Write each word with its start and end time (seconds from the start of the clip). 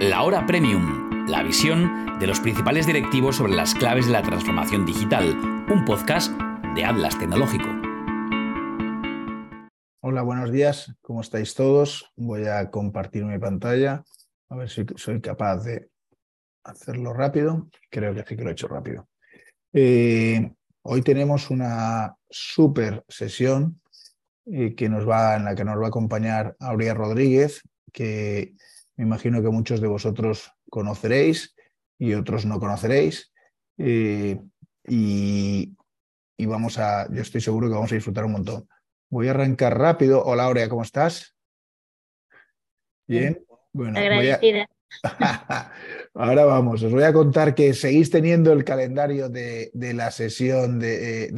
La 0.00 0.24
Hora 0.24 0.44
Premium, 0.44 1.26
la 1.26 1.42
visión 1.42 2.18
de 2.18 2.26
los 2.26 2.38
principales 2.40 2.86
directivos 2.86 3.36
sobre 3.36 3.54
las 3.54 3.74
claves 3.74 4.04
de 4.04 4.12
la 4.12 4.20
transformación 4.20 4.84
digital, 4.84 5.34
un 5.72 5.86
podcast 5.86 6.30
de 6.74 6.84
Atlas 6.84 7.18
Tecnológico. 7.18 7.64
Hola, 10.02 10.20
buenos 10.20 10.52
días, 10.52 10.94
¿cómo 11.00 11.22
estáis 11.22 11.54
todos? 11.54 12.12
Voy 12.14 12.44
a 12.46 12.70
compartir 12.70 13.24
mi 13.24 13.38
pantalla, 13.38 14.04
a 14.50 14.56
ver 14.56 14.68
si 14.68 14.84
soy 14.96 15.22
capaz 15.22 15.64
de 15.64 15.88
hacerlo 16.64 17.14
rápido. 17.14 17.70
Creo 17.88 18.14
que 18.14 18.22
sí 18.28 18.36
que 18.36 18.44
lo 18.44 18.50
he 18.50 18.52
hecho 18.52 18.68
rápido. 18.68 19.08
Eh, 19.72 20.52
hoy 20.82 21.00
tenemos 21.00 21.48
una 21.48 22.14
super 22.28 23.02
sesión 23.08 23.80
eh, 24.44 24.74
que 24.74 24.90
nos 24.90 25.08
va, 25.08 25.36
en 25.36 25.46
la 25.46 25.54
que 25.54 25.64
nos 25.64 25.80
va 25.80 25.86
a 25.86 25.88
acompañar 25.88 26.54
Aurea 26.60 26.92
Rodríguez, 26.92 27.62
que 27.94 28.56
me 28.96 29.04
imagino 29.04 29.42
que 29.42 29.48
muchos 29.48 29.80
de 29.80 29.88
vosotros 29.88 30.52
conoceréis 30.70 31.54
y 31.98 32.14
otros 32.14 32.46
no 32.46 32.58
conoceréis. 32.58 33.32
Eh, 33.78 34.40
y, 34.86 35.74
vamos 36.38 36.78
a, 36.78 37.12
yo 37.12 37.22
estoy 37.22 37.40
seguro 37.40 37.68
que 37.68 37.74
vamos 37.74 37.92
a 37.92 37.96
disfrutar 37.96 38.24
un 38.24 38.32
montón. 38.32 38.68
Voy 39.10 39.28
a 39.28 39.32
arrancar 39.32 39.78
rápido. 39.78 40.24
Hola 40.24 40.44
Aurea, 40.44 40.68
¿cómo 40.68 40.82
estás? 40.82 41.36
Bien. 43.06 43.44
Bueno, 43.72 43.98
Agradecida. 43.98 44.66
Ahora 46.14 46.44
vamos, 46.46 46.82
os 46.82 46.92
voy 46.92 47.02
a 47.02 47.12
contar 47.12 47.54
que 47.54 47.74
seguís 47.74 48.10
teniendo 48.10 48.52
el 48.52 48.64
calendario 48.64 49.28
de, 49.28 49.70
la 49.74 50.10
sesión 50.10 50.78
de, 50.78 51.30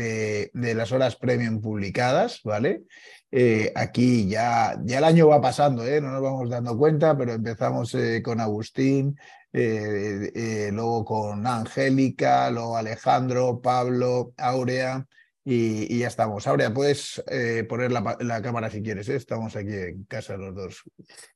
de, 0.52 0.74
las 0.74 0.93
horas 0.93 1.16
premium 1.16 1.60
publicadas, 1.60 2.40
¿vale? 2.45 2.84
Eh, 3.30 3.73
aquí 3.74 4.27
ya, 4.27 4.78
ya 4.84 4.98
el 4.98 5.05
año 5.05 5.28
va 5.28 5.41
pasando, 5.41 5.84
¿eh? 5.87 6.00
no 6.00 6.10
nos 6.10 6.23
vamos 6.23 6.48
dando 6.48 6.77
cuenta, 6.78 7.16
pero 7.16 7.32
empezamos 7.34 7.95
eh, 7.95 8.23
con 8.23 8.41
Agustín, 8.41 9.18
luego 9.52 11.04
con 11.04 11.46
Angélica, 11.46 12.51
luego 12.51 12.76
Alejandro, 12.76 13.60
Pablo, 13.60 14.32
Aurea, 14.37 15.06
y, 15.45 15.99
ya 15.99 16.09
estamos. 16.09 16.46
Aurea, 16.46 16.73
puedes 16.73 17.23
poner 17.68 17.90
la, 17.90 18.43
cámara 18.43 18.71
si 18.71 18.82
quieres, 18.82 19.09
estamos 19.09 19.56
aquí 19.56 19.73
en 19.73 20.04
casa 20.04 20.37
los 20.37 20.54
dos. 20.54 20.82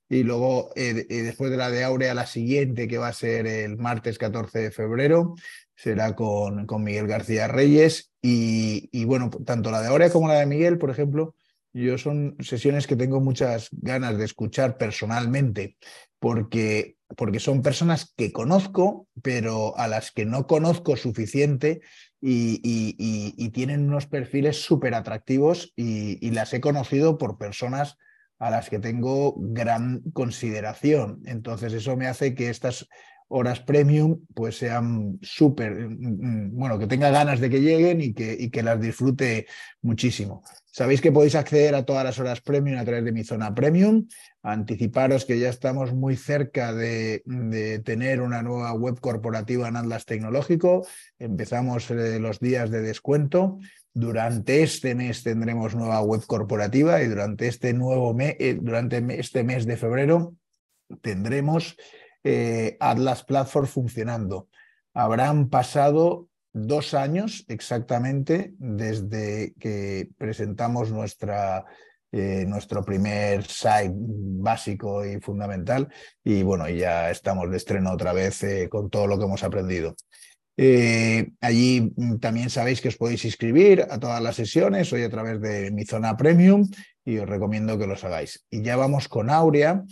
Y 0.09 0.23
luego, 0.23 0.71
después 0.77 1.51
de 1.51 1.57
la 1.57 1.71
de 1.71 1.85
Aurea, 1.85 2.15
la 2.15 2.27
siguiente, 2.27 2.87
que 2.87 2.99
va 2.99 3.09
a 3.09 3.13
ser 3.15 3.47
el 3.47 3.79
martes 3.79 4.19
14 4.19 4.59
de 4.59 4.71
febrero, 4.71 5.35
será 5.75 6.15
con, 6.15 6.67
con 6.67 6.85
Miguel 6.85 7.07
García 7.07 7.49
Reyes. 7.49 8.13
Y, 8.21 8.89
y, 8.93 9.05
bueno, 9.05 9.31
tanto 9.45 9.71
la 9.71 9.81
de 9.81 9.89
Aurea 9.89 10.11
como 10.11 10.29
la 10.29 10.35
de 10.35 10.47
Miguel, 10.47 10.79
por 10.79 10.91
ejemplo, 10.91 11.35
yo 11.73 11.99
son 11.99 12.37
sesiones 12.41 12.87
que 12.87 12.97
tengo 12.97 13.21
muchas 13.21 13.69
ganas 13.73 14.19
de 14.19 14.25
escuchar 14.25 14.77
personalmente, 14.77 15.77
porque, 16.19 16.97
porque 17.17 17.41
son 17.41 17.63
personas 17.63 18.13
que 18.17 18.33
conozco, 18.33 19.09
pero 19.23 19.77
a 19.79 19.89
las 19.89 20.13
que 20.13 20.25
no 20.25 20.47
conozco 20.47 20.97
suficiente 20.97 21.81
y, 22.21 22.61
y, 22.63 23.51
tienen 23.51 23.89
unos 23.89 24.07
perfiles 24.07 24.63
súper 24.63 24.95
atractivos 24.95 25.73
y, 25.75 26.31
las 26.31 26.53
he 26.55 26.61
conocido 26.61 27.19
por 27.19 27.39
personas 27.39 27.97
a 28.39 28.51
las 28.51 28.71
que 28.71 28.79
tengo 28.79 29.35
gran 29.39 30.03
consideración. 30.13 31.23
Entonces 31.27 31.73
eso 31.73 31.97
me 31.97 32.07
hace 32.07 32.35
que 32.35 32.51
estas 32.51 32.89
horas 33.29 33.61
premium 33.61 34.21
pues 34.35 34.59
sean 34.59 35.19
súper, 35.23 35.89
mm, 35.89 36.49
mm, 36.49 36.57
bueno, 36.57 36.79
que 36.79 36.87
tenga 36.87 37.11
ganas 37.11 37.41
de 37.41 37.51
que 37.51 37.61
lleguen 37.61 38.01
y 38.01 38.13
que, 38.13 38.37
y 38.39 38.51
que 38.51 38.63
las 38.63 38.81
disfrute 38.81 39.47
muchísimo. 39.81 40.43
Sabéis 40.73 41.03
que 41.03 41.13
podéis 41.13 41.35
acceder 41.35 41.75
a 41.75 41.85
todas 41.85 42.03
las 42.03 42.19
horas 42.19 42.41
premium 42.41 42.79
a 42.79 42.85
través 42.85 43.05
de 43.05 43.13
mi 43.13 43.25
zona 43.25 43.55
premium. 43.55 44.09
Anticiparos 44.43 45.27
que 45.27 45.39
ya 45.39 45.51
estamos 45.51 45.93
muy 45.93 46.17
cerca 46.17 46.73
de, 46.73 47.23
tener 47.85 48.23
una 48.23 48.43
nueva 48.43 48.73
web 48.73 48.99
corporativa 48.99 49.69
en 49.69 49.77
Atlas 49.77 50.07
Tecnológico. 50.07 50.87
Empezamos 51.19 51.91
eh, 51.91 52.19
los 52.19 52.41
días 52.41 52.71
de 52.71 52.81
descuento. 52.81 53.59
Durante 53.93 54.63
este 54.63 54.95
mes 54.95 55.23
tendremos 55.23 55.75
nueva 55.75 56.01
web 56.01 56.25
corporativa 56.27 57.03
y 57.03 57.07
durante 57.07 57.49
este 57.49 57.75
nuevo 57.75 58.15
mes, 58.15 58.37
eh, 58.39 58.59
durante 58.59 59.05
este 59.21 59.45
mes 59.45 59.67
de 59.67 59.77
febrero 59.77 60.37
tendremos 61.03 61.77
eh, 62.25 62.79
Atlas 62.81 63.25
Platform 63.25 63.67
funcionando. 63.67 64.49
Habrán 64.95 65.51
pasado 65.51 66.29
dos 66.53 66.95
años 66.95 67.45
exactamente 67.49 68.53
desde 68.59 69.55
que 69.59 70.09
presentamos 70.19 70.91
nuestra, 70.91 71.65
eh, 72.11 72.45
nuestro 72.47 72.85
primer 72.85 73.45
site 73.45 73.93
básico 73.95 75.05
y 75.05 75.21
fundamental 75.21 75.89
y 76.23 76.43
bueno, 76.43 76.69
ya 76.69 77.11
estamos 77.11 77.51
de 77.51 77.57
estreno 77.57 77.93
otra 77.93 78.13
vez 78.13 78.43
eh, 78.43 78.69
con 78.69 78.91
todo 78.91 79.07
lo 79.07 79.19
que 79.19 79.25
hemos 79.25 79.45
aprendido. 79.45 79.97
allí 81.41 81.93
mm, 81.97 82.19
también 82.19 82.51
sabéis 82.51 82.81
que 82.81 82.89
os 82.89 82.97
podéis 82.97 83.25
inscribir 83.25 83.87
a 83.91 83.99
todas 83.99 84.23
las 84.23 84.37
sesiones, 84.37 84.93
hoy 84.93 85.03
a 85.03 85.11
través 85.11 85.41
de 85.41 85.71
mi 85.71 85.85
zona 85.85 86.17
premium 86.17 86.69
y 87.05 87.19
os 87.19 87.29
recomiendo 87.29 87.79
que 87.79 87.87
los 87.87 88.05
hagáis. 88.05 88.45
Y 88.51 88.63
ya 88.63 88.77
vamos 88.77 89.09
con 89.09 89.31
Aurea, 89.31 89.83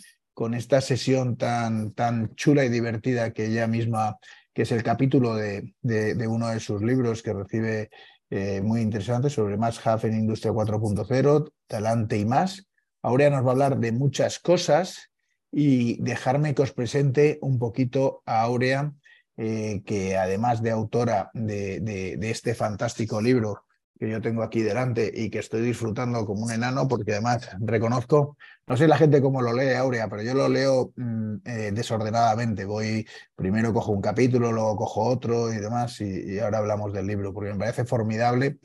con 0.41 0.55
esta 0.55 0.81
sesión 0.81 1.37
tan, 1.37 1.93
tan 1.93 2.35
chula 2.35 2.65
y 2.65 2.69
divertida 2.69 3.33
que 3.33 3.47
ella 3.47 3.67
misma, 3.67 4.17
que 4.53 4.63
es 4.63 4.73
el 4.73 4.83
capítulo 4.83 5.35
de, 5.35 5.75
de, 5.83 6.27
uno 6.27 6.49
de 6.49 6.61
sus 6.61 6.83
libros 6.83 7.23
que 7.23 7.33
recibe 7.33 7.91
eh, 8.31 8.61
muy 8.61 8.81
interesante 8.81 9.31
sobre 9.31 9.57
más 9.57 9.81
en 10.05 10.15
Industria 10.15 10.53
4.0, 10.53 11.53
talante 11.67 12.19
y 12.19 12.25
más. 12.25 12.69
Aurea 13.03 13.31
nos 13.31 13.45
va 13.45 13.49
a 13.49 13.53
hablar 13.53 13.79
de 13.79 13.93
muchas 13.93 14.39
cosas 14.39 15.11
y 15.51 16.01
dejarme 16.03 16.55
que 16.55 16.63
os 16.63 16.73
presente 16.73 17.39
un 17.43 17.59
poquito 17.59 18.23
a 18.27 18.43
Aurea, 18.43 18.93
eh, 19.37 19.83
que 19.85 20.17
además 20.17 20.63
de 20.63 20.71
autora 20.71 21.31
de, 21.35 21.81
de, 21.81 22.31
este 22.31 22.55
fantástico 22.55 23.21
libro 23.21 23.65
que 24.01 24.09
yo 24.09 24.23
tengo 24.23 24.43
aquí 24.43 24.63
delante 24.63 25.13
y 25.15 25.29
que 25.29 25.41
estoy 25.41 25.61
disfrutando 25.61 26.25
como 26.25 26.45
un 26.45 26.51
enano, 26.51 26.89
porque 26.89 27.13
además 27.13 27.51
reconozco, 27.61 28.39
no 28.67 28.77
sé 28.79 28.89
la 28.89 28.97
gente 28.97 29.21
cómo 29.21 29.43
lo 29.43 29.53
lee, 29.53 29.75
Aurea, 29.75 30.09
pero 30.09 30.23
yo 30.23 30.33
lo 30.33 30.49
leo 30.49 30.95
mm, 30.97 31.35
eh, 31.45 31.71
desordenadamente. 31.75 32.65
Voy, 32.65 33.07
primero 33.37 33.75
cojo 33.75 33.93
un 33.93 34.01
capítulo, 34.01 34.53
luego 34.53 34.75
cojo 34.75 35.05
otro 35.05 35.53
y 35.53 35.59
demás, 35.59 36.01
y, 36.01 36.39
ahora 36.39 36.59
hablamos 36.59 36.95
del 36.95 37.07
libro, 37.07 37.35
porque 37.35 37.53
me 37.53 37.59
parece 37.59 37.85
formidable, 37.85 38.59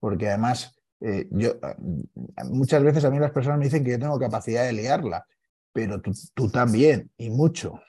porque 0.00 0.28
además 0.28 0.74
eh, 1.00 1.28
yo, 1.30 1.54
mm, 1.78 2.50
muchas 2.50 2.82
veces 2.82 3.04
a 3.04 3.10
mí 3.10 3.20
las 3.20 3.30
personas 3.30 3.60
me 3.60 3.66
dicen 3.66 3.84
que 3.84 3.92
yo 3.92 3.98
tengo 4.00 4.18
capacidad 4.18 4.64
de 4.64 4.72
liarla, 4.72 5.24
pero 5.72 6.00
tú, 6.00 6.10
tú 6.34 6.50
también, 6.50 7.12
y 7.16 7.30
mucho 7.30 7.80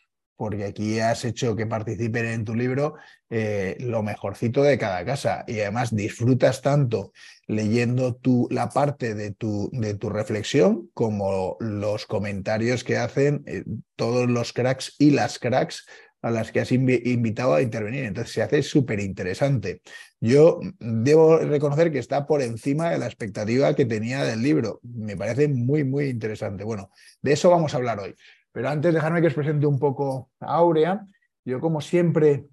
porque 0.41 0.65
aquí 0.65 0.99
has 0.99 1.23
hecho 1.23 1.55
que 1.55 1.67
participen 1.67 2.25
en 2.25 2.45
tu 2.45 2.55
libro 2.55 2.95
eh, 3.29 3.77
lo 3.79 4.01
mejorcito 4.01 4.63
de 4.63 4.79
cada 4.79 5.05
casa 5.05 5.43
y 5.45 5.59
además 5.59 5.95
disfrutas 5.95 6.63
tanto 6.63 7.11
leyendo 7.45 8.15
tu, 8.15 8.47
la 8.49 8.69
parte 8.69 9.13
de 9.13 9.33
tu, 9.33 9.69
de 9.71 9.93
tu 9.93 10.09
reflexión 10.09 10.89
como 10.95 11.57
los 11.59 12.07
comentarios 12.07 12.83
que 12.83 12.97
hacen 12.97 13.43
eh, 13.45 13.63
todos 13.95 14.27
los 14.27 14.51
cracks 14.51 14.95
y 14.97 15.11
las 15.11 15.37
cracks 15.37 15.85
a 16.23 16.31
las 16.31 16.51
que 16.51 16.61
has 16.61 16.71
invitado 16.71 17.53
a 17.53 17.61
intervenir. 17.61 18.05
Entonces 18.05 18.33
se 18.33 18.41
hace 18.41 18.63
súper 18.63 18.99
interesante. 18.99 19.83
Yo 20.19 20.59
debo 20.79 21.37
reconocer 21.37 21.91
que 21.91 21.99
está 21.99 22.25
por 22.25 22.41
encima 22.41 22.89
de 22.89 22.97
la 22.97 23.05
expectativa 23.05 23.75
que 23.75 23.85
tenía 23.85 24.23
del 24.23 24.41
libro. 24.41 24.79
Me 24.81 25.15
parece 25.15 25.47
muy, 25.47 25.83
muy 25.83 26.05
interesante. 26.05 26.63
Bueno, 26.63 26.89
de 27.21 27.33
eso 27.33 27.51
vamos 27.51 27.75
a 27.75 27.77
hablar 27.77 27.99
hoy. 27.99 28.15
Pero 28.51 28.69
antes, 28.69 28.93
dejarme 28.93 29.21
que 29.21 29.27
os 29.27 29.33
presente 29.33 29.65
un 29.65 29.79
poco 29.79 30.29
a 30.39 30.55
Aurea. 30.55 31.05
Yo, 31.45 31.59
como 31.59 31.81
siempre 31.81 32.45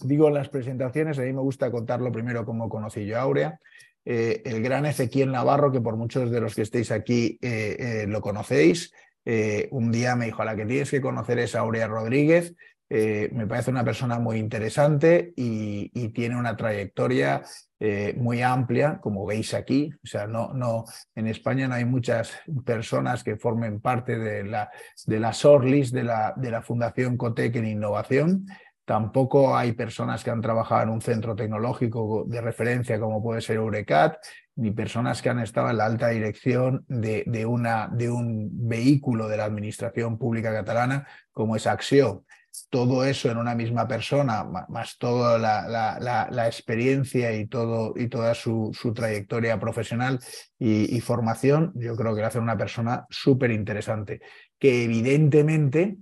digo 0.00 0.28
en 0.28 0.34
las 0.34 0.48
presentaciones, 0.48 1.18
a 1.18 1.22
mí 1.22 1.32
me 1.32 1.40
gusta 1.40 1.70
contarlo 1.70 2.12
primero 2.12 2.44
cómo 2.44 2.68
conocí 2.68 3.06
yo 3.06 3.18
a 3.18 3.22
Aurea. 3.22 3.58
Eh, 4.04 4.42
el 4.46 4.62
gran 4.62 4.86
Ezequiel 4.86 5.30
Navarro, 5.30 5.70
que 5.70 5.80
por 5.80 5.96
muchos 5.96 6.30
de 6.30 6.40
los 6.40 6.54
que 6.54 6.62
estéis 6.62 6.90
aquí 6.90 7.38
eh, 7.42 7.76
eh, 7.78 8.06
lo 8.08 8.20
conocéis, 8.20 8.92
un 9.70 9.92
día 9.92 10.16
me 10.16 10.24
dijo, 10.24 10.40
a 10.40 10.46
la 10.46 10.56
que 10.56 10.64
tienes 10.64 10.90
que 10.90 11.02
conocer 11.02 11.38
es 11.38 11.54
Aurea 11.54 11.86
Rodríguez. 11.86 12.54
me 12.88 13.46
parece 13.46 13.70
una 13.70 13.84
persona 13.84 14.18
muy 14.18 14.38
interesante 14.38 15.34
y, 15.36 15.90
y 15.92 16.08
tiene 16.14 16.34
una 16.34 16.56
trayectoria 16.56 17.42
eh, 17.80 18.14
muy 18.16 18.42
amplia, 18.42 18.98
como 19.00 19.24
veis 19.24 19.54
aquí. 19.54 19.90
O 20.02 20.06
sea, 20.06 20.26
no, 20.26 20.52
no, 20.52 20.84
en 21.14 21.28
España 21.28 21.68
no 21.68 21.74
hay 21.74 21.84
muchas 21.84 22.32
personas 22.64 23.22
que 23.22 23.36
formen 23.36 23.80
parte 23.80 24.18
de 24.18 24.44
la, 24.44 24.70
de 25.06 25.20
la 25.20 25.32
SORLIS, 25.32 25.92
de 25.92 26.02
la, 26.02 26.34
de 26.36 26.50
la 26.50 26.62
Fundación 26.62 27.16
Cotec 27.16 27.54
en 27.56 27.66
innovación. 27.66 28.46
Tampoco 28.84 29.56
hay 29.56 29.72
personas 29.72 30.24
que 30.24 30.30
han 30.30 30.40
trabajado 30.40 30.82
en 30.82 30.88
un 30.88 31.02
centro 31.02 31.36
tecnológico 31.36 32.24
de 32.26 32.40
referencia 32.40 32.98
como 32.98 33.22
puede 33.22 33.42
ser 33.42 33.56
Eurecat, 33.56 34.16
ni 34.56 34.70
personas 34.72 35.22
que 35.22 35.28
han 35.28 35.38
estado 35.38 35.70
en 35.70 35.76
la 35.76 35.84
alta 35.84 36.08
dirección 36.08 36.84
de, 36.88 37.22
de, 37.26 37.46
una, 37.46 37.88
de 37.92 38.10
un 38.10 38.48
vehículo 38.66 39.28
de 39.28 39.36
la 39.36 39.44
Administración 39.44 40.18
Pública 40.18 40.52
Catalana 40.52 41.06
como 41.32 41.54
es 41.54 41.66
Acción 41.66 42.24
todo 42.68 43.04
eso 43.04 43.30
en 43.30 43.38
una 43.38 43.54
misma 43.54 43.86
persona, 43.86 44.44
más 44.68 44.98
toda 44.98 45.38
la, 45.38 46.46
experiencia 46.46 47.32
y, 47.32 47.46
todo, 47.46 47.94
y 47.96 48.08
toda 48.08 48.34
su, 48.34 48.72
trayectoria 48.94 49.58
profesional 49.60 50.18
y, 50.58 51.00
formación, 51.00 51.72
yo 51.76 51.96
creo 51.96 52.14
que 52.14 52.20
le 52.20 52.26
hace 52.26 52.38
una 52.38 52.56
persona 52.56 53.06
súper 53.10 53.50
interesante, 53.50 54.20
que 54.58 54.84
evidentemente 54.84 55.98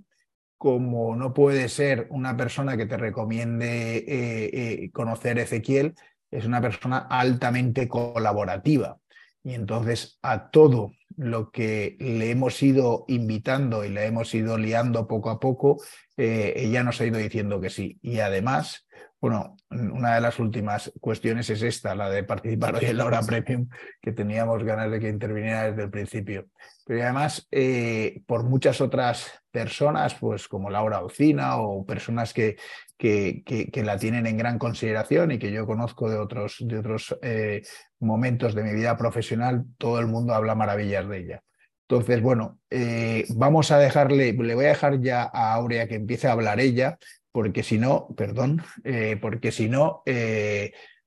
como 0.57 1.15
no 1.15 1.33
puede 1.33 1.69
ser 1.69 2.07
una 2.09 2.35
persona 2.35 2.75
que 2.77 2.87
te 2.87 2.97
recomiende 2.97 3.97
eh, 3.97 4.49
eh, 4.53 4.91
conocer 4.91 5.37
Ezequiel, 5.37 5.93
es 6.31 6.45
una 6.45 6.61
persona 6.61 7.07
altamente 7.09 7.87
colaborativa. 7.87 8.97
Y 9.43 9.53
entonces 9.53 10.17
a 10.21 10.49
todo 10.49 10.91
lo 11.17 11.51
que 11.51 11.97
le 11.99 12.29
hemos 12.29 12.61
ido 12.61 13.03
invitando 13.07 13.83
y 13.83 13.89
le 13.89 14.05
hemos 14.05 14.33
ido 14.33 14.57
liando 14.57 15.07
poco 15.07 15.31
a 15.31 15.39
poco, 15.39 15.81
eh, 16.15 16.53
ella 16.55 16.83
nos 16.83 17.01
ha 17.01 17.05
ido 17.05 17.17
diciendo 17.17 17.59
que 17.59 17.71
sí. 17.71 17.97
Y 18.01 18.19
además, 18.19 18.87
bueno, 19.19 19.57
una 19.71 20.15
de 20.15 20.21
las 20.21 20.37
últimas 20.39 20.91
cuestiones 21.01 21.49
es 21.49 21.63
esta, 21.63 21.95
la 21.95 22.09
de 22.09 22.23
participar 22.23 22.75
hoy 22.75 22.85
en 22.85 22.97
la 22.97 23.05
hora 23.05 23.21
premium, 23.23 23.67
que 23.99 24.11
teníamos 24.11 24.63
ganas 24.63 24.91
de 24.91 24.99
que 24.99 25.09
interviniera 25.09 25.69
desde 25.69 25.83
el 25.83 25.89
principio. 25.89 26.47
Pero 26.85 27.03
además, 27.03 27.47
eh, 27.51 28.21
por 28.27 28.43
muchas 28.43 28.79
otras 28.79 29.31
personas, 29.51 30.13
pues 30.15 30.47
como 30.47 30.69
Laura 30.69 31.01
Ocina 31.01 31.57
o 31.57 31.83
personas 31.83 32.31
que, 32.31 32.57
que, 32.97 33.83
la 33.85 33.97
tienen 33.97 34.25
en 34.25 34.37
gran 34.37 34.57
consideración 34.57 35.31
y 35.31 35.39
que 35.39 35.51
yo 35.51 35.65
conozco 35.65 36.09
de 36.09 36.17
otros, 36.17 36.57
de 36.59 36.79
otros 36.79 37.17
eh, 37.21 37.61
momentos 37.99 38.55
de 38.55 38.63
mi 38.63 38.73
vida 38.73 38.97
profesional, 38.97 39.65
todo 39.77 39.99
el 39.99 40.07
mundo 40.07 40.33
habla 40.33 40.55
maravillas 40.55 41.07
de 41.07 41.19
ella. 41.19 41.43
Entonces, 41.87 42.21
bueno, 42.21 42.59
eh, 42.69 43.25
vamos 43.29 43.71
a 43.71 43.79
dejarle, 43.79 44.33
le 44.33 44.55
voy 44.55 44.65
a 44.65 44.69
dejar 44.69 44.99
ya 44.99 45.23
a 45.23 45.53
Aurea 45.53 45.87
que 45.87 45.95
empiece 45.95 46.27
a 46.27 46.33
hablar 46.33 46.59
ella, 46.59 46.97
porque 47.31 47.63
si 47.63 47.77
no, 47.77 48.07
perdón, 48.17 48.63
eh, 48.83 49.17
porque 49.21 49.51
si 49.51 49.69
no, 49.69 50.03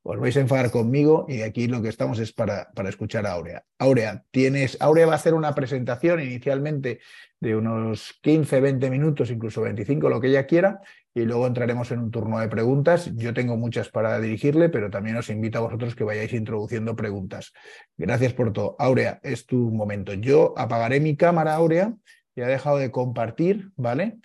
os 0.02 0.18
vais 0.18 0.36
a 0.36 0.40
enfadar 0.40 0.70
conmigo 0.70 1.26
y 1.28 1.42
aquí 1.42 1.66
lo 1.66 1.82
que 1.82 1.90
estamos 1.90 2.18
es 2.18 2.32
para, 2.32 2.70
para 2.72 2.88
escuchar 2.88 3.26
a 3.26 3.32
Aurea. 3.32 3.64
Aurea, 3.78 4.24
tienes, 4.30 4.78
Aurea 4.80 5.06
va 5.06 5.12
a 5.12 5.16
hacer 5.16 5.34
una 5.34 5.54
presentación 5.54 6.20
inicialmente 6.20 7.00
de 7.40 7.56
unos 7.56 8.18
15, 8.22 8.60
20 8.60 8.90
minutos, 8.90 9.30
incluso 9.30 9.62
25, 9.62 10.08
lo 10.08 10.20
que 10.20 10.28
ella 10.28 10.46
quiera, 10.46 10.80
y 11.14 11.22
luego 11.22 11.46
entraremos 11.46 11.90
en 11.90 11.98
un 11.98 12.10
turno 12.10 12.38
de 12.38 12.48
preguntas. 12.48 13.10
Yo 13.16 13.34
tengo 13.34 13.56
muchas 13.56 13.88
para 13.88 14.20
dirigirle, 14.20 14.68
pero 14.68 14.90
también 14.90 15.16
os 15.16 15.28
invito 15.28 15.58
a 15.58 15.62
vosotros 15.62 15.94
que 15.94 16.04
vayáis 16.04 16.32
introduciendo 16.32 16.94
preguntas. 16.94 17.52
Gracias 17.96 18.32
por 18.32 18.52
todo. 18.52 18.76
Aurea, 18.78 19.20
es 19.22 19.46
tu 19.46 19.56
momento. 19.56 20.14
Yo 20.14 20.54
apagaré 20.56 21.00
mi 21.00 21.16
cámara, 21.16 21.54
Aurea, 21.54 21.94
ya 22.36 22.44
he 22.44 22.50
dejado 22.50 22.78
de 22.78 22.90
compartir, 22.90 23.70
¿vale? 23.76 24.18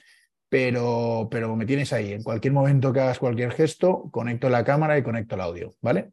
Pero, 0.48 1.28
pero 1.32 1.56
me 1.56 1.66
tienes 1.66 1.92
ahí. 1.92 2.14
En 2.14 2.24
cualquier 2.24 2.54
momento 2.54 2.94
que 2.94 3.00
hagas 3.00 3.20
cualquier 3.20 3.52
gesto, 3.52 4.10
conecto 4.12 4.50
la 4.50 4.64
cámara 4.64 4.98
y 4.98 5.04
conecto 5.04 5.36
el 5.36 5.42
audio, 5.42 5.74
¿vale? 5.82 6.12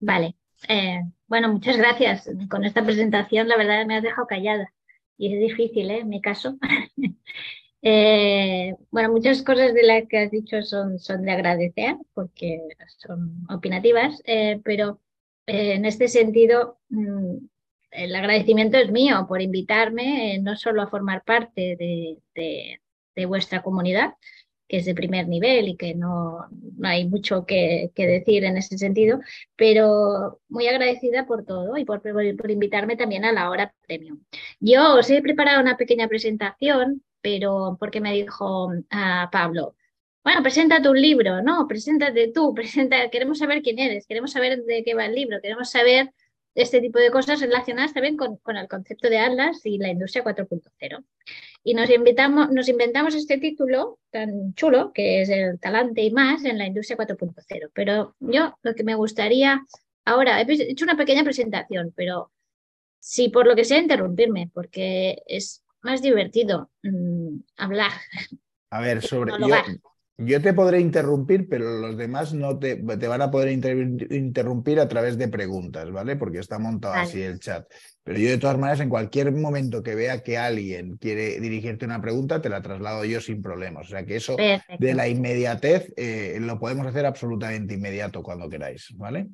Vale. 0.00 0.36
Eh, 0.68 1.02
bueno, 1.26 1.52
muchas 1.52 1.76
gracias. 1.76 2.28
Con 2.48 2.64
esta 2.64 2.82
presentación, 2.82 3.48
la 3.48 3.58
verdad, 3.58 3.84
me 3.84 3.96
has 3.96 4.02
dejado 4.02 4.26
callada 4.26 4.72
y 5.18 5.34
es 5.34 5.40
difícil, 5.40 5.90
¿eh? 5.90 6.00
En 6.00 6.08
mi 6.08 6.22
caso. 6.22 6.56
eh, 7.88 8.74
bueno, 8.90 9.12
muchas 9.12 9.42
cosas 9.42 9.72
de 9.72 9.84
las 9.84 10.08
que 10.08 10.18
has 10.18 10.30
dicho 10.32 10.60
son, 10.62 10.98
son 10.98 11.22
de 11.22 11.30
agradecer 11.30 11.94
porque 12.14 12.60
son 12.98 13.46
opinativas, 13.48 14.20
eh, 14.24 14.60
pero 14.64 15.00
eh, 15.46 15.74
en 15.74 15.84
este 15.84 16.08
sentido, 16.08 16.80
mm, 16.88 17.36
el 17.92 18.16
agradecimiento 18.16 18.76
es 18.76 18.90
mío 18.90 19.26
por 19.28 19.40
invitarme 19.40 20.36
no 20.42 20.56
solo 20.56 20.82
a 20.82 20.88
formar 20.88 21.22
parte 21.24 21.76
de, 21.78 22.18
de, 23.14 23.26
vuestra 23.26 23.62
comunidad, 23.62 24.14
que 24.66 24.78
es 24.78 24.84
de 24.84 24.94
primer 24.94 25.28
nivel 25.28 25.68
y 25.68 25.76
que 25.76 25.94
no, 25.94 26.48
no 26.50 26.88
hay 26.88 27.06
mucho 27.06 27.46
que, 27.46 27.92
decir 27.94 28.44
en 28.44 28.56
ese 28.56 28.78
sentido, 28.78 29.20
pero 29.54 30.40
muy 30.48 30.66
agradecida 30.66 31.24
por 31.24 31.44
todo 31.44 31.76
y 31.76 31.84
por, 31.84 32.02
por, 32.02 32.50
invitarme 32.50 32.96
también 32.96 33.24
a 33.24 33.32
la 33.32 33.48
hora 33.48 33.72
premium. 33.86 34.24
Yo 34.58 34.96
os 34.96 35.08
he 35.08 35.22
preparado 35.22 35.60
una 35.60 35.76
pequeña 35.76 36.08
presentación, 36.08 37.04
pero 37.26 37.76
porque 37.80 38.00
me 38.00 38.12
dijo 38.12 38.72
a 38.88 39.28
Pablo, 39.32 39.74
bueno, 40.22 40.44
preséntate 40.44 40.88
un 40.88 41.00
libro, 41.02 41.42
no, 41.42 41.66
preséntate 41.66 42.30
tú, 42.32 42.54
presenta, 42.54 43.10
queremos 43.10 43.38
saber 43.38 43.62
quién 43.62 43.80
eres, 43.80 44.06
queremos 44.06 44.30
saber 44.30 44.62
de 44.62 44.84
qué 44.84 44.94
va 44.94 45.06
el 45.06 45.14
libro, 45.16 45.40
queremos 45.42 45.68
saber 45.68 46.12
este 46.54 46.80
tipo 46.80 47.00
de 47.00 47.10
cosas 47.10 47.40
relacionadas 47.40 47.92
también 47.92 48.16
con, 48.16 48.36
con 48.36 48.56
el 48.56 48.68
concepto 48.68 49.10
de 49.10 49.18
Atlas 49.18 49.60
y 49.64 49.76
la 49.78 49.88
industria 49.88 50.22
4.0. 50.22 51.04
Y 51.64 51.74
nos, 51.74 51.90
invitamos, 51.90 52.48
nos 52.52 52.68
inventamos 52.68 53.16
este 53.16 53.38
título 53.38 53.98
tan 54.10 54.54
chulo, 54.54 54.92
que 54.92 55.22
es 55.22 55.28
el 55.28 55.58
talante 55.58 56.02
y 56.02 56.12
más 56.12 56.44
en 56.44 56.58
la 56.58 56.66
industria 56.66 56.96
4.0. 56.96 57.70
Pero 57.74 58.14
yo 58.20 58.56
lo 58.62 58.74
que 58.76 58.84
me 58.84 58.94
gustaría, 58.94 59.66
ahora 60.04 60.40
he 60.40 60.46
hecho 60.48 60.84
una 60.84 60.96
pequeña 60.96 61.24
presentación, 61.24 61.92
pero 61.96 62.30
sí 63.00 63.30
por 63.30 63.48
lo 63.48 63.56
que 63.56 63.64
sea 63.64 63.78
interrumpirme, 63.78 64.48
porque 64.54 65.22
es 65.26 65.65
más 65.86 66.02
divertido 66.02 66.70
mmm, 66.82 67.38
hablar. 67.56 67.92
A 68.70 68.80
ver, 68.80 69.00
sobre... 69.00 69.32
Yo, 69.38 69.48
yo 70.18 70.42
te 70.42 70.52
podré 70.52 70.80
interrumpir, 70.80 71.48
pero 71.48 71.78
los 71.78 71.96
demás 71.96 72.34
no 72.34 72.58
te, 72.58 72.76
te 72.76 73.08
van 73.08 73.22
a 73.22 73.30
poder 73.30 73.52
inter, 73.52 73.76
interrumpir 74.10 74.80
a 74.80 74.88
través 74.88 75.16
de 75.16 75.28
preguntas, 75.28 75.90
¿vale? 75.92 76.16
Porque 76.16 76.38
está 76.38 76.58
montado 76.58 76.94
vale. 76.94 77.06
así 77.06 77.22
el 77.22 77.38
chat. 77.38 77.66
Pero 78.02 78.18
yo 78.18 78.30
de 78.30 78.38
todas 78.38 78.58
maneras, 78.58 78.80
en 78.80 78.88
cualquier 78.88 79.30
momento 79.32 79.82
que 79.82 79.94
vea 79.94 80.22
que 80.22 80.36
alguien 80.36 80.96
quiere 80.96 81.38
dirigirte 81.38 81.84
una 81.84 82.00
pregunta, 82.00 82.40
te 82.40 82.48
la 82.48 82.60
traslado 82.60 83.04
yo 83.04 83.20
sin 83.20 83.40
problemas. 83.40 83.86
O 83.86 83.90
sea 83.90 84.04
que 84.04 84.16
eso 84.16 84.36
Perfecto. 84.36 84.84
de 84.84 84.94
la 84.94 85.06
inmediatez 85.06 85.92
eh, 85.96 86.38
lo 86.40 86.58
podemos 86.58 86.86
hacer 86.86 87.06
absolutamente 87.06 87.74
inmediato 87.74 88.22
cuando 88.22 88.48
queráis, 88.48 88.88
¿vale? 88.96 89.28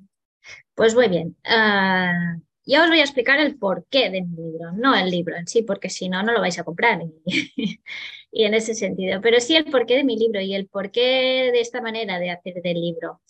Pues 0.74 0.94
muy 0.94 1.08
bien. 1.08 1.36
Uh, 1.44 2.40
ya 2.64 2.82
os 2.82 2.88
voy 2.88 3.00
a 3.00 3.02
explicar 3.02 3.40
el 3.40 3.58
porqué 3.58 4.10
de 4.10 4.22
mi 4.22 4.36
libro, 4.36 4.72
no 4.72 4.94
el 4.96 5.10
libro 5.10 5.36
en 5.36 5.46
sí, 5.46 5.62
porque 5.62 5.90
si 5.90 6.08
no, 6.08 6.22
no 6.22 6.32
lo 6.32 6.40
vais 6.40 6.58
a 6.58 6.64
comprar. 6.64 7.00
Y, 7.02 7.80
y, 8.32 8.44
en 8.44 8.54
ese 8.54 8.74
sentido, 8.74 9.20
pero 9.20 9.40
sí 9.40 9.56
el 9.56 9.64
porqué 9.66 9.96
de 9.96 10.04
mi 10.04 10.16
libro 10.16 10.40
y 10.40 10.54
el 10.54 10.68
porqué 10.68 11.50
de 11.52 11.60
esta 11.60 11.80
manera 11.80 12.18
de 12.18 12.30
hacer 12.30 12.54
del 12.62 12.80
libro. 12.80 13.20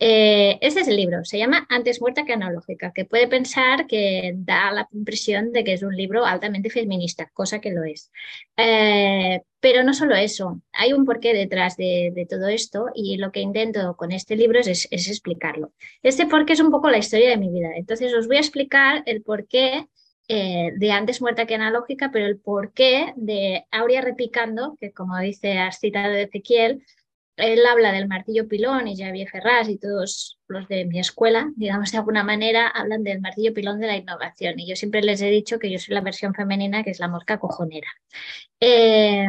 Este 0.00 0.80
es 0.80 0.88
el 0.88 0.96
libro, 0.96 1.24
se 1.24 1.38
llama 1.38 1.66
Antes 1.68 2.00
muerta 2.00 2.24
que 2.24 2.32
analógica, 2.32 2.92
que 2.92 3.04
puede 3.04 3.26
pensar 3.26 3.86
que 3.86 4.32
da 4.36 4.70
la 4.70 4.88
impresión 4.92 5.52
de 5.52 5.64
que 5.64 5.72
es 5.72 5.82
un 5.82 5.96
libro 5.96 6.24
altamente 6.24 6.70
feminista, 6.70 7.30
cosa 7.34 7.60
que 7.60 7.72
lo 7.72 7.82
es. 7.82 8.12
Eh, 8.56 9.42
pero 9.60 9.82
no 9.82 9.92
solo 9.94 10.14
eso, 10.14 10.62
hay 10.72 10.92
un 10.92 11.04
porqué 11.04 11.34
detrás 11.34 11.76
de, 11.76 12.26
todo 12.30 12.46
esto 12.48 12.86
y 12.94 13.16
lo 13.16 13.32
que 13.32 13.40
intento 13.40 13.96
con 13.96 14.12
este 14.12 14.36
libro 14.36 14.60
es, 14.60 14.88
explicarlo. 14.90 15.72
Este 16.02 16.26
porqué 16.26 16.52
es 16.52 16.60
un 16.60 16.70
poco 16.70 16.90
la 16.90 16.98
historia 16.98 17.30
de 17.30 17.36
mi 17.36 17.50
vida, 17.50 17.70
entonces 17.76 18.14
os 18.14 18.28
voy 18.28 18.36
a 18.36 18.40
explicar 18.40 19.02
el 19.06 19.22
porqué 19.22 19.88
eh, 20.28 20.72
de 20.76 20.92
antes 20.92 21.20
muerta 21.20 21.46
que 21.46 21.54
analógica, 21.54 22.10
pero 22.12 22.26
el 22.26 22.38
porqué 22.38 23.14
de 23.16 23.64
Aurea 23.72 24.02
repicando, 24.02 24.76
que 24.78 24.92
como 24.92 25.18
dice, 25.18 25.58
has 25.58 25.80
citado 25.80 26.14
Ezequiel, 26.14 26.84
él 27.38 27.64
habla 27.66 27.92
del 27.92 28.08
martillo 28.08 28.48
pilón 28.48 28.88
y 28.88 28.96
Javier 28.96 29.28
Ferraz 29.28 29.68
y 29.68 29.78
todos 29.78 30.38
los 30.48 30.68
de 30.68 30.84
mi 30.84 30.98
escuela, 30.98 31.50
digamos 31.56 31.92
de 31.92 31.98
alguna 31.98 32.24
manera, 32.24 32.68
hablan 32.68 33.04
del 33.04 33.20
martillo 33.20 33.54
pilón 33.54 33.80
de 33.80 33.86
la 33.86 33.96
innovación. 33.96 34.58
Y 34.58 34.68
yo 34.68 34.76
siempre 34.76 35.02
les 35.02 35.22
he 35.22 35.30
dicho 35.30 35.58
que 35.58 35.70
yo 35.70 35.78
soy 35.78 35.94
la 35.94 36.00
versión 36.00 36.34
femenina, 36.34 36.82
que 36.82 36.90
es 36.90 37.00
la 37.00 37.08
mosca 37.08 37.38
cojonera. 37.38 37.88
Eh, 38.60 39.26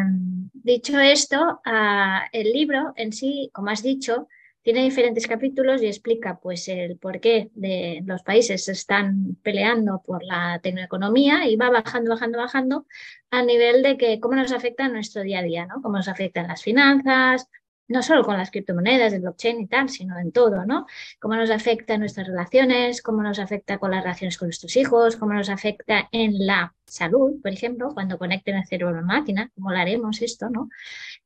dicho 0.53 0.99
esto, 0.99 1.61
uh, 1.65 2.27
el 2.31 2.51
libro 2.51 2.93
en 2.95 3.13
sí, 3.13 3.49
como 3.53 3.69
has 3.69 3.83
dicho, 3.83 4.27
tiene 4.61 4.83
diferentes 4.83 5.25
capítulos 5.25 5.81
y 5.81 5.87
explica 5.87 6.39
pues 6.39 6.67
el 6.67 6.97
por 6.97 7.19
qué 7.19 7.49
de 7.53 8.01
los 8.05 8.23
países 8.23 8.65
se 8.65 8.73
están 8.73 9.37
peleando 9.41 10.03
por 10.05 10.23
la 10.23 10.59
tecnoeconomía 10.61 11.47
y 11.47 11.55
va 11.55 11.69
bajando, 11.69 12.11
bajando, 12.11 12.37
bajando 12.39 12.85
a 13.31 13.41
nivel 13.41 13.81
de 13.83 13.97
que 13.97 14.19
cómo 14.19 14.35
nos 14.35 14.51
afecta 14.51 14.87
nuestro 14.87 15.21
día 15.21 15.39
a 15.39 15.43
día, 15.43 15.65
¿no? 15.65 15.81
Cómo 15.81 15.97
nos 15.97 16.07
afectan 16.07 16.47
las 16.47 16.61
finanzas, 16.61 17.47
no 17.89 18.03
solo 18.03 18.23
con 18.23 18.37
las 18.37 18.51
criptomonedas, 18.51 19.11
el 19.13 19.21
blockchain 19.21 19.61
y 19.61 19.67
tal, 19.67 19.89
sino 19.89 20.17
en 20.17 20.31
todo, 20.31 20.65
¿no? 20.65 20.85
Cómo 21.19 21.35
nos 21.35 21.49
afecta 21.49 21.95
en 21.95 22.01
nuestras 22.01 22.27
relaciones, 22.27 23.01
cómo 23.01 23.23
nos 23.23 23.39
afecta 23.39 23.79
con 23.79 23.91
las 23.91 24.03
relaciones 24.03 24.37
con 24.37 24.47
nuestros 24.47 24.77
hijos, 24.77 25.17
cómo 25.17 25.33
nos 25.33 25.49
afecta 25.49 26.07
en 26.11 26.45
la 26.45 26.73
salud, 26.85 27.41
por 27.41 27.51
ejemplo, 27.51 27.91
cuando 27.93 28.17
conecten 28.17 28.55
el 28.57 28.65
cerebro 28.65 28.95
a 28.95 29.01
la 29.01 29.05
máquina, 29.05 29.51
cómo 29.55 29.71
lo 29.71 29.77
haremos 29.77 30.21
esto, 30.21 30.49
¿no? 30.49 30.69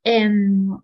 Eh, 0.04 0.28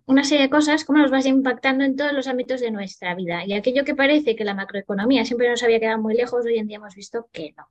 una 0.06 0.24
serie 0.24 0.44
de 0.44 0.50
cosas, 0.50 0.84
cómo 0.84 1.00
nos 1.00 1.12
va 1.12 1.20
impactando 1.28 1.84
en 1.84 1.96
todos 1.96 2.14
los 2.14 2.28
ámbitos 2.28 2.62
de 2.62 2.72
nuestra 2.72 3.16
vida. 3.16 3.46
Y 3.46 3.54
aquello 3.54 3.86
que 3.86 3.96
parece 3.96 4.36
que 4.36 4.44
la 4.44 4.54
macroeconomía 4.54 5.26
siempre 5.26 5.50
nos 5.50 5.64
había 5.64 5.80
quedado 5.80 6.02
muy 6.02 6.14
lejos, 6.14 6.46
hoy 6.46 6.58
en 6.58 6.68
día 6.68 6.78
hemos 6.78 6.96
visto 6.96 7.30
que 7.32 7.54
no. 7.58 7.70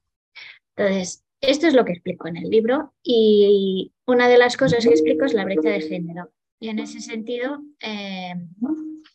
Entonces, 0.76 1.24
esto 1.40 1.66
es 1.66 1.74
lo 1.74 1.84
que 1.84 1.92
explico 1.92 2.26
en 2.28 2.36
el 2.36 2.48
libro 2.50 2.94
y 3.02 3.92
una 4.06 4.28
de 4.28 4.38
las 4.38 4.56
cosas 4.56 4.84
que 4.84 4.90
explico 4.90 5.24
es 5.24 5.34
la 5.34 5.44
brecha 5.44 5.70
de 5.70 5.82
género. 5.82 6.30
Y 6.60 6.68
en 6.68 6.78
ese 6.80 7.00
sentido, 7.00 7.62
eh, 7.80 8.34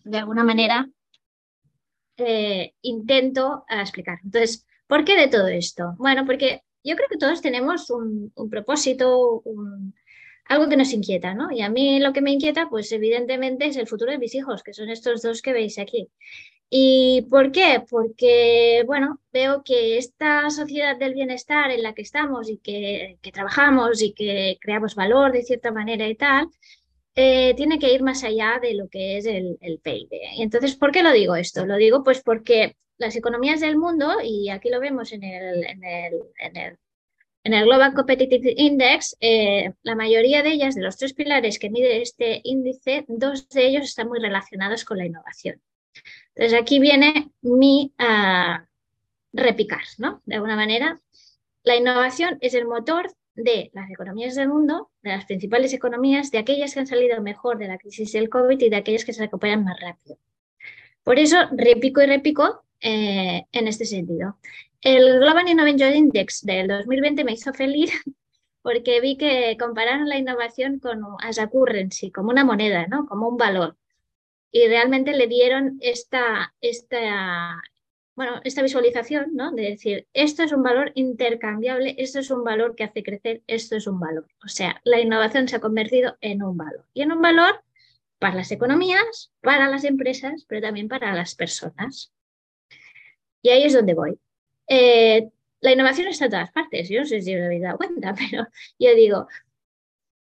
de 0.03 0.17
alguna 0.17 0.43
manera, 0.43 0.89
eh, 2.17 2.73
intento 2.81 3.65
explicar. 3.69 4.19
Entonces, 4.23 4.65
¿por 4.87 5.03
qué 5.03 5.17
de 5.17 5.27
todo 5.27 5.47
esto? 5.47 5.95
Bueno, 5.97 6.25
porque 6.25 6.61
yo 6.83 6.95
creo 6.95 7.07
que 7.09 7.17
todos 7.17 7.41
tenemos 7.41 7.89
un, 7.89 8.31
propósito, 8.49 9.43
algo 10.45 10.69
que 10.69 10.77
nos 10.77 10.93
inquieta, 10.93 11.33
¿no? 11.33 11.51
Y 11.51 11.61
a 11.61 11.69
mí 11.69 11.99
lo 11.99 12.13
que 12.13 12.21
me 12.21 12.31
inquieta, 12.31 12.69
pues 12.69 12.91
evidentemente 12.91 13.65
es 13.65 13.77
el 13.77 13.87
futuro 13.87 14.11
de 14.11 14.19
mis 14.19 14.35
hijos, 14.35 14.63
que 14.63 14.73
son 14.73 14.89
estos 14.89 15.21
dos 15.21 15.41
que 15.41 15.53
veis 15.53 15.79
aquí. 15.79 16.09
¿Y 16.69 17.27
por 17.29 17.51
qué? 17.51 17.83
Porque, 17.89 18.83
bueno, 18.87 19.21
veo 19.31 19.63
que 19.63 19.97
esta 19.97 20.49
sociedad 20.49 20.97
del 20.97 21.13
bienestar 21.13 21.71
en 21.71 21.83
la 21.83 21.93
que 21.93 22.01
estamos 22.01 22.49
y 22.49 22.57
que 22.57 23.19
trabajamos 23.33 24.01
y 24.01 24.13
que 24.13 24.57
creamos 24.61 24.95
valor 24.95 25.31
de 25.31 25.43
cierta 25.43 25.71
manera 25.71 26.07
y 26.07 26.15
tal, 26.15 26.47
eh, 27.15 27.53
tiene 27.55 27.79
que 27.79 27.93
ir 27.93 28.01
más 28.01 28.23
allá 28.23 28.59
de 28.61 28.73
lo 28.73 28.87
que 28.89 29.17
es 29.17 29.25
el, 29.25 29.57
PIB. 29.83 30.09
Entonces, 30.39 30.75
¿por 30.75 30.91
qué 30.91 31.03
lo 31.03 31.11
digo 31.11 31.35
esto? 31.35 31.65
Lo 31.65 31.75
digo 31.77 32.03
pues 32.03 32.21
porque 32.21 32.75
las 32.97 33.15
economías 33.15 33.59
del 33.59 33.77
mundo, 33.77 34.17
y 34.23 34.49
aquí 34.49 34.69
lo 34.69 34.79
vemos 34.79 35.11
en 35.11 35.23
el, 35.23 35.63
en 35.65 35.83
el, 35.83 36.13
en 36.39 36.57
el, 36.57 36.77
en 37.43 37.53
el 37.53 37.65
Global 37.65 37.93
Competitive 37.93 38.53
Index, 38.55 39.17
eh, 39.19 39.73
la 39.83 39.95
mayoría 39.95 40.43
de 40.43 40.53
ellas, 40.53 40.75
de 40.75 40.81
los 40.81 40.97
tres 40.97 41.13
pilares 41.13 41.59
que 41.59 41.69
mide 41.69 42.01
este 42.01 42.41
índice, 42.43 43.05
dos 43.07 43.49
de 43.49 43.67
ellos 43.67 43.83
están 43.83 44.07
muy 44.07 44.19
relacionados 44.19 44.85
con 44.85 44.97
la 44.97 45.05
innovación. 45.05 45.61
Entonces 46.35 46.59
aquí 46.59 46.79
viene 46.79 47.31
mi 47.41 47.93
uh, 47.99 48.63
repicar, 49.33 49.83
¿no? 49.97 50.21
De 50.25 50.35
alguna 50.35 50.55
manera, 50.55 50.99
la 51.63 51.75
innovación 51.75 52.37
es 52.41 52.53
el 52.53 52.65
motor 52.65 53.13
de 53.35 53.71
las 53.73 53.89
economías 53.89 54.35
del 54.35 54.49
mundo, 54.49 54.91
de 55.01 55.11
las 55.11 55.25
principales 55.25 55.73
economías, 55.73 56.31
de 56.31 56.37
aquellas 56.37 56.73
que 56.73 56.81
han 56.81 56.87
salido 56.87 57.21
mejor 57.21 57.57
de 57.57 57.67
la 57.67 57.77
crisis 57.77 58.11
del 58.13 58.29
COVID 58.29 58.59
y 58.61 58.69
de 58.69 58.75
aquellas 58.75 59.05
que 59.05 59.13
se 59.13 59.21
recuperan 59.21 59.63
más 59.63 59.79
rápido. 59.79 60.17
Por 61.03 61.19
eso 61.19 61.37
repico 61.51 62.01
y 62.01 62.05
repico 62.05 62.63
eh, 62.79 63.45
en 63.51 63.67
este 63.67 63.85
sentido. 63.85 64.37
El 64.81 65.19
Global 65.19 65.47
Innovation 65.49 65.95
Index 65.95 66.41
del 66.43 66.67
2020 66.67 67.23
me 67.23 67.33
hizo 67.33 67.53
feliz 67.53 67.91
porque 68.61 69.01
vi 69.01 69.17
que 69.17 69.57
compararon 69.59 70.07
la 70.07 70.17
innovación 70.17 70.79
con 70.79 71.01
as 71.21 71.39
a 71.39 71.47
currency, 71.47 72.11
como 72.11 72.29
una 72.29 72.45
moneda, 72.45 72.87
¿no? 72.87 73.05
como 73.05 73.27
un 73.27 73.37
valor. 73.37 73.77
Y 74.51 74.67
realmente 74.67 75.13
le 75.13 75.27
dieron 75.27 75.77
esta, 75.81 76.53
esta, 76.61 77.61
bueno, 78.15 78.41
esta 78.43 78.61
visualización, 78.61 79.35
¿no? 79.35 79.51
De 79.51 79.63
decir, 79.63 80.07
esto 80.13 80.43
es 80.43 80.51
un 80.51 80.61
valor 80.61 80.91
intercambiable, 80.95 81.95
esto 81.97 82.19
es 82.19 82.29
un 82.29 82.43
valor 82.43 82.75
que 82.75 82.83
hace 82.83 83.03
crecer, 83.03 83.41
esto 83.47 83.75
es 83.75 83.87
un 83.87 83.99
valor. 83.99 84.27
O 84.43 84.47
sea, 84.47 84.79
la 84.83 84.99
innovación 84.99 85.47
se 85.47 85.55
ha 85.55 85.59
convertido 85.59 86.17
en 86.21 86.43
un 86.43 86.55
valor. 86.57 86.85
Y 86.93 87.01
en 87.01 87.11
un 87.11 87.21
valor 87.21 87.63
para 88.19 88.35
las 88.35 88.51
economías, 88.51 89.31
para 89.41 89.67
las 89.69 89.83
empresas, 89.83 90.45
pero 90.47 90.61
también 90.61 90.87
para 90.87 91.13
las 91.13 91.35
personas. 91.35 92.13
Y 93.41 93.49
ahí 93.49 93.63
es 93.63 93.73
donde 93.73 93.93
voy. 93.95 94.17
Eh, 94.67 95.29
la 95.59 95.71
innovación 95.71 96.07
está 96.07 96.25
en 96.25 96.31
todas 96.31 96.51
partes, 96.51 96.89
yo 96.89 96.99
no 96.99 97.05
sé 97.05 97.21
si 97.21 97.35
os 97.35 97.43
habéis 97.43 97.61
dado 97.63 97.77
cuenta, 97.77 98.13
pero 98.17 98.47
yo 98.79 98.95
digo, 98.95 99.27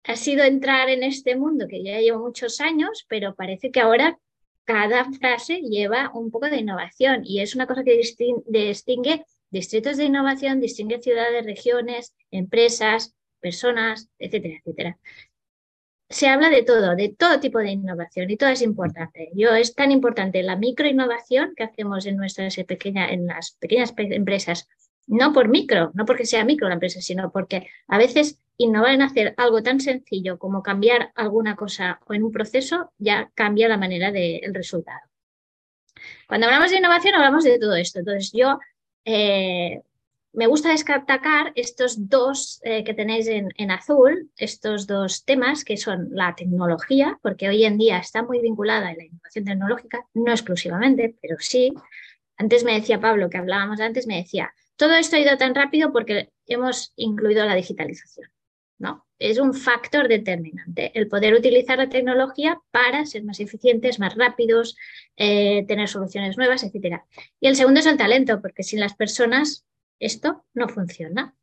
ha 0.03 0.15
sido 0.15 0.43
entrar 0.43 0.89
en 0.89 1.03
este 1.03 1.35
mundo 1.35 1.67
que 1.67 1.83
ya 1.83 1.99
llevo 1.99 2.19
muchos 2.19 2.61
años, 2.61 3.05
pero 3.07 3.35
parece 3.35 3.71
que 3.71 3.81
ahora 3.81 4.17
cada 4.65 5.05
frase 5.11 5.61
lleva 5.61 6.11
un 6.13 6.31
poco 6.31 6.49
de 6.49 6.57
innovación 6.57 7.21
y 7.25 7.41
es 7.41 7.55
una 7.55 7.67
cosa 7.67 7.83
que 7.83 7.97
distingue 7.97 9.25
distritos 9.49 9.97
de 9.97 10.05
innovación, 10.05 10.59
distingue 10.59 11.01
ciudades, 11.01 11.45
regiones, 11.45 12.15
empresas, 12.31 13.13
personas, 13.39 14.09
etcétera, 14.17 14.55
etcétera. 14.59 14.99
Se 16.09 16.27
habla 16.27 16.49
de 16.49 16.63
todo, 16.63 16.95
de 16.95 17.09
todo 17.09 17.39
tipo 17.39 17.59
de 17.59 17.71
innovación 17.71 18.29
y 18.29 18.37
todo 18.37 18.49
es 18.49 18.61
importante. 18.61 19.31
Yo 19.33 19.55
es 19.55 19.75
tan 19.75 19.91
importante 19.91 20.43
la 20.43 20.57
microinnovación 20.57 21.53
que 21.55 21.63
hacemos 21.63 22.05
en 22.05 22.17
nuestras 22.17 22.55
pequeñas, 22.67 23.11
en 23.11 23.27
las 23.27 23.51
pequeñas 23.59 23.93
empresas, 23.97 24.67
no 25.11 25.33
por 25.33 25.49
micro, 25.49 25.91
no 25.93 26.05
porque 26.05 26.25
sea 26.25 26.45
micro 26.45 26.69
la 26.69 26.75
empresa, 26.75 27.01
sino 27.01 27.31
porque 27.31 27.67
a 27.89 27.97
veces 27.97 28.39
innovar 28.55 28.93
en 28.93 29.01
hacer 29.01 29.33
algo 29.35 29.61
tan 29.61 29.81
sencillo 29.81 30.39
como 30.39 30.63
cambiar 30.63 31.11
alguna 31.15 31.57
cosa 31.57 31.99
o 32.07 32.13
en 32.13 32.23
un 32.23 32.31
proceso 32.31 32.93
ya 32.97 33.29
cambia 33.35 33.67
la 33.67 33.77
manera 33.77 34.09
del 34.11 34.53
resultado. 34.53 35.01
Cuando 36.27 36.47
hablamos 36.47 36.71
de 36.71 36.77
innovación 36.77 37.15
hablamos 37.15 37.43
de 37.43 37.59
todo 37.59 37.75
esto. 37.75 37.99
Entonces 37.99 38.31
yo 38.33 38.57
eh, 39.03 39.81
me 40.31 40.47
gusta 40.47 40.69
destacar 40.69 41.51
estos 41.55 42.07
dos 42.07 42.61
eh, 42.63 42.85
que 42.85 42.93
tenéis 42.93 43.27
en, 43.27 43.49
en, 43.57 43.69
azul, 43.69 44.31
estos 44.37 44.87
dos 44.87 45.25
temas 45.25 45.65
que 45.65 45.75
son 45.75 46.07
la 46.11 46.35
tecnología, 46.35 47.19
porque 47.21 47.49
hoy 47.49 47.65
en 47.65 47.77
día 47.77 47.97
está 47.97 48.23
muy 48.23 48.39
vinculada 48.39 48.87
a 48.87 48.95
la 48.95 49.03
innovación 49.03 49.43
tecnológica, 49.43 50.05
no 50.13 50.31
exclusivamente, 50.31 51.17
pero 51.21 51.35
sí. 51.39 51.73
Antes 52.37 52.63
me 52.63 52.73
decía 52.73 53.01
Pablo, 53.01 53.29
que 53.29 53.37
hablábamos 53.37 53.81
antes, 53.81 54.07
me 54.07 54.15
decía, 54.15 54.53
todo 54.75 54.95
esto 54.95 55.15
ha 55.15 55.19
ido 55.19 55.37
tan 55.37 55.55
rápido 55.55 55.91
porque 55.91 56.29
hemos 56.47 56.93
incluido 56.95 57.45
la 57.45 57.55
digitalización. 57.55 58.29
No, 58.77 59.05
es 59.19 59.37
un 59.37 59.53
factor 59.53 60.07
determinante 60.07 60.91
el 60.97 61.07
poder 61.07 61.35
utilizar 61.35 61.77
la 61.77 61.87
tecnología 61.87 62.59
para 62.71 63.05
ser 63.05 63.23
más 63.23 63.39
eficientes, 63.39 63.99
más 63.99 64.15
rápidos, 64.15 64.75
eh, 65.17 65.65
tener 65.67 65.87
soluciones 65.87 66.35
nuevas, 66.35 66.63
etc. 66.63 67.03
Y 67.39 67.47
el 67.47 67.55
segundo 67.55 67.79
es 67.79 67.85
el 67.85 67.97
talento, 67.97 68.41
porque 68.41 68.63
sin 68.63 68.79
las 68.79 68.95
personas 68.95 69.67
esto 69.99 70.45
no 70.55 70.67
funciona. 70.67 71.35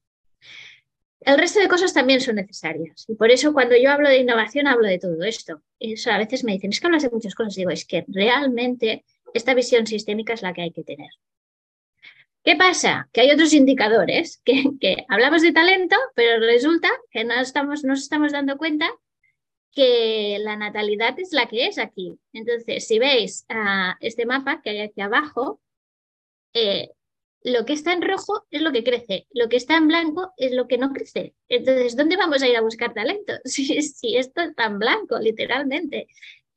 El 1.20 1.38
resto 1.38 1.60
de 1.60 1.68
cosas 1.68 1.94
también 1.94 2.20
son 2.20 2.34
necesarias. 2.34 3.04
Y 3.08 3.14
por 3.14 3.30
eso 3.30 3.52
cuando 3.52 3.76
yo 3.76 3.92
hablo 3.92 4.08
de 4.08 4.18
innovación 4.18 4.66
hablo 4.66 4.88
de 4.88 4.98
todo 4.98 5.22
esto. 5.22 5.62
Eso 5.78 6.10
a 6.10 6.18
veces 6.18 6.42
me 6.42 6.52
dicen, 6.52 6.70
es 6.70 6.80
que 6.80 6.86
hablas 6.86 7.04
de 7.04 7.10
muchas 7.10 7.36
cosas. 7.36 7.54
Digo, 7.54 7.70
es 7.70 7.84
que 7.84 8.04
realmente 8.08 9.04
esta 9.32 9.54
visión 9.54 9.86
sistémica 9.86 10.32
es 10.32 10.42
la 10.42 10.52
que 10.52 10.62
hay 10.62 10.72
que 10.72 10.82
tener. 10.82 11.10
¿Qué 12.48 12.56
pasa? 12.56 13.10
Que 13.12 13.20
hay 13.20 13.30
otros 13.30 13.52
indicadores 13.52 14.40
que, 14.42 15.04
hablamos 15.10 15.42
de 15.42 15.52
talento, 15.52 15.96
pero 16.14 16.40
resulta 16.40 16.88
que 17.10 17.22
no 17.22 17.34
estamos, 17.34 17.84
nos 17.84 18.00
estamos 18.00 18.32
dando 18.32 18.56
cuenta 18.56 18.88
que 19.70 20.38
la 20.40 20.56
natalidad 20.56 21.20
es 21.20 21.34
la 21.34 21.44
que 21.44 21.66
es 21.66 21.76
aquí. 21.76 22.18
Entonces, 22.32 22.86
si 22.86 22.98
veis 22.98 23.44
uh, 23.50 23.92
este 24.00 24.24
mapa 24.24 24.62
que 24.62 24.70
hay 24.70 24.80
aquí 24.80 25.02
abajo, 25.02 25.60
eh, 26.54 26.88
lo 27.42 27.66
que 27.66 27.74
está 27.74 27.92
en 27.92 28.00
rojo 28.00 28.46
es 28.50 28.62
lo 28.62 28.72
que 28.72 28.82
crece, 28.82 29.26
lo 29.34 29.50
que 29.50 29.58
está 29.58 29.76
en 29.76 29.88
blanco 29.88 30.32
es 30.38 30.52
lo 30.52 30.66
que 30.68 30.78
no 30.78 30.94
crece. 30.94 31.34
Entonces, 31.50 31.98
¿dónde 31.98 32.16
vamos 32.16 32.42
a 32.42 32.48
ir 32.48 32.56
a 32.56 32.62
buscar 32.62 32.94
talento? 32.94 33.34
Si, 33.44 33.82
si 33.82 34.16
esto 34.16 34.40
está 34.40 34.64
en 34.64 34.78
blanco, 34.78 35.18
literalmente. 35.18 36.06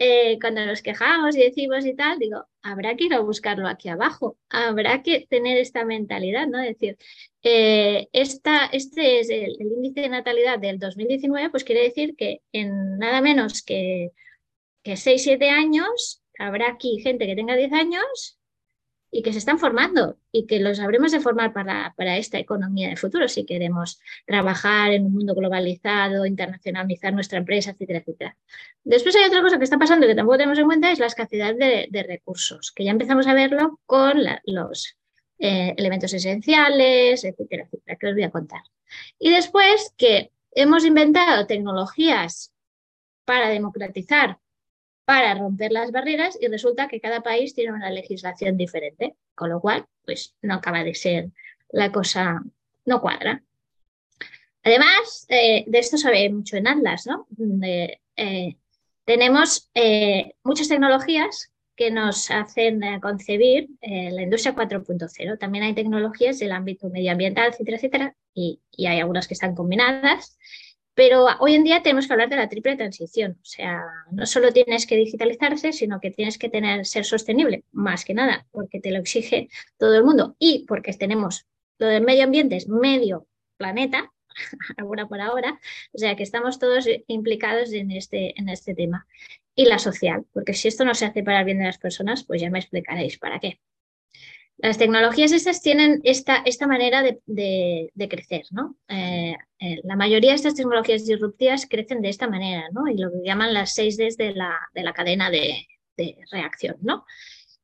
Eh, 0.03 0.39
cuando 0.41 0.65
nos 0.65 0.81
quejamos 0.81 1.35
y 1.35 1.41
decimos 1.41 1.85
y 1.85 1.93
tal, 1.95 2.17
digo, 2.17 2.43
habrá 2.63 2.95
que 2.95 3.03
ir 3.03 3.13
a 3.13 3.19
buscarlo 3.19 3.67
aquí 3.67 3.87
abajo, 3.87 4.35
habrá 4.49 5.03
que 5.03 5.27
tener 5.29 5.59
esta 5.59 5.85
mentalidad, 5.85 6.47
¿no? 6.47 6.59
Es 6.59 6.69
decir, 6.69 6.97
eh, 7.43 8.09
esta, 8.11 8.65
este 8.65 9.19
es 9.19 9.29
el, 9.29 9.55
índice 9.61 10.01
de 10.01 10.09
natalidad 10.09 10.57
del 10.57 10.79
2019, 10.79 11.51
pues 11.51 11.63
quiere 11.63 11.83
decir 11.83 12.15
que 12.15 12.41
en 12.51 12.97
nada 12.97 13.21
menos 13.21 13.61
que, 13.61 14.09
que 14.81 14.97
6, 14.97 15.21
7 15.21 15.49
años, 15.51 16.23
habrá 16.39 16.69
aquí 16.69 16.99
gente 17.03 17.27
que 17.27 17.35
tenga 17.35 17.55
10 17.55 17.71
años 17.73 18.39
y 19.11 19.21
que 19.21 19.33
se 19.33 19.39
están 19.39 19.59
formando 19.59 20.17
y 20.31 20.47
que 20.47 20.59
los 20.59 20.79
habremos 20.79 21.11
de 21.11 21.19
formar 21.19 21.51
para, 21.51 21.93
para, 21.97 22.17
esta 22.17 22.39
economía 22.39 22.89
de 22.89 22.95
futuro 22.95 23.27
si 23.27 23.45
queremos 23.45 23.99
trabajar 24.25 24.91
en 24.91 25.05
un 25.05 25.13
mundo 25.13 25.35
globalizado, 25.35 26.25
internacionalizar 26.25 27.13
nuestra 27.13 27.37
empresa, 27.37 27.71
etcétera, 27.71 27.99
etcétera. 27.99 28.37
Después 28.83 29.15
hay 29.17 29.25
otra 29.25 29.41
cosa 29.41 29.57
que 29.57 29.65
está 29.65 29.77
pasando 29.77 30.07
que 30.07 30.15
tampoco 30.15 30.37
tenemos 30.37 30.57
en 30.57 30.65
cuenta, 30.65 30.91
es 30.91 30.99
la 30.99 31.07
escasez 31.07 31.57
de, 31.57 31.87
de 31.89 32.03
recursos, 32.03 32.71
que 32.71 32.85
ya 32.85 32.91
empezamos 32.91 33.27
a 33.27 33.33
verlo 33.33 33.79
con 33.85 34.23
los 34.45 34.97
eh, 35.43 35.73
elementos 35.75 36.13
esenciales, 36.13 37.23
etcétera, 37.23 37.63
etcétera, 37.63 37.97
que 37.99 38.07
os 38.07 38.13
voy 38.13 38.23
a 38.23 38.29
contar. 38.29 38.61
Y 39.17 39.31
después 39.31 39.91
que 39.97 40.31
hemos 40.51 40.85
inventado 40.85 41.47
tecnologías 41.47 42.53
para 43.25 43.49
democratizar 43.49 44.37
para 45.11 45.33
romper 45.33 45.73
las 45.73 45.91
barreras 45.91 46.37
y 46.39 46.47
resulta 46.47 46.87
que 46.87 47.01
cada 47.01 47.19
país 47.19 47.53
tiene 47.53 47.73
una 47.73 47.89
legislación 47.89 48.55
diferente, 48.55 49.17
con 49.35 49.49
lo 49.49 49.59
cual, 49.59 49.85
pues 50.05 50.35
no 50.41 50.53
acaba 50.53 50.85
de 50.85 50.95
ser 50.95 51.31
la 51.69 51.91
cosa, 51.91 52.41
no 52.85 53.01
cuadra. 53.01 53.43
Además, 54.63 55.25
eh, 55.27 55.65
de 55.67 55.79
esto 55.79 55.97
sabe 55.97 56.29
mucho 56.29 56.55
en 56.55 56.65
Atlas, 56.65 57.07
¿no? 57.07 57.27
Eh, 57.61 58.55
tenemos 59.03 59.69
eh, 59.75 60.35
muchas 60.45 60.69
tecnologías 60.69 61.51
que 61.75 61.91
nos 61.91 62.31
hacen 62.31 62.79
concebir 63.01 63.67
la 63.81 64.21
industria 64.21 64.55
4.0. 64.55 65.37
También 65.37 65.65
hay 65.65 65.73
tecnologías 65.73 66.39
del 66.39 66.53
ámbito 66.53 66.89
medioambiental, 66.89 67.49
etcétera, 67.49 67.75
etcétera, 67.75 68.15
y, 68.33 68.61
y 68.71 68.85
hay 68.85 69.01
algunas 69.01 69.27
que 69.27 69.33
están 69.33 69.55
combinadas. 69.55 70.37
Pero 70.93 71.25
hoy 71.39 71.55
en 71.55 71.63
día 71.63 71.81
tenemos 71.81 72.07
que 72.07 72.13
hablar 72.13 72.29
de 72.29 72.35
la 72.35 72.49
triple 72.49 72.75
transición. 72.75 73.37
O 73.41 73.45
sea, 73.45 73.81
no 74.11 74.25
solo 74.25 74.51
tienes 74.51 74.85
que 74.85 74.97
digitalizarse, 74.97 75.71
sino 75.71 75.99
que 75.99 76.11
tienes 76.11 76.37
que 76.37 76.49
tener, 76.49 76.85
ser 76.85 77.05
sostenible, 77.05 77.63
más 77.71 78.03
que 78.03 78.13
nada, 78.13 78.45
porque 78.51 78.79
te 78.79 78.91
lo 78.91 78.99
exige 78.99 79.49
todo 79.77 79.95
el 79.95 80.03
mundo 80.03 80.35
y 80.37 80.65
porque 80.67 80.93
tenemos 80.93 81.47
lo 81.77 81.87
del 81.87 82.03
medio 82.03 82.25
ambiente, 82.25 82.57
es 82.57 82.67
medio 82.67 83.27
planeta, 83.57 84.11
ahora 84.77 85.07
por 85.07 85.21
ahora, 85.21 85.59
o 85.93 85.97
sea 85.97 86.15
que 86.15 86.23
estamos 86.23 86.59
todos 86.59 86.87
implicados 87.07 87.71
en 87.73 87.91
este, 87.91 88.39
en 88.39 88.49
este 88.49 88.75
tema. 88.75 89.07
Y 89.55 89.65
la 89.65 89.79
social, 89.79 90.25
porque 90.33 90.53
si 90.53 90.67
esto 90.67 90.85
no 90.85 90.93
se 90.93 91.05
hace 91.05 91.23
para 91.23 91.39
el 91.39 91.45
bien 91.45 91.59
de 91.59 91.65
las 91.65 91.77
personas, 91.77 92.23
pues 92.23 92.41
ya 92.41 92.49
me 92.49 92.59
explicaréis 92.59 93.17
para 93.17 93.39
qué. 93.39 93.59
Las 94.61 94.77
tecnologías 94.77 95.31
estas 95.31 95.61
tienen 95.63 96.01
esta, 96.03 96.43
esta 96.45 96.67
manera 96.67 97.01
de, 97.01 98.07
crecer, 98.09 98.43
¿no? 98.51 98.77
Eh, 98.87 99.35
eh, 99.59 99.79
la 99.83 99.95
mayoría 99.95 100.29
de 100.29 100.35
estas 100.35 100.53
tecnologías 100.53 101.05
disruptivas 101.05 101.65
crecen 101.65 102.01
de 102.01 102.09
esta 102.09 102.29
manera, 102.29 102.69
¿no? 102.71 102.87
Y 102.87 102.95
lo 102.95 103.11
que 103.11 103.23
llaman 103.25 103.55
las 103.55 103.73
seis 103.73 103.97
Ds 103.97 104.17
de 104.17 104.35
la, 104.35 104.59
de 104.75 104.83
la 104.83 104.93
cadena 104.93 105.31
de, 105.31 105.67
reacción, 106.31 106.77
¿no? 106.81 107.05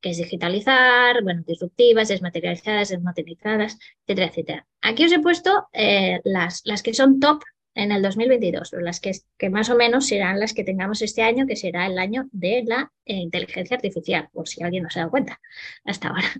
Que 0.02 0.10
es 0.10 0.18
digitalizar, 0.18 1.24
bueno, 1.24 1.44
disruptivas, 1.46 2.08
desmaterializadas, 2.08 2.90
desmaterializadas, 2.90 3.78
etcétera, 4.06 4.28
etcétera. 4.28 4.68
Aquí 4.82 5.06
os 5.06 5.12
he 5.12 5.20
puesto 5.20 5.68
eh, 5.74 6.20
las, 6.24 6.62
las 6.66 6.82
que 6.82 6.96
son 6.96 7.20
top 7.20 7.44
en 7.76 7.92
el 7.92 8.02
2022, 8.02 8.74
las 8.82 9.00
que, 9.00 9.12
que, 9.38 9.50
más 9.52 9.70
o 9.70 9.76
menos 9.76 10.08
serán 10.08 10.40
las 10.40 10.54
que 10.54 10.64
tengamos 10.64 11.04
este 11.04 11.22
año, 11.22 11.46
que 11.46 11.56
será 11.56 11.86
el 11.86 12.00
año 12.00 12.28
de 12.32 12.64
la 12.66 12.92
inteligencia 13.06 13.76
artificial, 13.76 14.30
por 14.34 14.48
si 14.48 14.64
alguien 14.64 14.84
no 14.84 14.90
se 14.90 15.00
ha 15.00 15.04
dado 15.04 15.12
cuenta 15.12 15.40
hasta 15.84 16.10
ahora. 16.10 16.34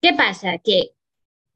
¿Qué 0.00 0.12
pasa? 0.14 0.58
Que 0.58 0.90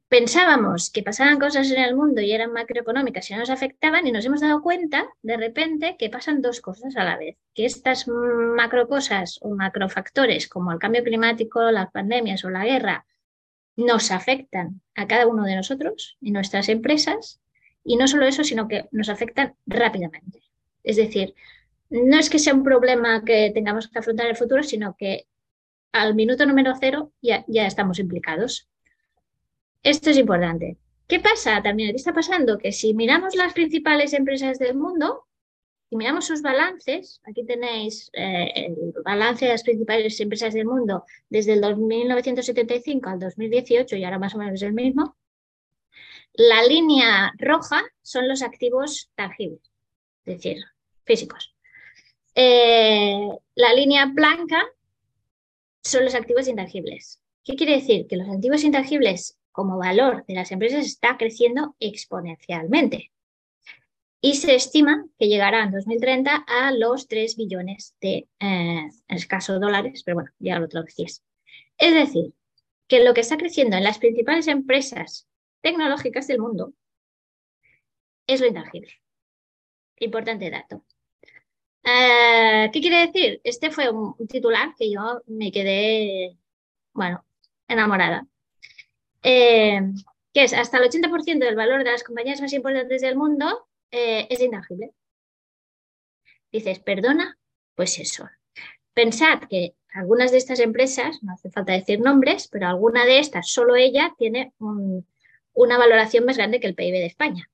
pensábamos 0.08 0.90
que 0.90 1.02
pasaban 1.02 1.38
cosas 1.38 1.70
en 1.70 1.80
el 1.80 1.96
mundo 1.96 2.20
y 2.20 2.32
eran 2.32 2.52
macroeconómicas 2.52 3.30
y 3.30 3.34
nos 3.34 3.50
afectaban 3.50 4.06
y 4.06 4.12
nos 4.12 4.24
hemos 4.26 4.40
dado 4.40 4.60
cuenta 4.62 5.08
de 5.22 5.36
repente 5.36 5.96
que 5.98 6.10
pasan 6.10 6.42
dos 6.42 6.60
cosas 6.60 6.96
a 6.96 7.04
la 7.04 7.16
vez, 7.16 7.36
que 7.54 7.64
estas 7.64 8.08
macrocosas 8.08 9.38
o 9.42 9.54
macrofactores 9.54 10.48
como 10.48 10.72
el 10.72 10.78
cambio 10.78 11.02
climático, 11.02 11.70
las 11.70 11.90
pandemias 11.92 12.44
o 12.44 12.50
la 12.50 12.64
guerra 12.64 13.06
nos 13.76 14.10
afectan 14.10 14.82
a 14.94 15.06
cada 15.06 15.26
uno 15.26 15.44
de 15.44 15.56
nosotros 15.56 16.18
y 16.20 16.32
nuestras 16.32 16.68
empresas 16.68 17.40
y 17.84 17.96
no 17.96 18.06
solo 18.06 18.26
eso, 18.26 18.44
sino 18.44 18.68
que 18.68 18.88
nos 18.92 19.08
afectan 19.08 19.54
rápidamente. 19.66 20.40
Es 20.82 20.96
decir, 20.96 21.34
no 21.90 22.18
es 22.18 22.28
que 22.28 22.38
sea 22.38 22.54
un 22.54 22.64
problema 22.64 23.24
que 23.24 23.50
tengamos 23.54 23.88
que 23.88 23.98
afrontar 23.98 24.26
en 24.26 24.32
el 24.32 24.36
futuro, 24.36 24.62
sino 24.62 24.96
que 24.98 25.26
al 25.92 26.14
minuto 26.14 26.46
número 26.46 26.72
cero 26.78 27.12
ya, 27.20 27.44
estamos 27.48 27.98
implicados. 27.98 28.68
Esto 29.82 30.10
es 30.10 30.18
importante. 30.18 30.78
¿Qué 31.06 31.20
pasa 31.20 31.62
también? 31.62 31.90
¿Qué 31.90 31.96
está 31.96 32.12
pasando? 32.12 32.58
Que 32.58 32.72
si 32.72 32.94
miramos 32.94 33.34
las 33.34 33.52
principales 33.52 34.12
empresas 34.12 34.58
del 34.58 34.74
mundo 34.74 35.26
y 35.90 35.96
miramos 35.96 36.26
sus 36.26 36.40
balances, 36.40 37.20
aquí 37.24 37.44
tenéis 37.44 38.10
eh, 38.14 38.50
el 38.54 38.94
balance 39.04 39.44
de 39.44 39.52
las 39.52 39.62
principales 39.62 40.18
empresas 40.20 40.54
del 40.54 40.66
mundo 40.66 41.04
desde 41.28 41.52
el 41.52 41.76
1975 41.76 43.10
al 43.10 43.18
2018 43.18 43.96
y 43.96 44.04
ahora 44.04 44.18
más 44.18 44.34
o 44.34 44.38
menos 44.38 44.54
es 44.54 44.62
el 44.62 44.72
mismo, 44.72 45.16
la 46.34 46.62
línea 46.62 47.32
roja 47.36 47.82
son 48.00 48.26
los 48.26 48.40
activos 48.40 49.10
tangibles, 49.14 49.60
es 50.24 50.36
decir, 50.36 50.64
físicos. 51.04 51.54
Eh, 52.34 53.28
la 53.54 53.74
línea 53.74 54.06
blanca 54.06 54.64
son 55.82 56.04
los 56.04 56.14
activos 56.14 56.48
intangibles. 56.48 57.20
¿Qué 57.44 57.56
quiere 57.56 57.74
decir? 57.74 58.06
Que 58.06 58.16
los 58.16 58.28
activos 58.28 58.64
intangibles 58.64 59.38
como 59.50 59.78
valor 59.78 60.24
de 60.26 60.34
las 60.34 60.52
empresas 60.52 60.86
está 60.86 61.16
creciendo 61.18 61.76
exponencialmente. 61.80 63.12
Y 64.20 64.36
se 64.36 64.54
estima 64.54 65.04
que 65.18 65.26
llegará 65.26 65.64
en 65.64 65.72
2030 65.72 66.44
a 66.46 66.72
los 66.72 67.08
3 67.08 67.36
billones 67.36 67.96
de, 68.00 68.28
eh, 68.38 68.88
escasos 69.08 69.60
dólares, 69.60 70.02
pero 70.04 70.14
bueno, 70.14 70.30
ya 70.38 70.60
lo 70.60 70.68
traducís. 70.68 71.24
Es 71.76 71.92
decir, 71.92 72.32
que 72.86 73.02
lo 73.02 73.14
que 73.14 73.22
está 73.22 73.36
creciendo 73.36 73.76
en 73.76 73.84
las 73.84 73.98
principales 73.98 74.46
empresas 74.46 75.26
tecnológicas 75.60 76.28
del 76.28 76.38
mundo 76.40 76.72
es 78.28 78.40
lo 78.40 78.46
intangible. 78.46 78.92
Importante 79.98 80.50
dato. 80.50 80.84
Eh, 81.84 82.70
¿Qué 82.72 82.80
quiere 82.80 83.06
decir? 83.06 83.40
Este 83.44 83.70
fue 83.70 83.90
un 83.90 84.26
titular 84.28 84.74
que 84.78 84.90
yo 84.90 85.22
me 85.26 85.50
quedé, 85.50 86.36
bueno, 86.92 87.24
enamorada. 87.68 88.26
Eh, 89.22 89.80
es 90.34 90.52
hasta 90.52 90.78
el 90.78 90.84
80% 90.84 91.38
del 91.44 91.56
valor 91.56 91.84
de 91.84 91.92
las 91.92 92.04
compañías 92.04 92.40
más 92.40 92.52
importantes 92.52 93.02
del 93.02 93.16
mundo 93.16 93.68
eh, 93.90 94.26
es 94.30 94.40
intangible. 94.40 94.92
Dices, 96.50 96.80
perdona, 96.80 97.38
pues 97.74 97.98
eso. 97.98 98.28
Pensad 98.94 99.40
que 99.48 99.74
algunas 99.94 100.32
de 100.32 100.38
estas 100.38 100.60
empresas, 100.60 101.22
no 101.22 101.32
hace 101.32 101.50
falta 101.50 101.72
decir 101.72 102.00
nombres, 102.00 102.48
pero 102.48 102.66
alguna 102.68 103.04
de 103.04 103.18
estas, 103.18 103.50
solo 103.50 103.76
ella, 103.76 104.14
tiene 104.18 104.52
una 105.54 105.78
valoración 105.78 106.24
más 106.24 106.36
grande 106.36 106.60
que 106.60 106.66
el 106.66 106.74
PIB 106.74 106.92
de 106.92 107.06
España. 107.06 107.50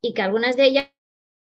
Y 0.00 0.14
que 0.14 0.22
algunas 0.22 0.56
de 0.56 0.64
ellas 0.64 0.88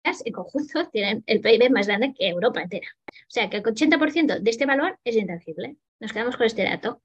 en 0.05 0.33
conjunto 0.33 0.89
tienen 0.93 1.23
el 1.27 1.41
PIB 1.41 1.71
más 1.71 1.87
grande 1.87 2.15
que 2.17 2.29
Europa 2.29 2.63
entera. 2.63 2.89
O 3.09 3.31
sea 3.31 3.49
que 3.49 3.59
el 3.59 3.63
80% 3.63 4.41
de 4.41 4.51
este 4.51 4.67
valor 4.67 4.99
es 5.05 5.17
intangible. 5.17 5.77
Nos 6.01 6.13
quedamos 6.13 6.37
con 6.37 6.47
este 6.47 6.65
dato. 6.65 7.03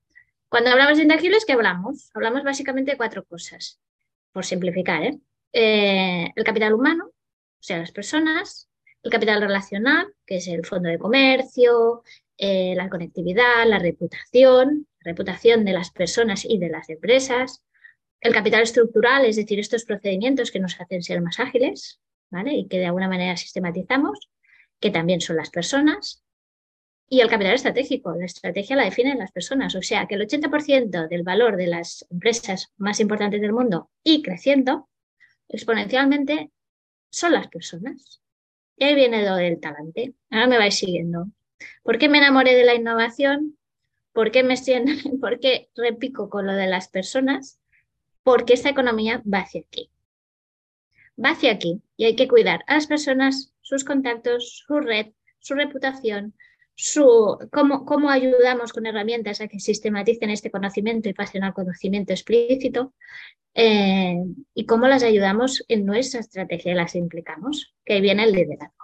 Cuando 0.50 0.70
hablamos 0.70 0.98
de 0.98 1.04
intangibles, 1.04 1.46
¿qué 1.46 1.54
hablamos? 1.54 2.10
Hablamos 2.14 2.44
básicamente 2.44 2.92
de 2.92 2.98
cuatro 2.98 3.26
cosas, 3.26 3.80
por 4.32 4.46
simplificar. 4.46 5.04
¿eh? 5.04 5.20
Eh, 5.52 6.32
el 6.36 6.44
capital 6.44 6.74
humano, 6.74 7.08
o 7.08 7.64
sea, 7.64 7.80
las 7.80 7.92
personas, 7.92 8.70
el 9.04 9.12
capital 9.12 9.42
relacional, 9.42 10.08
que 10.26 10.38
es 10.38 10.48
el 10.48 10.66
fondo 10.66 10.90
de 10.90 11.00
comercio, 11.00 12.04
eh, 12.38 12.76
la 12.76 12.90
conectividad, 12.90 13.68
la 13.68 13.80
reputación, 13.80 14.88
reputación 15.02 15.66
de 15.66 15.74
las 15.74 15.92
personas 15.92 16.46
y 16.46 16.58
de 16.60 16.70
las 16.70 16.90
empresas, 16.90 17.62
el 18.22 18.34
capital 18.34 18.62
estructural, 18.62 19.26
es 19.26 19.36
decir, 19.36 19.60
estos 19.60 19.86
procedimientos 19.86 20.52
que 20.52 20.60
nos 20.60 20.80
hacen 20.80 21.04
ser 21.04 21.22
más 21.22 21.40
ágiles, 21.40 22.00
¿vale? 22.30 22.54
Y 22.54 22.68
que 22.68 22.80
de 22.80 22.88
alguna 22.88 23.08
manera 23.08 23.38
sistematizamos, 23.38 24.30
que 24.80 24.92
también 24.92 25.22
son 25.22 25.38
las 25.38 25.50
personas, 25.50 26.24
y 27.10 27.22
el 27.22 27.30
capital 27.30 27.54
estratégico. 27.54 28.14
La 28.16 28.26
estrategia 28.26 28.76
la 28.76 28.84
definen 28.84 29.20
las 29.20 29.32
personas, 29.32 29.76
o 29.76 29.82
sea 29.82 30.08
que 30.08 30.16
el 30.16 30.28
80% 30.28 31.08
del 31.08 31.24
valor 31.24 31.56
de 31.56 31.68
las 31.68 32.06
empresas 32.10 32.74
más 32.78 33.00
importantes 33.00 33.42
del 33.42 33.54
mundo 33.54 33.90
y 34.04 34.22
creciendo 34.22 34.90
exponencialmente 35.48 36.52
son 37.10 37.32
las 37.32 37.48
personas. 37.48 38.22
Y 38.76 38.84
ahí 38.84 38.96
viene 38.96 39.26
lo 39.26 39.36
del 39.36 39.60
talante. 39.60 40.14
Ahora 40.30 40.48
me 40.48 40.58
vais 40.58 40.76
siguiendo. 40.76 41.28
¿Por 41.82 41.98
qué 41.98 42.10
me 42.10 42.20
enamoré 42.20 42.54
de 42.54 42.66
la 42.66 42.76
innovación? 42.76 43.58
¿Por 44.14 44.32
qué 44.32 44.44
me 44.44 44.56
¿Por 45.22 45.40
qué 45.40 45.70
repico 45.76 46.30
con 46.30 46.46
lo 46.46 46.54
de 46.54 46.68
las 46.68 46.90
personas? 46.90 47.60
Porque 48.24 48.54
esta 48.54 48.70
economía 48.70 49.24
va 49.32 49.40
hacia 49.40 49.62
aquí. 49.62 49.90
Va 51.24 51.32
hacia 51.32 51.52
aquí 51.52 51.82
y 51.96 52.06
hay 52.06 52.16
que 52.16 52.28
cuidar 52.28 52.64
a 52.68 52.76
las 52.76 52.88
personas, 52.88 53.54
sus 53.62 53.84
contactos, 53.84 54.64
su 54.66 54.80
red, 54.80 55.08
su 55.40 55.56
reputación, 55.56 56.36
su, 56.76 57.38
cómo, 57.52 57.86
cómo, 57.86 58.10
ayudamos 58.10 58.72
con 58.72 58.86
herramientas 58.86 59.42
a 59.42 59.48
que 59.48 59.60
sistematicen 59.60 60.30
este 60.30 60.52
conocimiento 60.52 61.10
y 61.10 61.14
pasen 61.14 61.44
al 61.44 61.54
conocimiento 61.54 62.14
explícito 62.14 62.94
eh, 63.56 64.16
y 64.54 64.66
cómo 64.68 64.88
las 64.88 65.02
ayudamos 65.02 65.66
en 65.68 65.86
nuestra 65.86 66.20
estrategia 66.20 66.76
las 66.76 66.94
implicamos, 66.94 67.74
que 67.84 68.00
viene 68.00 68.24
el 68.26 68.34
liderazgo. 68.34 68.76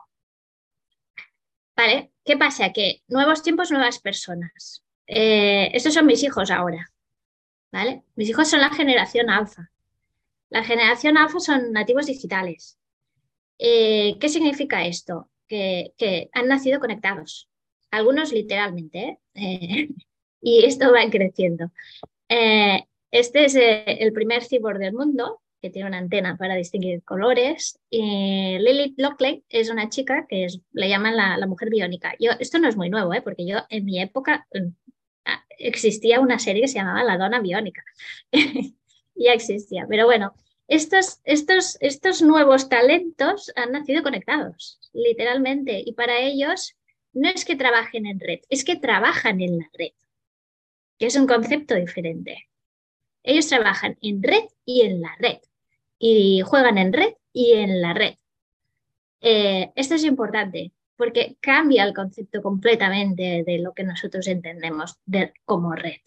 ¿Vale? 1.75 2.11
¿Qué 2.25 2.37
pasa? 2.37 2.71
Que 2.73 3.03
nuevos 3.07 3.43
tiempos, 3.43 3.71
nuevas 3.71 3.99
personas. 3.99 4.83
Eh, 5.05 5.69
estos 5.73 5.93
son 5.93 6.07
mis 6.07 6.23
hijos 6.23 6.49
ahora. 6.49 6.89
¿Vale? 7.71 8.03
Mis 8.15 8.29
hijos 8.29 8.49
son 8.49 8.61
la 8.61 8.69
generación 8.69 9.29
alfa. 9.29 9.71
La 10.53 10.63
generación 10.63 11.17
alfa 11.17 11.39
son 11.39 11.71
nativos 11.71 12.05
digitales. 12.05 12.77
Eh, 13.57 14.17
¿Qué 14.19 14.29
significa 14.29 14.85
esto? 14.85 15.31
Que, 15.47 15.93
han 16.31 16.47
nacido 16.47 16.79
conectados 16.79 17.49
algunos 17.89 18.31
literalmente, 18.31 19.19
¿eh? 19.33 19.89
y 20.41 20.63
esto 20.65 20.91
va 20.91 21.09
creciendo. 21.09 21.71
Eh, 22.29 22.83
este 23.09 23.45
es 23.45 23.55
eh, 23.55 23.83
el 23.87 24.13
primer 24.13 24.43
cyborg 24.43 24.77
del 24.77 24.93
mundo 24.93 25.41
que 25.59 25.71
tiene 25.71 25.87
una 25.87 25.97
antena 25.97 26.37
para 26.37 26.53
distinguir 26.53 27.01
colores. 27.03 27.79
Y 27.89 28.59
Lily 28.59 28.93
Lockley 28.97 29.43
es 29.49 29.71
una 29.71 29.89
chica 29.89 30.27
que 30.29 30.45
le 30.71 30.89
llaman 30.89 31.17
la, 31.17 31.47
mujer 31.47 31.71
biónica. 31.71 32.13
Yo, 32.19 32.29
esto 32.39 32.59
no 32.59 32.67
es 32.67 32.77
muy 32.77 32.91
nuevo, 32.91 33.11
porque 33.23 33.47
yo 33.47 33.59
en 33.69 33.85
mi 33.85 33.99
época 33.99 34.45
mm, 34.53 34.69
existía 35.57 36.19
una 36.19 36.37
serie 36.37 36.61
que 36.61 36.67
se 36.67 36.75
llamaba 36.75 37.03
La 37.03 37.17
Dona 37.17 37.39
Biónica. 37.39 37.83
ya 39.15 39.33
existía, 39.33 39.85
pero 39.89 40.05
bueno, 40.05 40.33
estos, 40.67 41.19
estos, 41.23 41.77
estos 41.81 42.21
nuevos 42.21 42.69
talentos 42.69 43.51
han 43.55 43.71
nacido 43.71 44.01
conectados, 44.01 44.79
literalmente, 44.93 45.83
y 45.85 45.93
para 45.93 46.19
ellos 46.19 46.75
no 47.13 47.29
es 47.29 47.45
que 47.45 47.55
trabajen 47.55 48.05
en 48.05 48.19
red, 48.19 48.39
es 48.49 48.63
que 48.63 48.75
trabajan 48.75 49.41
en 49.41 49.59
la 49.59 49.69
red, 49.73 49.91
que 50.97 51.07
es 51.07 51.15
un 51.15 51.27
concepto 51.27 51.75
diferente. 51.75 52.47
Ellos 53.23 53.47
trabajan 53.47 53.97
en 54.01 54.23
red 54.23 54.43
y 54.65 54.81
en 54.81 55.01
la 55.01 55.15
red, 55.19 55.37
y 55.99 56.41
juegan 56.41 56.77
en 56.77 56.93
red 56.93 57.13
y 57.31 57.53
en 57.53 57.81
la 57.81 57.93
red. 57.93 58.15
Eh, 59.21 59.71
esto 59.75 59.95
es 59.95 60.03
importante 60.03 60.71
porque 60.95 61.37
cambia 61.39 61.83
el 61.83 61.93
concepto 61.93 62.41
completamente 62.41 63.43
de 63.45 63.59
lo 63.59 63.73
que 63.73 63.83
nosotros 63.83 64.27
entendemos 64.27 64.97
como 65.45 65.73
red. 65.73 66.01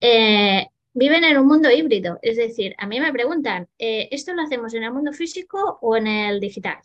Eh, 0.00 0.66
viven 0.94 1.24
en 1.24 1.38
un 1.38 1.46
mundo 1.46 1.70
híbrido, 1.70 2.18
es 2.22 2.36
decir, 2.36 2.74
a 2.78 2.86
mí 2.86 3.00
me 3.00 3.12
preguntan, 3.12 3.68
eh, 3.78 4.08
¿esto 4.10 4.34
lo 4.34 4.42
hacemos 4.42 4.74
en 4.74 4.84
el 4.84 4.92
mundo 4.92 5.12
físico 5.12 5.78
o 5.80 5.96
en 5.96 6.06
el 6.06 6.40
digital? 6.40 6.78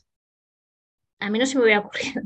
a 1.19 1.29
mí 1.29 1.39
no 1.39 1.45
se 1.45 1.57
me 1.57 1.63
hubiera 1.63 1.79
ocurrido 1.85 2.21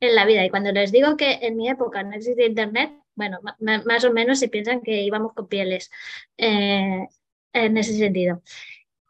en 0.00 0.14
la 0.14 0.26
vida. 0.26 0.44
Y 0.44 0.50
cuando 0.50 0.72
les 0.72 0.92
digo 0.92 1.16
que 1.16 1.38
en 1.42 1.56
mi 1.56 1.68
época 1.68 2.02
no 2.02 2.14
existía 2.14 2.46
Internet, 2.46 2.92
bueno, 3.14 3.40
más 3.60 4.04
o 4.04 4.12
menos 4.12 4.38
se 4.38 4.48
piensan 4.48 4.82
que 4.82 5.02
íbamos 5.02 5.32
con 5.32 5.48
pieles 5.48 5.90
eh, 6.36 7.06
en 7.52 7.78
ese 7.78 7.94
sentido. 7.94 8.42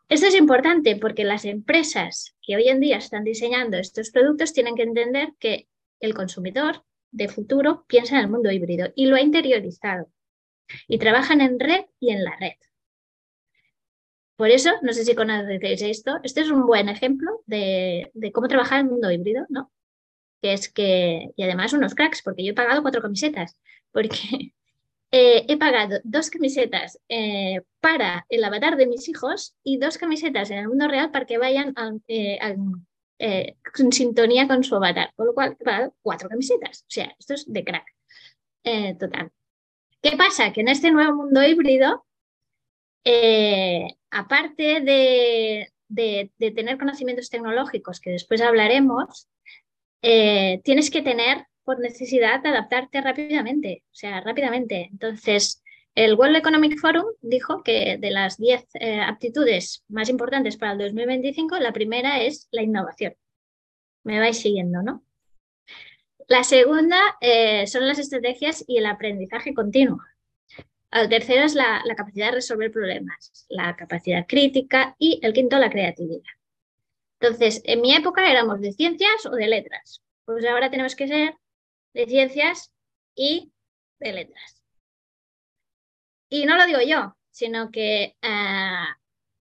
Esto 0.08 0.26
es 0.26 0.36
importante 0.36 0.94
porque 0.94 1.24
las 1.24 1.44
empresas 1.44 2.36
que 2.40 2.54
hoy 2.54 2.68
en 2.68 2.78
día 2.78 2.98
están 2.98 3.24
diseñando 3.24 3.76
estos 3.76 4.10
productos 4.12 4.52
tienen 4.52 4.76
que 4.76 4.84
entender 4.84 5.30
que 5.40 5.68
el 5.98 6.14
consumidor 6.14 6.84
de 7.10 7.26
futuro 7.26 7.84
piensa 7.88 8.16
en 8.16 8.24
el 8.24 8.30
mundo 8.30 8.52
híbrido 8.52 8.92
y 8.94 9.06
lo 9.06 9.16
ha 9.16 9.20
interiorizado. 9.20 10.08
Y 10.88 10.98
trabajan 10.98 11.40
en 11.40 11.58
red 11.60 11.84
y 12.00 12.10
en 12.10 12.24
la 12.24 12.36
red. 12.36 12.54
Por 14.36 14.50
eso, 14.50 14.70
no 14.82 14.92
sé 14.92 15.04
si 15.04 15.14
conocéis 15.14 15.82
esto, 15.82 16.18
este 16.22 16.42
es 16.42 16.50
un 16.50 16.66
buen 16.66 16.88
ejemplo 16.90 17.42
de, 17.46 18.10
cómo 18.34 18.48
trabajar 18.48 18.80
en 18.80 18.86
el 18.86 18.92
mundo 18.92 19.10
híbrido, 19.10 19.46
¿no? 19.48 19.72
Que 20.42 20.52
es 20.52 20.68
que, 20.68 21.30
y 21.36 21.42
además 21.42 21.72
unos 21.72 21.94
cracks, 21.94 22.22
porque 22.22 22.44
yo 22.44 22.52
he 22.52 22.54
pagado 22.54 22.82
cuatro 22.82 23.00
camisetas, 23.00 23.58
porque 23.92 24.18
eh, 25.10 25.46
he 25.48 25.56
pagado 25.56 26.00
dos 26.04 26.28
camisetas 26.30 26.98
eh, 27.08 27.62
para 27.80 28.26
el 28.28 28.44
avatar 28.44 28.76
de 28.76 28.86
mis 28.86 29.08
hijos 29.08 29.56
y 29.64 29.78
dos 29.78 29.96
camisetas 29.98 30.50
en 30.50 30.58
el 30.58 30.68
mundo 30.68 30.88
real 30.88 31.10
para 31.10 31.26
que 31.26 31.38
vayan 31.38 31.74
eh, 32.08 32.38
en 32.38 33.92
sintonía 33.92 34.46
con 34.48 34.64
su 34.64 34.76
avatar, 34.76 35.12
con 35.16 35.26
lo 35.28 35.34
cual 35.34 35.56
he 35.58 35.64
pagado 35.64 35.94
cuatro 36.02 36.28
camisetas. 36.28 36.82
O 36.82 36.90
sea, 36.90 37.14
esto 37.18 37.34
es 37.34 37.50
de 37.50 37.64
crack. 37.64 37.86
total. 38.98 39.32
¿Qué 40.08 40.16
pasa? 40.16 40.52
Que 40.52 40.60
en 40.60 40.68
este 40.68 40.92
nuevo 40.92 41.16
mundo 41.16 41.44
híbrido 41.44 42.06
aparte 44.10 44.80
de, 44.80 46.30
tener 46.38 46.78
conocimientos 46.78 47.28
tecnológicos, 47.28 48.00
que 48.00 48.10
después 48.10 48.40
hablaremos, 48.40 49.28
eh, 50.02 50.60
tienes 50.62 50.90
que 50.90 51.02
tener 51.02 51.46
por 51.64 51.80
necesidad 51.80 52.40
de 52.40 52.50
adaptarte 52.50 53.00
rápidamente, 53.00 53.82
o 53.86 53.94
sea, 53.94 54.20
rápidamente. 54.20 54.88
Entonces, 54.92 55.62
el 55.94 56.14
World 56.14 56.36
Economic 56.36 56.78
Forum 56.78 57.06
dijo 57.20 57.62
que 57.64 57.98
de 57.98 58.10
las 58.10 58.38
10 58.38 58.64
eh, 58.74 59.00
aptitudes 59.00 59.84
más 59.88 60.08
importantes 60.08 60.56
para 60.56 60.72
el 60.72 60.78
2025, 60.78 61.58
la 61.58 61.72
primera 61.72 62.22
es 62.22 62.48
la 62.52 62.62
innovación. 62.62 63.14
Me 64.04 64.20
vais 64.20 64.38
siguiendo, 64.38 64.82
¿no? 64.82 65.05
La 66.28 66.42
segunda 66.42 66.98
eh, 67.20 67.66
son 67.66 67.86
las 67.86 67.98
estrategias 67.98 68.64
y 68.66 68.78
el 68.78 68.86
aprendizaje 68.86 69.54
continuo. 69.54 70.00
El 70.90 71.08
tercero 71.08 71.42
es 71.42 71.54
la, 71.54 71.82
capacidad 71.96 72.26
de 72.26 72.36
resolver 72.36 72.72
problemas, 72.72 73.46
la 73.48 73.76
capacidad 73.76 74.26
crítica 74.26 74.96
y 74.98 75.20
el 75.22 75.32
quinto, 75.32 75.58
la 75.58 75.70
creatividad. 75.70 76.24
Entonces, 77.20 77.60
en 77.64 77.80
mi 77.80 77.94
época 77.94 78.30
éramos 78.30 78.60
de 78.60 78.72
ciencias 78.72 79.26
o 79.26 79.30
de 79.30 79.46
letras. 79.46 80.02
Pues 80.24 80.44
ahora 80.46 80.70
tenemos 80.70 80.96
que 80.96 81.06
ser 81.06 81.34
de 81.94 82.06
ciencias 82.06 82.72
y 83.14 83.52
de 84.00 84.12
letras. 84.12 84.62
Y 86.28 86.44
no 86.44 86.56
lo 86.56 86.66
digo 86.66 86.80
yo, 86.80 87.16
sino 87.30 87.70
que 87.70 88.16
eh, 88.20 88.84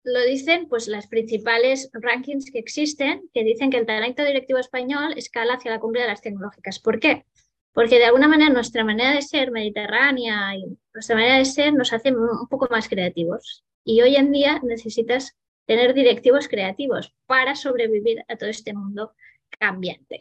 lo 0.03 0.21
dicen 0.23 0.67
pues 0.67 0.87
las 0.87 1.07
principales 1.07 1.89
rankings 1.93 2.51
que 2.51 2.59
existen, 2.59 3.29
que 3.33 3.43
dicen 3.43 3.69
que 3.69 3.77
el 3.77 3.85
talento 3.85 4.23
directivo 4.23 4.59
español 4.59 5.13
escala 5.15 5.55
hacia 5.55 5.71
la 5.71 5.79
cumbre 5.79 6.01
de 6.01 6.07
las 6.07 6.21
tecnológicas. 6.21 6.79
¿Por 6.79 6.99
qué? 6.99 7.25
porque 7.73 7.97
de 7.97 8.05
alguna 8.05 8.27
manera 8.27 8.51
nuestra 8.51 8.85
manera 8.85 9.13
de 9.13 9.21
ser 9.21 9.51
mediterránea 9.51 10.55
y 10.55 10.77
nuestra 10.93 11.15
manera 11.15 11.37
de 11.37 11.45
ser 11.45 11.73
nos 11.73 11.91
hace 11.91 12.11
un 12.11 12.47
poco 12.47 12.67
más 12.69 12.87
creativos. 12.87 13.65
Y 13.83 14.01
hoy 14.01 14.15
en 14.15 14.31
día 14.31 14.59
necesitas 14.63 15.35
tener 15.65 15.93
directivos 15.93 16.47
creativos 16.47 17.13
para 17.25 17.55
sobrevivir 17.55 18.23
a 18.27 18.37
todo 18.37 18.49
este 18.49 18.73
mundo 18.73 19.13
cambiante. 19.59 20.19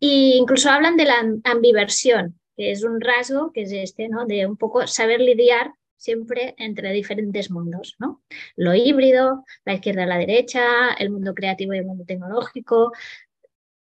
E 0.00 0.36
incluso 0.36 0.70
hablan 0.70 0.96
de 0.96 1.06
la 1.06 1.24
ambiversión, 1.44 2.38
que 2.56 2.72
es 2.72 2.84
un 2.84 3.00
rasgo 3.00 3.50
que 3.52 3.62
es 3.62 3.72
este, 3.72 4.08
¿no? 4.08 4.26
De 4.26 4.46
un 4.46 4.56
poco 4.56 4.86
saber 4.86 5.20
lidiar 5.20 5.72
siempre 6.04 6.54
entre 6.58 6.92
diferentes 6.92 7.50
mundos, 7.50 7.96
¿no? 7.98 8.22
Lo 8.56 8.74
híbrido, 8.74 9.44
la 9.64 9.74
izquierda 9.74 10.04
y 10.04 10.06
la 10.06 10.18
derecha, 10.18 10.92
el 10.98 11.10
mundo 11.10 11.34
creativo 11.34 11.74
y 11.74 11.78
el 11.78 11.86
mundo 11.86 12.04
tecnológico. 12.06 12.92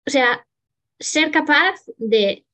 O 0.07 0.11
sea, 0.11 0.47
ser 0.99 1.31
capaz 1.31 1.81
de 1.99 2.47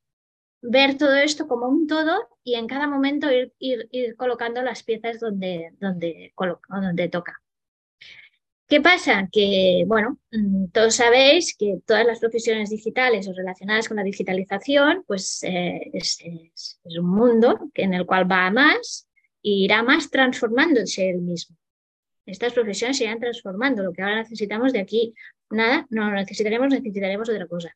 ver 0.63 0.97
todo 0.99 1.17
esto 1.17 1.47
como 1.47 1.69
un 1.69 1.87
todo 1.87 2.29
y 2.43 2.55
en 2.55 2.67
cada 2.67 2.89
momento 2.89 3.29
ir, 3.59 4.17
colocando 4.17 4.63
las 4.63 4.83
piezas 4.83 5.21
donde, 5.21 5.73
donde, 5.81 6.33
donde 6.69 7.09
toca. 7.09 7.41
¿Qué 8.69 8.83
pasa? 8.83 9.29
Que, 9.33 9.85
bueno, 9.87 10.19
mm, 10.31 10.67
todos 10.73 10.97
sabéis 10.97 11.57
que 11.57 11.79
todas 11.87 12.05
las 12.05 12.19
profesiones 12.19 12.69
digitales 12.69 13.27
o 13.27 13.33
relacionadas 13.33 13.89
con 13.89 13.97
la 13.97 14.03
digitalización, 14.03 15.05
pues 15.07 15.43
eh, 15.43 15.91
es, 15.95 16.79
un 16.85 17.09
mundo 17.09 17.71
en 17.75 17.95
el 17.95 18.05
cual 18.05 18.31
va 18.31 18.47
a 18.47 18.51
más 18.51 19.08
y 19.49 19.65
irá 19.65 19.83
más 19.83 20.11
transformándose 20.11 21.09
el 21.09 21.23
mismo. 21.23 21.57
Estas 22.27 22.53
profesiones 22.53 22.99
se 22.99 23.05
irán 23.05 23.19
transformando. 23.19 23.83
Lo 23.83 23.95
que 23.95 24.03
ahora 24.03 24.17
necesitamos 24.17 24.75
de 24.75 24.81
aquí, 24.81 25.15
nada, 25.49 25.87
no 25.89 26.11
necesitaremos, 26.13 26.69
necesitaremos 26.69 27.31
otra 27.31 27.47
cosa. 27.47 27.75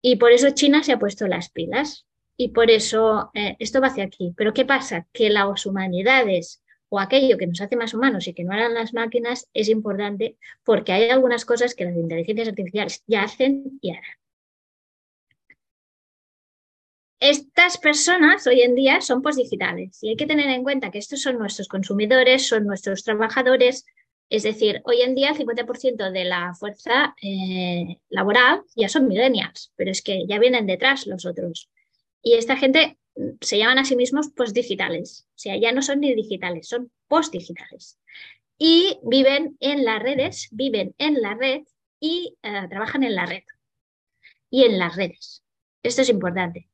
Y 0.00 0.14
por 0.16 0.30
eso 0.30 0.50
China 0.50 0.84
se 0.84 0.92
ha 0.92 1.00
puesto 1.00 1.26
las 1.26 1.50
pilas 1.50 2.06
y 2.36 2.50
por 2.50 2.70
eso 2.70 3.32
eh, 3.34 3.56
esto 3.58 3.80
va 3.80 3.88
hacia 3.88 4.04
aquí. 4.04 4.32
Pero 4.36 4.54
¿qué 4.54 4.64
pasa? 4.64 5.08
Que 5.12 5.28
las 5.28 5.66
humanidades 5.66 6.62
o 6.88 7.00
aquello 7.00 7.36
que 7.36 7.48
nos 7.48 7.60
hace 7.60 7.74
más 7.74 7.94
humanos 7.94 8.28
y 8.28 8.34
que 8.34 8.44
no 8.44 8.52
harán 8.52 8.74
las 8.74 8.94
máquinas 8.94 9.48
es 9.54 9.68
importante 9.68 10.36
porque 10.62 10.92
hay 10.92 11.10
algunas 11.10 11.44
cosas 11.44 11.74
que 11.74 11.84
las 11.84 11.96
inteligencias 11.96 12.48
artificiales 12.48 13.02
ya 13.08 13.24
hacen 13.24 13.78
y 13.80 13.90
harán. 13.90 14.21
Estas 17.22 17.78
personas 17.78 18.48
hoy 18.48 18.62
en 18.62 18.74
día 18.74 19.00
son 19.00 19.22
postdigitales 19.22 20.02
y 20.02 20.08
hay 20.08 20.16
que 20.16 20.26
tener 20.26 20.50
en 20.50 20.64
cuenta 20.64 20.90
que 20.90 20.98
estos 20.98 21.22
son 21.22 21.38
nuestros 21.38 21.68
consumidores, 21.68 22.48
son 22.48 22.66
nuestros 22.66 23.04
trabajadores, 23.04 23.86
es 24.28 24.42
decir, 24.42 24.82
hoy 24.86 25.02
en 25.02 25.14
día 25.14 25.28
el 25.28 25.36
50% 25.36 26.10
de 26.10 26.24
la 26.24 26.52
fuerza 26.54 27.14
eh, 27.22 28.00
laboral 28.08 28.62
ya 28.74 28.88
son 28.88 29.06
millennials, 29.06 29.72
pero 29.76 29.92
es 29.92 30.02
que 30.02 30.26
ya 30.26 30.40
vienen 30.40 30.66
detrás 30.66 31.06
los 31.06 31.24
otros. 31.24 31.70
Y 32.24 32.34
esta 32.34 32.56
gente 32.56 32.98
mm, 33.14 33.36
se 33.40 33.56
llaman 33.56 33.78
a 33.78 33.84
sí 33.84 33.94
mismos 33.94 34.30
postdigitales, 34.30 35.28
o 35.28 35.38
sea, 35.38 35.56
ya 35.56 35.70
no 35.70 35.82
son 35.82 36.00
ni 36.00 36.12
digitales, 36.16 36.66
son 36.66 36.90
postdigitales. 37.06 38.00
Y 38.58 38.98
viven 39.04 39.56
en 39.60 39.84
las 39.84 40.02
redes, 40.02 40.48
viven 40.50 40.96
en 40.98 41.22
la 41.22 41.34
red 41.34 41.62
y 42.00 42.36
eh, 42.42 42.66
trabajan 42.68 43.04
en 43.04 43.14
la 43.14 43.26
red 43.26 43.44
y 44.50 44.64
en 44.64 44.80
las 44.80 44.96
redes. 44.96 45.44
Esto 45.84 46.02
es 46.02 46.08
importante. 46.08 46.71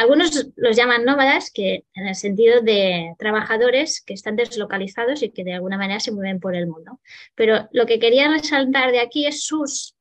Algunos 0.00 0.46
los 0.56 0.76
llaman 0.78 1.04
nómadas, 1.04 1.50
que 1.50 1.84
en 1.92 2.08
el 2.08 2.14
sentido 2.14 2.62
de 2.62 3.14
trabajadores 3.18 4.00
que 4.00 4.14
están 4.14 4.34
deslocalizados 4.34 5.22
y 5.22 5.28
que 5.28 5.44
de 5.44 5.52
alguna 5.52 5.76
manera 5.76 6.00
se 6.00 6.10
mueven 6.10 6.40
por 6.40 6.56
el 6.56 6.66
mundo. 6.66 7.00
Pero 7.34 7.68
lo 7.72 7.84
que 7.84 7.98
quería 7.98 8.30
resaltar 8.30 8.92
de 8.92 9.00
aquí 9.00 9.26
es 9.26 9.44
sus 9.44 9.94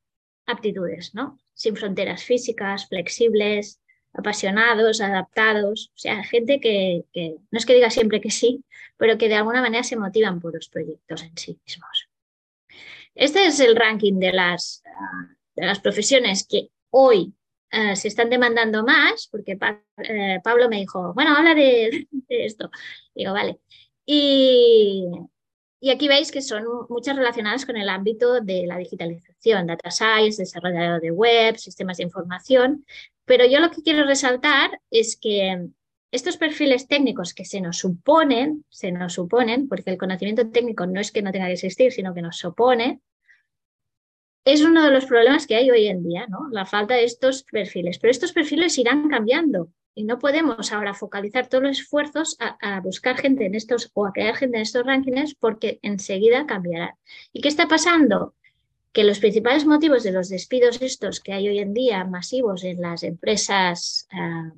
aptitudes, 0.45 1.13
¿no? 1.13 1.37
Sin 1.53 1.75
fronteras 1.75 2.23
físicas, 2.23 2.87
flexibles, 2.87 3.81
apasionados, 4.13 5.01
adaptados, 5.01 5.91
o 5.93 5.97
sea, 5.97 6.23
gente 6.23 6.61
que, 6.61 7.03
no 7.51 7.57
es 7.59 7.65
que 7.65 7.75
diga 7.75 7.89
siempre 7.89 8.21
que 8.21 8.31
sí, 8.31 8.63
pero 8.95 9.17
que 9.17 9.27
de 9.27 9.35
alguna 9.35 9.61
manera 9.61 9.83
se 9.83 9.97
motivan 9.97 10.39
por 10.39 10.55
los 10.55 10.69
proyectos 10.69 11.23
en 11.23 11.37
sí 11.37 11.59
mismos. 11.65 12.07
Este 13.15 13.47
es 13.47 13.59
el 13.59 13.75
ranking 13.75 14.17
de 14.17 14.31
las, 14.31 14.81
ah, 14.85 15.35
de 15.57 15.65
las 15.65 15.81
profesiones 15.81 16.47
que 16.47 16.69
hoy 16.89 17.33
eh, 17.71 17.95
se 17.95 18.07
están 18.07 18.29
demandando 18.29 18.83
más, 18.83 19.27
porque 19.31 19.57
eh, 19.97 20.39
Pablo 20.43 20.69
me 20.69 20.77
dijo, 20.77 21.13
bueno, 21.13 21.35
habla 21.35 21.53
de, 21.53 22.07
esto. 22.27 22.69
Digo, 23.13 23.33
vale. 23.33 23.59
Y, 24.05 25.05
aquí 25.91 26.07
veis 26.07 26.31
que 26.31 26.41
son 26.41 26.63
muchas 26.89 27.15
relacionadas 27.15 27.65
con 27.65 27.77
el 27.77 27.89
ámbito 27.89 28.41
de 28.41 28.65
la 28.65 28.77
digitalización, 28.77 29.67
data 29.67 29.91
science, 29.91 30.41
desarrollo 30.41 30.99
de 30.99 31.11
web, 31.11 31.57
sistemas 31.57 31.97
de 31.97 32.03
información. 32.03 32.85
Pero 33.25 33.45
yo 33.45 33.59
lo 33.59 33.71
que 33.71 33.83
quiero 33.83 34.05
resaltar 34.05 34.81
es 34.89 35.15
que 35.15 35.69
estos 36.11 36.37
perfiles 36.37 36.87
técnicos 36.87 37.35
que 37.35 37.45
se 37.45 37.61
nos 37.61 37.77
suponen, 37.77 38.65
se 38.69 38.91
nos 38.91 39.13
suponen, 39.13 39.67
porque 39.67 39.91
el 39.91 39.97
conocimiento 39.97 40.49
técnico 40.49 40.87
no 40.87 40.99
es 40.99 41.11
que 41.11 41.21
no 41.21 41.31
tenga 41.31 41.45
que 41.45 41.53
existir, 41.53 41.91
sino 41.91 42.15
que 42.15 42.23
nos 42.23 42.37
supone, 42.37 43.01
es 44.45 44.61
uno 44.61 44.83
de 44.83 44.91
los 44.91 45.05
problemas 45.05 45.45
que 45.45 45.55
hay 45.55 45.69
hoy 45.69 45.87
en 45.87 46.03
día, 46.03 46.25
¿no? 46.27 46.47
La 46.51 46.65
falta 46.65 46.95
de 46.95 47.03
estos 47.03 47.43
perfiles. 47.43 47.99
Pero 47.99 48.11
estos 48.11 48.31
perfiles 48.31 48.77
irán 48.77 49.09
cambiando 49.09 49.71
y 49.99 50.03
no 50.03 50.17
podemos 50.17 50.71
ahora 50.71 50.93
focalizar 50.93 51.47
todos 51.47 51.63
los 51.63 51.79
esfuerzos 51.79 52.37
a, 52.39 52.79
buscar 52.79 53.17
gente 53.17 53.45
en 53.45 53.55
estos 53.55 53.91
o 53.93 54.05
a 54.05 54.13
crear 54.13 54.35
gente 54.35 54.57
en 54.57 54.63
estos 54.63 54.85
rankings 54.85 55.35
porque 55.35 55.79
enseguida 55.81 56.45
cambiará. 56.45 56.97
¿Y 57.33 57.41
qué 57.41 57.49
está 57.49 57.67
pasando? 57.67 58.33
Que 58.93 59.03
los 59.03 59.19
principales 59.19 59.65
motivos 59.65 60.03
de 60.03 60.11
los 60.11 60.29
despidos 60.29 60.81
estos 60.81 61.19
que 61.19 61.33
hay 61.33 61.49
hoy 61.49 61.59
en 61.59 61.73
día 61.73 62.05
masivos 62.05 62.63
en 62.63 62.81
las 62.81 63.03
empresas 63.03 64.07
ah, 64.11 64.53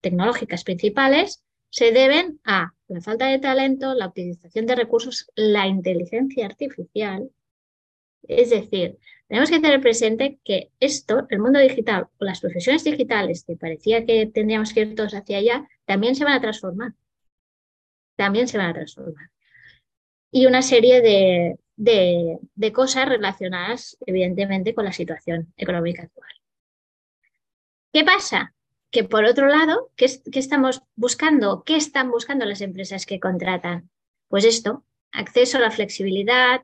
tecnológicas 0.00 0.62
principales 0.62 1.42
se 1.70 1.90
deben 1.90 2.40
a 2.44 2.72
la 2.88 3.00
falta 3.00 3.26
de 3.26 3.38
talento, 3.38 3.92
la 3.94 4.06
utilización 4.06 4.66
de 4.66 4.76
recursos, 4.76 5.30
la 5.34 5.66
inteligencia 5.66 6.46
artificial. 6.46 7.28
Es 8.22 8.50
decir, 8.50 8.98
tenemos 9.28 9.50
que 9.50 9.60
tener 9.60 9.80
presente 9.80 10.38
que 10.44 10.70
esto, 10.78 11.26
el 11.30 11.40
mundo 11.40 11.58
digital 11.58 12.08
o 12.18 12.24
las 12.24 12.40
profesiones 12.40 12.84
digitales 12.84 13.44
que 13.44 13.56
parecía 13.56 14.06
que 14.06 14.26
tendríamos 14.26 14.72
que 14.72 14.80
ir 14.80 14.94
todos 14.94 15.14
hacia 15.14 15.38
allá, 15.38 15.68
también 15.84 16.14
se 16.14 16.24
van 16.24 16.34
a 16.34 16.40
transformar. 16.40 16.92
También 18.14 18.46
se 18.46 18.56
van 18.56 18.70
a 18.70 18.74
transformar. 18.74 19.30
Y 20.30 20.46
una 20.46 20.62
serie 20.62 21.00
de, 21.00 21.58
de, 21.76 22.72
cosas 22.72 23.08
relacionadas, 23.08 23.96
evidentemente, 24.06 24.74
con 24.74 24.84
la 24.84 24.92
situación 24.92 25.52
económica 25.56 26.04
actual. 26.04 26.30
¿Qué 27.92 28.04
pasa? 28.04 28.54
Que 28.90 29.04
por 29.04 29.24
otro 29.24 29.48
lado, 29.48 29.90
¿qué, 29.96 30.06
¿qué, 30.30 30.38
estamos 30.38 30.82
buscando? 30.94 31.64
¿Qué 31.64 31.76
están 31.76 32.10
buscando 32.10 32.44
las 32.44 32.60
empresas 32.60 33.06
que 33.06 33.20
contratan? 33.20 33.90
Pues 34.28 34.44
esto, 34.44 34.84
acceso 35.12 35.58
a 35.58 35.62
la 35.62 35.70
flexibilidad, 35.70 36.62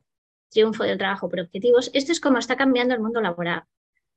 triunfo 0.52 0.84
del 0.84 0.98
trabajo 0.98 1.28
por 1.28 1.40
objetivos. 1.40 1.90
Esto 1.94 2.12
es 2.12 2.20
como 2.20 2.38
está 2.38 2.56
cambiando 2.56 2.94
el 2.94 3.00
mundo 3.00 3.20
laboral. 3.20 3.64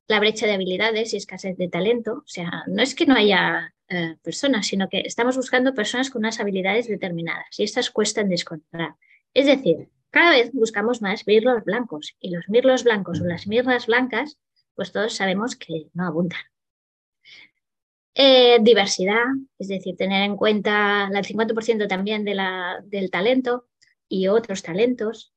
La 0.06 0.20
brecha 0.20 0.46
de 0.46 0.52
habilidades 0.54 1.12
y 1.12 1.16
escasez 1.16 1.56
de 1.56 1.68
talento. 1.68 2.22
O 2.24 2.28
sea, 2.28 2.62
no 2.68 2.82
es 2.82 2.94
que 2.94 3.06
no 3.06 3.14
haya 3.14 3.74
eh, 3.88 4.16
personas, 4.22 4.66
sino 4.66 4.88
que 4.88 5.00
estamos 5.00 5.36
buscando 5.36 5.74
personas 5.74 6.10
con 6.10 6.20
unas 6.20 6.38
habilidades 6.38 6.86
determinadas 6.88 7.46
y 7.58 7.64
estas 7.64 7.90
cuestan 7.90 8.28
de 8.28 8.36
encontrar. 8.36 8.94
Es 9.34 9.46
decir, 9.46 9.88
cada 10.10 10.30
vez 10.30 10.50
buscamos 10.52 11.02
más 11.02 11.26
mirlos 11.26 11.64
blancos 11.64 12.16
y 12.20 12.30
los 12.30 12.48
mirlos 12.48 12.84
blancos 12.84 13.20
o 13.20 13.24
las 13.24 13.46
mirras 13.46 13.86
blancas, 13.86 14.38
pues 14.74 14.92
todos 14.92 15.14
sabemos 15.14 15.56
que 15.56 15.88
no 15.94 16.06
abundan. 16.06 16.40
Eh, 18.14 18.58
diversidad, 18.62 19.24
es 19.58 19.68
decir, 19.68 19.94
tener 19.94 20.22
en 20.22 20.36
cuenta 20.36 21.10
el 21.12 21.24
50% 21.24 21.86
también 21.86 22.24
del 22.24 23.10
talento 23.10 23.68
y 24.08 24.28
otros 24.28 24.62
talentos, 24.62 25.34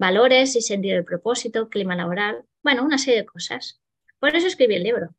valores 0.00 0.56
y 0.56 0.62
sentido 0.62 0.96
del 0.96 1.04
propósito, 1.04 1.68
clima 1.68 1.94
laboral, 1.94 2.42
bueno, 2.62 2.82
una 2.84 2.96
serie 2.96 3.20
de 3.20 3.26
cosas. 3.26 3.80
Por 4.18 4.34
eso 4.34 4.46
escribí 4.46 4.74
el 4.74 4.82
libro. 4.82 5.14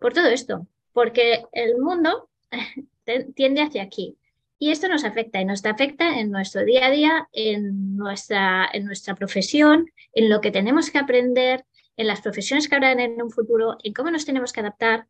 Por 0.00 0.12
todo 0.12 0.26
esto, 0.26 0.66
porque 0.92 1.44
el 1.52 1.78
mundo 1.78 2.28
tiende 3.36 3.62
hacia 3.62 3.84
aquí. 3.84 4.18
Y 4.58 4.72
esto 4.72 4.88
nos 4.88 5.04
afecta 5.04 5.40
y 5.40 5.44
nos 5.44 5.64
afecta 5.64 6.18
en 6.18 6.32
nuestro 6.32 6.64
día 6.64 6.86
a 6.86 6.90
día, 6.90 7.28
en 7.32 7.96
nuestra, 7.96 8.68
en 8.72 8.84
nuestra 8.84 9.14
profesión, 9.14 9.86
en 10.12 10.28
lo 10.28 10.40
que 10.40 10.50
tenemos 10.50 10.90
que 10.90 10.98
aprender, 10.98 11.64
en 11.96 12.08
las 12.08 12.20
profesiones 12.20 12.68
que 12.68 12.74
habrán 12.74 12.98
en 12.98 13.22
un 13.22 13.30
futuro, 13.30 13.76
en 13.84 13.92
cómo 13.92 14.10
nos 14.10 14.24
tenemos 14.24 14.52
que 14.52 14.60
adaptar. 14.60 15.06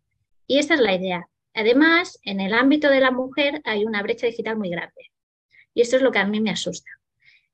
Y 0.47 0.59
esta 0.59 0.75
es 0.75 0.81
la 0.81 0.94
idea. 0.94 1.27
Además, 1.55 2.18
en 2.23 2.40
el 2.40 2.53
ámbito 2.53 2.90
de 2.90 3.01
la 3.01 3.11
mujer 3.11 3.62
hay 3.64 3.87
una 3.87 4.03
brecha 4.03 4.27
digital 4.27 4.59
muy 4.59 4.68
grande. 4.68 5.11
Y 5.73 5.81
esto 5.81 5.97
es 5.97 6.03
lo 6.03 6.12
que 6.12 6.18
a 6.18 6.27
mí 6.27 6.40
me 6.40 6.51
asusta. 6.51 6.90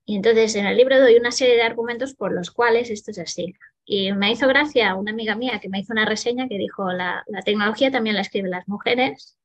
Y 0.05 0.15
entonces 0.15 0.55
en 0.55 0.65
el 0.65 0.77
libro 0.77 0.99
doy 0.99 1.15
una 1.15 1.31
serie 1.31 1.55
de 1.55 1.61
argumentos 1.63 2.13
por 2.15 2.33
los 2.33 2.51
cuales 2.51 2.89
esto 2.89 3.11
es 3.11 3.19
así. 3.19 3.55
Y 3.85 4.11
me 4.13 4.31
hizo 4.31 4.47
gracia 4.47 4.95
una 4.95 5.11
amiga 5.11 5.35
mía 5.35 5.59
que 5.61 5.69
me 5.69 5.79
hizo 5.79 5.93
una 5.93 6.05
reseña 6.05 6.47
que 6.47 6.57
dijo, 6.57 6.91
la, 6.91 7.23
la 7.27 7.41
tecnología 7.41 7.91
también 7.91 8.15
la 8.15 8.21
escriben 8.21 8.51
las 8.51 8.67
mujeres 8.67 9.37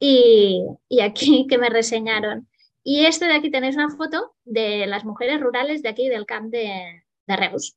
y, 0.00 0.66
aquí 1.02 1.46
que 1.48 1.58
me 1.58 1.68
reseñaron. 1.68 2.48
Y 2.82 3.04
este 3.04 3.26
de 3.26 3.34
aquí 3.34 3.50
tenéis 3.50 3.76
una 3.76 3.90
foto 3.90 4.34
de 4.44 4.86
las 4.86 5.04
mujeres 5.04 5.40
rurales 5.40 5.82
de 5.82 5.90
aquí 5.90 6.08
del 6.08 6.26
camp 6.26 6.50
de, 6.50 7.04
de 7.26 7.36
Reus, 7.36 7.76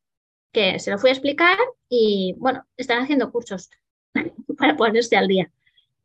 que 0.51 0.79
se 0.79 0.91
lo 0.91 0.97
fui 0.97 1.09
a 1.09 1.13
explicar 1.13 1.57
y 1.89 2.35
bueno, 2.37 2.65
están 2.77 3.03
haciendo 3.03 3.31
cursos 3.31 3.69
para 4.57 4.77
ponerse 4.77 5.17
al 5.17 5.27
día. 5.27 5.51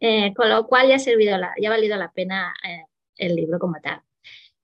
Eh, 0.00 0.32
con 0.34 0.48
lo 0.48 0.66
cual 0.66 0.88
ya 0.88 0.96
ha, 0.96 0.98
servido 1.00 1.36
la, 1.38 1.52
ya 1.60 1.68
ha 1.68 1.72
valido 1.72 1.96
la 1.96 2.12
pena 2.12 2.54
eh, 2.64 2.84
el 3.16 3.34
libro 3.36 3.58
como 3.58 3.80
tal. 3.80 4.00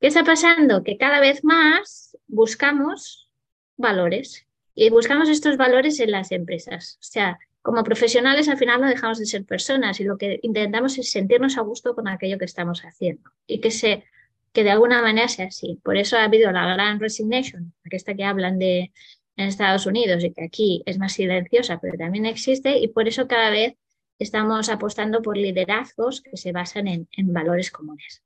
¿Qué 0.04 0.08
está 0.08 0.22
pasando? 0.22 0.84
Que 0.84 0.98
cada 0.98 1.18
vez 1.18 1.44
más 1.44 2.14
buscamos 2.26 3.30
valores 3.78 4.46
y 4.74 4.90
buscamos 4.90 5.30
estos 5.30 5.56
valores 5.56 5.98
en 5.98 6.10
las 6.10 6.30
empresas. 6.30 6.98
O 7.00 7.04
sea, 7.04 7.38
como 7.62 7.82
profesionales 7.84 8.50
al 8.50 8.58
final 8.58 8.82
no 8.82 8.88
dejamos 8.88 9.18
de 9.18 9.24
ser 9.24 9.46
personas 9.46 9.98
y 10.00 10.04
lo 10.04 10.18
que 10.18 10.40
intentamos 10.42 10.98
es 10.98 11.10
sentirnos 11.10 11.56
a 11.56 11.62
gusto 11.62 11.94
con 11.94 12.06
aquello 12.06 12.36
que 12.36 12.44
estamos 12.44 12.82
haciendo 12.82 13.30
y 13.46 13.62
que, 13.62 13.70
se, 13.70 14.04
que 14.52 14.62
de 14.62 14.72
alguna 14.72 15.00
manera 15.00 15.26
sea 15.26 15.46
así. 15.46 15.80
Por 15.82 15.96
eso 15.96 16.18
ha 16.18 16.24
habido 16.24 16.52
la 16.52 16.74
gran 16.74 17.00
resignation, 17.00 17.72
esta 17.84 18.14
que 18.14 18.24
hablan 18.24 18.58
de 18.58 18.92
en 19.38 19.46
Estados 19.48 19.86
Unidos 19.86 20.22
y 20.22 20.34
que 20.34 20.44
aquí 20.44 20.82
es 20.84 20.98
más 20.98 21.14
silenciosa, 21.14 21.78
pero 21.80 21.96
también 21.96 22.26
existe 22.26 22.76
y 22.76 22.88
por 22.88 23.08
eso 23.08 23.26
cada 23.26 23.48
vez 23.48 23.72
estamos 24.18 24.68
apostando 24.68 25.22
por 25.22 25.38
liderazgos 25.38 26.20
que 26.20 26.36
se 26.36 26.52
basan 26.52 26.88
en 26.88 27.32
valores 27.32 27.70
comunes. 27.70 28.22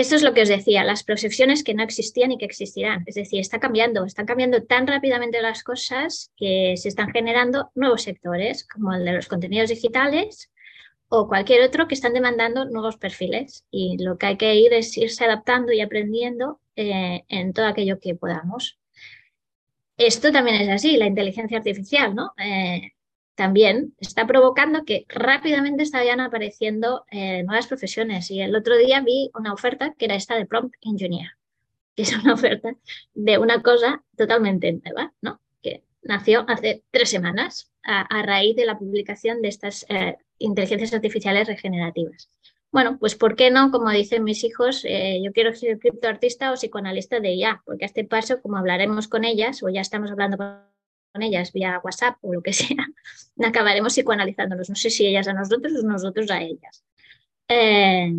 Esto 0.00 0.16
es 0.16 0.22
lo 0.22 0.32
que 0.32 0.40
os 0.40 0.48
decía, 0.48 0.82
las 0.82 1.04
profesiones 1.04 1.62
que 1.62 1.74
no 1.74 1.82
existían 1.82 2.32
y 2.32 2.38
que 2.38 2.46
existirán. 2.46 3.04
Es 3.04 3.16
decir, 3.16 3.38
está 3.38 3.60
cambiando, 3.60 4.06
están 4.06 4.24
cambiando 4.24 4.62
tan 4.62 4.86
rápidamente 4.86 5.42
las 5.42 5.62
cosas 5.62 6.32
que 6.38 6.74
se 6.78 6.88
están 6.88 7.10
generando 7.10 7.70
nuevos 7.74 8.04
sectores, 8.04 8.66
como 8.66 8.94
el 8.94 9.04
de 9.04 9.12
los 9.12 9.28
contenidos 9.28 9.68
digitales 9.68 10.50
o 11.10 11.28
cualquier 11.28 11.62
otro 11.62 11.86
que 11.86 11.92
están 11.92 12.14
demandando 12.14 12.64
nuevos 12.64 12.96
perfiles. 12.96 13.66
Y 13.70 14.02
lo 14.02 14.16
que 14.16 14.24
hay 14.24 14.36
que 14.38 14.54
ir 14.54 14.72
es 14.72 14.96
irse 14.96 15.26
adaptando 15.26 15.70
y 15.70 15.82
aprendiendo 15.82 16.62
eh, 16.76 17.24
en 17.28 17.52
todo 17.52 17.66
aquello 17.66 18.00
que 18.00 18.14
podamos. 18.14 18.78
Esto 19.98 20.32
también 20.32 20.62
es 20.62 20.70
así, 20.70 20.96
la 20.96 21.08
inteligencia 21.08 21.58
artificial, 21.58 22.14
¿no? 22.14 22.32
Eh, 22.38 22.92
también 23.40 23.94
está 24.00 24.26
provocando 24.26 24.84
que 24.84 25.06
rápidamente 25.08 25.82
estarían 25.82 26.20
apareciendo 26.20 27.06
eh, 27.10 27.42
nuevas 27.44 27.68
profesiones. 27.68 28.30
Y 28.30 28.42
el 28.42 28.54
otro 28.54 28.76
día 28.76 29.00
vi 29.00 29.30
una 29.32 29.54
oferta 29.54 29.94
que 29.96 30.04
era 30.04 30.14
esta 30.14 30.36
de 30.36 30.44
Prompt 30.44 30.74
Engineer, 30.82 31.30
que 31.96 32.02
es 32.02 32.14
una 32.14 32.34
oferta 32.34 32.76
de 33.14 33.38
una 33.38 33.62
cosa 33.62 34.04
totalmente 34.14 34.70
nueva, 34.84 35.14
¿no? 35.22 35.40
que 35.62 35.84
nació 36.02 36.44
hace 36.48 36.84
tres 36.90 37.08
semanas 37.08 37.72
a, 37.82 38.22
raíz 38.24 38.56
de 38.56 38.66
la 38.66 38.78
publicación 38.78 39.40
de 39.40 39.48
estas 39.48 39.86
eh, 39.88 40.18
inteligencias 40.36 40.92
artificiales 40.92 41.48
regenerativas. 41.48 42.28
Bueno, 42.70 42.98
pues 43.00 43.14
¿por 43.14 43.36
qué 43.36 43.50
no? 43.50 43.70
Como 43.70 43.88
dicen 43.88 44.22
mis 44.22 44.44
hijos, 44.44 44.84
eh, 44.84 45.18
yo 45.24 45.32
quiero 45.32 45.54
ser 45.54 45.78
criptoartista 45.78 46.52
o 46.52 46.56
psicoanalista 46.56 47.20
de 47.20 47.32
IA, 47.36 47.62
porque 47.64 47.86
a 47.86 47.86
este 47.86 48.04
paso, 48.04 48.42
como 48.42 48.58
hablaremos 48.58 49.08
con 49.08 49.24
ellas, 49.24 49.62
o 49.62 49.70
ya 49.70 49.80
estamos 49.80 50.10
hablando 50.10 50.36
con 50.36 50.69
con 51.12 51.22
ellas 51.22 51.52
vía 51.52 51.80
WhatsApp 51.82 52.16
o 52.22 52.32
lo 52.32 52.42
que 52.42 52.52
sea, 52.52 52.86
acabaremos 53.44 53.94
psicoanalizándolos. 53.94 54.68
No 54.68 54.76
sé 54.76 54.90
si 54.90 55.06
ellas 55.06 55.28
a 55.28 55.32
nosotros 55.32 55.72
o 55.74 55.86
nosotros 55.86 56.30
a 56.30 56.40
ellas. 56.42 56.84
Eh, 57.48 58.12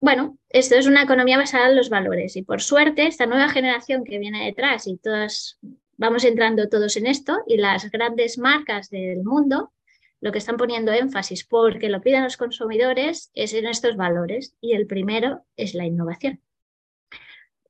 bueno, 0.00 0.38
esto 0.48 0.76
es 0.76 0.86
una 0.86 1.02
economía 1.02 1.38
basada 1.38 1.68
en 1.68 1.76
los 1.76 1.90
valores 1.90 2.36
y 2.36 2.42
por 2.42 2.62
suerte 2.62 3.06
esta 3.06 3.26
nueva 3.26 3.48
generación 3.48 4.04
que 4.04 4.18
viene 4.18 4.44
detrás 4.44 4.86
y 4.86 4.96
todas 4.96 5.58
vamos 5.96 6.24
entrando 6.24 6.68
todos 6.68 6.96
en 6.96 7.06
esto 7.06 7.38
y 7.48 7.56
las 7.56 7.90
grandes 7.90 8.38
marcas 8.38 8.90
del 8.90 9.24
mundo 9.24 9.72
lo 10.20 10.32
que 10.32 10.38
están 10.38 10.56
poniendo 10.56 10.92
énfasis 10.92 11.44
porque 11.44 11.88
lo 11.88 12.00
piden 12.00 12.24
los 12.24 12.36
consumidores 12.36 13.30
es 13.34 13.54
en 13.54 13.66
estos 13.66 13.96
valores 13.96 14.56
y 14.60 14.72
el 14.72 14.86
primero 14.86 15.44
es 15.56 15.74
la 15.74 15.84
innovación. 15.84 16.40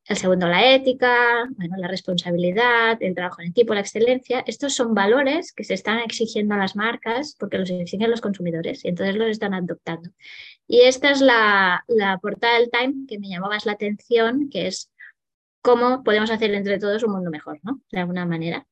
El 0.08 0.16
segundo, 0.16 0.48
la 0.48 0.74
ética, 0.74 1.46
bueno, 1.56 1.76
la 1.76 1.86
responsabilidad, 1.86 2.96
el 3.00 3.14
trabajo 3.14 3.42
en 3.42 3.48
equipo, 3.48 3.74
la 3.74 3.80
excelencia. 3.80 4.42
Estos 4.46 4.74
son 4.74 4.94
valores 4.94 5.52
que 5.52 5.64
se 5.64 5.74
están 5.74 5.98
exigiendo 5.98 6.54
a 6.54 6.58
las 6.58 6.76
marcas 6.76 7.36
porque 7.38 7.58
los 7.58 7.68
exigen 7.68 8.10
los 8.10 8.22
consumidores 8.22 8.86
y 8.86 8.88
entonces 8.88 9.16
los 9.16 9.28
están 9.28 9.52
adoptando. 9.52 10.08
Y 10.66 10.80
esta 10.80 11.10
es 11.10 11.20
la, 11.20 11.84
la 11.88 12.16
portada 12.18 12.58
del 12.58 12.70
Time 12.70 13.06
que 13.06 13.18
me 13.18 13.28
llamó 13.28 13.48
más 13.48 13.66
la 13.66 13.72
atención, 13.72 14.48
que 14.48 14.68
es 14.68 14.90
cómo 15.60 16.02
podemos 16.02 16.30
hacer 16.30 16.54
entre 16.54 16.78
todos 16.78 17.02
un 17.02 17.12
mundo 17.12 17.30
mejor, 17.30 17.60
¿no? 17.62 17.82
De 17.92 18.00
alguna 18.00 18.24
manera. 18.24 18.66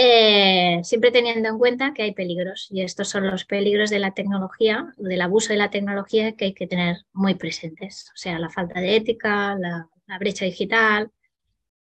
Eh, 0.00 0.78
siempre 0.84 1.10
teniendo 1.10 1.48
en 1.48 1.58
cuenta 1.58 1.92
que 1.92 2.04
hay 2.04 2.12
peligros 2.12 2.68
y 2.70 2.82
estos 2.82 3.08
son 3.08 3.26
los 3.26 3.44
peligros 3.44 3.90
de 3.90 3.98
la 3.98 4.12
tecnología, 4.12 4.94
del 4.96 5.20
abuso 5.20 5.52
de 5.52 5.58
la 5.58 5.70
tecnología 5.70 6.36
que 6.36 6.44
hay 6.44 6.54
que 6.54 6.68
tener 6.68 6.98
muy 7.12 7.34
presentes, 7.34 8.08
o 8.14 8.16
sea, 8.16 8.38
la 8.38 8.48
falta 8.48 8.78
de 8.78 8.94
ética, 8.94 9.56
la, 9.58 9.88
brecha 10.20 10.44
digital, 10.44 11.10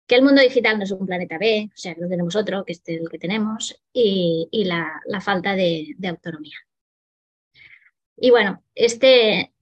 que 0.06 0.14
el 0.14 0.22
mundo 0.22 0.40
digital 0.40 0.78
no 0.78 0.84
es 0.84 0.92
un 0.92 1.04
planeta 1.04 1.36
B, 1.36 1.68
o 1.68 1.76
sea, 1.76 1.96
no 1.98 2.08
tenemos 2.08 2.36
otro, 2.36 2.64
que 2.64 2.74
es 2.74 2.82
el 2.86 3.08
que 3.10 3.18
tenemos, 3.18 3.76
y, 3.92 4.64
la, 4.64 5.20
falta 5.20 5.56
de, 5.56 5.96
autonomía. 6.08 6.58
Y 8.18 8.30
bueno, 8.30 8.62
este, 8.76 9.52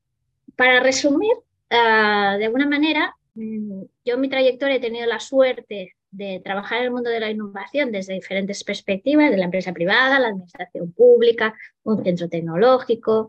para 0.55 0.81
resumir, 0.81 1.33
ah, 1.71 2.37
de 2.39 2.45
alguna 2.45 2.69
manera, 2.69 3.17
mm, 3.37 3.83
yo 4.05 4.15
en 4.15 4.21
mi 4.21 4.29
trayectoria 4.29 4.77
he 4.77 4.81
tenido 4.81 5.07
la 5.07 5.19
suerte 5.19 5.95
de 6.17 6.41
trabajar 6.45 6.79
en 6.79 6.85
el 6.85 6.91
mundo 6.91 7.11
de 7.11 7.21
la 7.21 7.31
innovación 7.31 7.91
desde 7.91 8.15
diferentes 8.15 8.63
perspectivas, 8.65 9.31
de 9.31 9.37
la 9.37 9.47
empresa 9.47 9.73
privada, 9.73 10.19
la 10.19 10.29
administración 10.29 10.93
pública, 10.93 11.55
un 11.83 12.03
centro 12.05 12.29
tecnológico, 12.29 13.29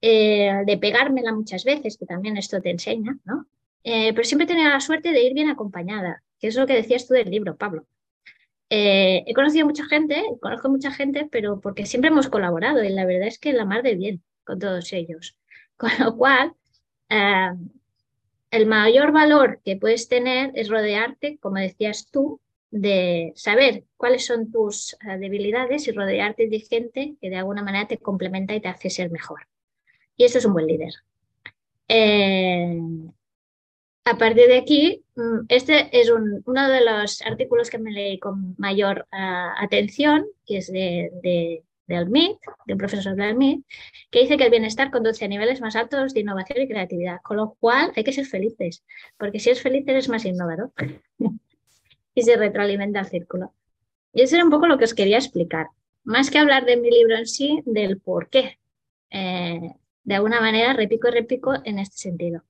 eh, 0.00 0.62
de 0.66 0.78
pegármela 0.78 1.32
muchas 1.32 1.64
veces, 1.64 1.96
que 1.96 2.06
también 2.06 2.36
esto 2.36 2.60
te 2.60 2.70
enseña, 2.70 3.16
¿no? 3.24 3.46
Eh, 3.84 4.12
pero 4.14 4.24
siempre 4.24 4.44
he 4.44 4.48
tenido 4.48 4.68
la 4.68 4.80
suerte 4.80 5.12
de 5.12 5.22
ir 5.22 5.34
bien 5.34 5.48
acompañada, 5.48 6.22
que 6.38 6.48
es 6.48 6.56
lo 6.56 6.66
que 6.66 6.74
decías 6.74 7.06
tú 7.06 7.14
del 7.14 7.30
libro, 7.30 7.56
Pablo. 7.56 7.86
Eh, 8.70 9.24
he 9.26 9.34
conocido 9.34 9.66
mucha 9.66 9.84
gente, 9.86 10.22
conozco 10.40 10.68
mucha 10.68 10.90
gente, 10.90 11.28
pero 11.30 11.60
porque 11.60 11.86
siempre 11.86 12.10
hemos 12.10 12.28
colaborado 12.28 12.82
y 12.82 12.88
la 12.88 13.04
verdad 13.04 13.28
es 13.28 13.38
que 13.38 13.52
la 13.52 13.64
mar 13.64 13.82
de 13.82 13.94
bien 13.94 14.22
con 14.44 14.58
todos 14.58 14.92
ellos. 14.92 15.38
Con 15.76 15.90
lo 15.98 16.16
cual, 16.16 16.54
el 18.54 18.66
mayor 18.66 19.10
valor 19.10 19.60
que 19.64 19.76
puedes 19.76 20.08
tener 20.08 20.52
es 20.54 20.68
rodearte, 20.68 21.38
como 21.38 21.56
decías 21.56 22.08
tú, 22.10 22.40
de 22.70 23.32
saber 23.34 23.84
cuáles 23.96 24.26
son 24.26 24.50
tus 24.50 24.94
eh, 24.94 25.18
debilidades 25.18 25.88
y 25.88 25.92
rodearte 25.92 26.48
de 26.48 26.60
gente 26.60 27.16
que 27.20 27.30
de 27.30 27.36
alguna 27.36 27.62
manera 27.62 27.88
te 27.88 27.98
complementa 27.98 28.54
y 28.54 28.60
te 28.60 28.68
hace 28.68 28.90
ser 28.90 29.10
mejor. 29.10 29.46
Y 30.16 30.24
eso 30.24 30.38
es 30.38 30.44
un 30.44 30.52
buen 30.52 30.66
líder. 30.66 30.92
Eh, 31.88 32.78
a 34.04 34.18
partir 34.18 34.46
de 34.46 34.58
aquí, 34.58 35.04
mm, 35.16 35.46
este 35.48 35.88
es 35.92 36.10
uno 36.10 36.68
de 36.68 36.80
los 36.84 37.22
artículos 37.22 37.70
que 37.70 37.78
me 37.78 37.90
leí 37.90 38.18
con 38.18 38.54
mayor 38.58 39.06
eh, 39.12 39.48
atención, 39.58 40.26
que 40.46 40.58
es 40.58 40.70
de, 40.70 41.62
del 41.86 42.08
MIT, 42.08 42.38
de 42.66 42.72
un 42.72 42.78
profesor 42.78 43.14
del 43.14 43.34
MIT, 43.36 43.64
que 44.10 44.20
dice 44.20 44.36
que 44.36 44.44
el 44.44 44.50
bienestar 44.50 44.90
conduce 44.90 45.24
a 45.24 45.28
niveles 45.28 45.60
más 45.60 45.76
altos 45.76 46.14
de 46.14 46.20
innovación 46.20 46.62
y 46.62 46.68
creatividad, 46.68 47.20
con 47.22 47.36
lo 47.36 47.54
cual 47.60 47.92
hay 47.94 48.04
que 48.04 48.12
ser 48.12 48.26
felices, 48.26 48.84
porque 49.18 49.38
si 49.38 49.50
eres 49.50 49.62
feliz 49.62 49.84
eres 49.86 50.08
más 50.08 50.24
innovador 50.24 50.72
y 52.14 52.22
se 52.22 52.36
retroalimenta 52.36 53.00
el 53.00 53.06
círculo. 53.06 53.52
Y 54.12 54.22
eso 54.22 54.36
era 54.36 54.44
un 54.44 54.50
poco 54.50 54.66
lo 54.66 54.78
que 54.78 54.84
os 54.84 54.94
quería 54.94 55.18
explicar. 55.18 55.68
Más 56.04 56.30
que 56.30 56.38
hablar 56.38 56.64
de 56.64 56.76
mi 56.76 56.90
libro 56.90 57.16
en 57.16 57.26
sí, 57.26 57.62
del 57.64 57.98
por 57.98 58.28
qué. 58.28 58.58
Eh, 59.10 59.74
de 60.04 60.14
alguna 60.14 60.40
manera, 60.40 60.72
repico 60.74 61.08
y 61.08 61.12
repico 61.12 61.54
en 61.64 61.78
este 61.78 61.96
sentido. 61.96 62.44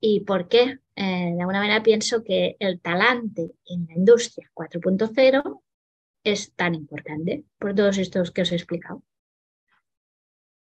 ¿Y 0.00 0.20
por 0.20 0.48
qué? 0.48 0.78
Eh, 0.96 1.32
de 1.34 1.40
alguna 1.40 1.60
manera 1.60 1.82
pienso 1.82 2.24
que 2.24 2.56
el 2.58 2.80
talante 2.80 3.52
en 3.66 3.86
la 3.86 3.94
industria 3.94 4.50
4.0 4.54 5.60
es 6.24 6.52
tan 6.54 6.74
importante 6.74 7.44
por 7.58 7.74
todos 7.74 7.98
estos 7.98 8.30
que 8.30 8.42
os 8.42 8.52
he 8.52 8.56
explicado. 8.56 9.02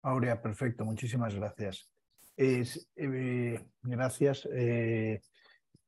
Aurea, 0.03 0.41
perfecto, 0.41 0.85
muchísimas 0.85 1.35
gracias. 1.35 1.91
Eh, 2.37 2.65
gracias. 3.83 4.49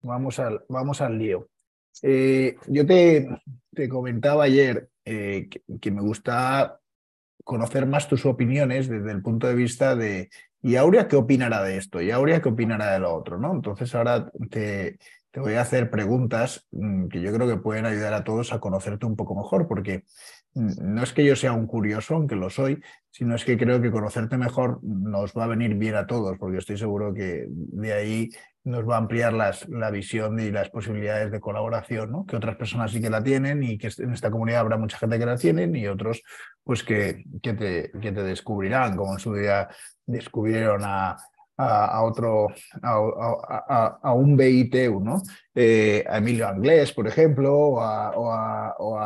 vamos, 0.02 0.38
al, 0.38 0.64
vamos 0.68 1.00
al 1.00 1.18
lío. 1.18 1.48
Eh, 2.02 2.56
yo 2.68 2.86
te, 2.86 3.28
te, 3.74 3.88
comentaba 3.88 4.44
ayer 4.44 4.88
eh, 5.04 5.48
que, 5.80 5.90
me 5.90 6.00
gusta 6.00 6.80
conocer 7.44 7.86
más 7.86 8.08
tus 8.08 8.24
opiniones 8.26 8.88
desde 8.88 9.10
el 9.10 9.22
punto 9.22 9.46
de 9.46 9.54
vista 9.54 9.96
de, 9.96 10.30
¿y 10.62 10.76
Aurea 10.76 11.08
qué 11.08 11.16
opinará 11.16 11.62
de 11.62 11.76
esto? 11.76 12.00
¿Y 12.00 12.10
Aurea 12.10 12.40
qué 12.40 12.48
opinará 12.48 12.92
de 12.92 13.00
lo 13.00 13.14
otro? 13.14 13.38
¿no? 13.38 13.52
Entonces 13.52 13.94
ahora 13.94 14.30
te, 14.50 14.98
te 15.30 15.40
voy 15.40 15.54
a 15.54 15.62
hacer 15.62 15.90
preguntas 15.90 16.66
mm, 16.72 17.08
que 17.08 17.20
yo 17.20 17.32
creo 17.32 17.48
que 17.48 17.56
pueden 17.56 17.86
ayudar 17.86 18.14
a 18.14 18.24
todos 18.24 18.52
a 18.52 18.60
conocerte 18.60 19.06
un 19.06 19.16
poco 19.16 19.34
mejor, 19.34 19.68
porque 19.68 20.04
mm, 20.54 20.94
no 20.94 21.02
es 21.02 21.12
que 21.12 21.24
yo 21.24 21.36
sea 21.36 21.52
un 21.52 21.66
curioso, 21.66 22.14
aunque 22.14 22.36
lo 22.36 22.50
soy, 22.50 22.82
sino 23.10 23.34
es 23.34 23.44
que 23.44 23.56
creo 23.56 23.80
que 23.80 23.90
conocerte 23.90 24.36
mejor 24.36 24.80
nos 24.82 25.32
va 25.32 25.44
a 25.44 25.48
venir 25.48 25.74
bien 25.74 25.94
a 25.94 26.06
todos, 26.06 26.38
porque 26.38 26.58
estoy 26.58 26.78
seguro 26.78 27.14
que 27.14 27.46
de 27.48 27.92
ahí 27.92 28.30
nos 28.62 28.86
va 28.86 28.96
a 28.96 28.98
ampliar 28.98 29.32
las, 29.32 29.66
la 29.68 29.90
visión 29.90 30.38
y 30.38 30.50
las 30.50 30.68
posibilidades 30.68 31.30
de 31.30 31.40
colaboración, 31.40 32.12
¿no? 32.12 32.26
que 32.26 32.36
otras 32.36 32.56
personas 32.56 32.90
sí 32.90 33.00
que 33.00 33.08
la 33.08 33.22
tienen 33.22 33.62
y 33.62 33.78
que 33.78 33.88
en 33.98 34.12
esta 34.12 34.30
comunidad 34.30 34.60
habrá 34.60 34.76
mucha 34.76 34.98
gente 34.98 35.18
que 35.18 35.24
la 35.26 35.36
tienen 35.36 35.74
y 35.74 35.86
otros 35.86 36.22
pues 36.62 36.82
que, 36.82 37.24
que, 37.42 37.54
te, 37.54 37.90
que 37.90 38.12
te 38.12 38.22
descubrirán, 38.22 38.96
como 38.96 39.14
en 39.14 39.18
su 39.18 39.34
día 39.34 39.68
descubrieron 40.04 40.82
a, 40.84 41.16
a, 41.60 42.02
otro, 42.02 42.48
a, 42.82 43.98
a, 44.02 44.12
un 44.14 44.36
BITU, 44.36 45.00
¿no? 45.00 45.22
Eh, 45.54 46.04
a 46.08 46.18
Emilio 46.18 46.48
Anglés, 46.48 46.92
por 46.92 47.06
ejemplo, 47.06 47.56
o 47.56 47.80
a, 47.80 48.74
o 48.78 48.98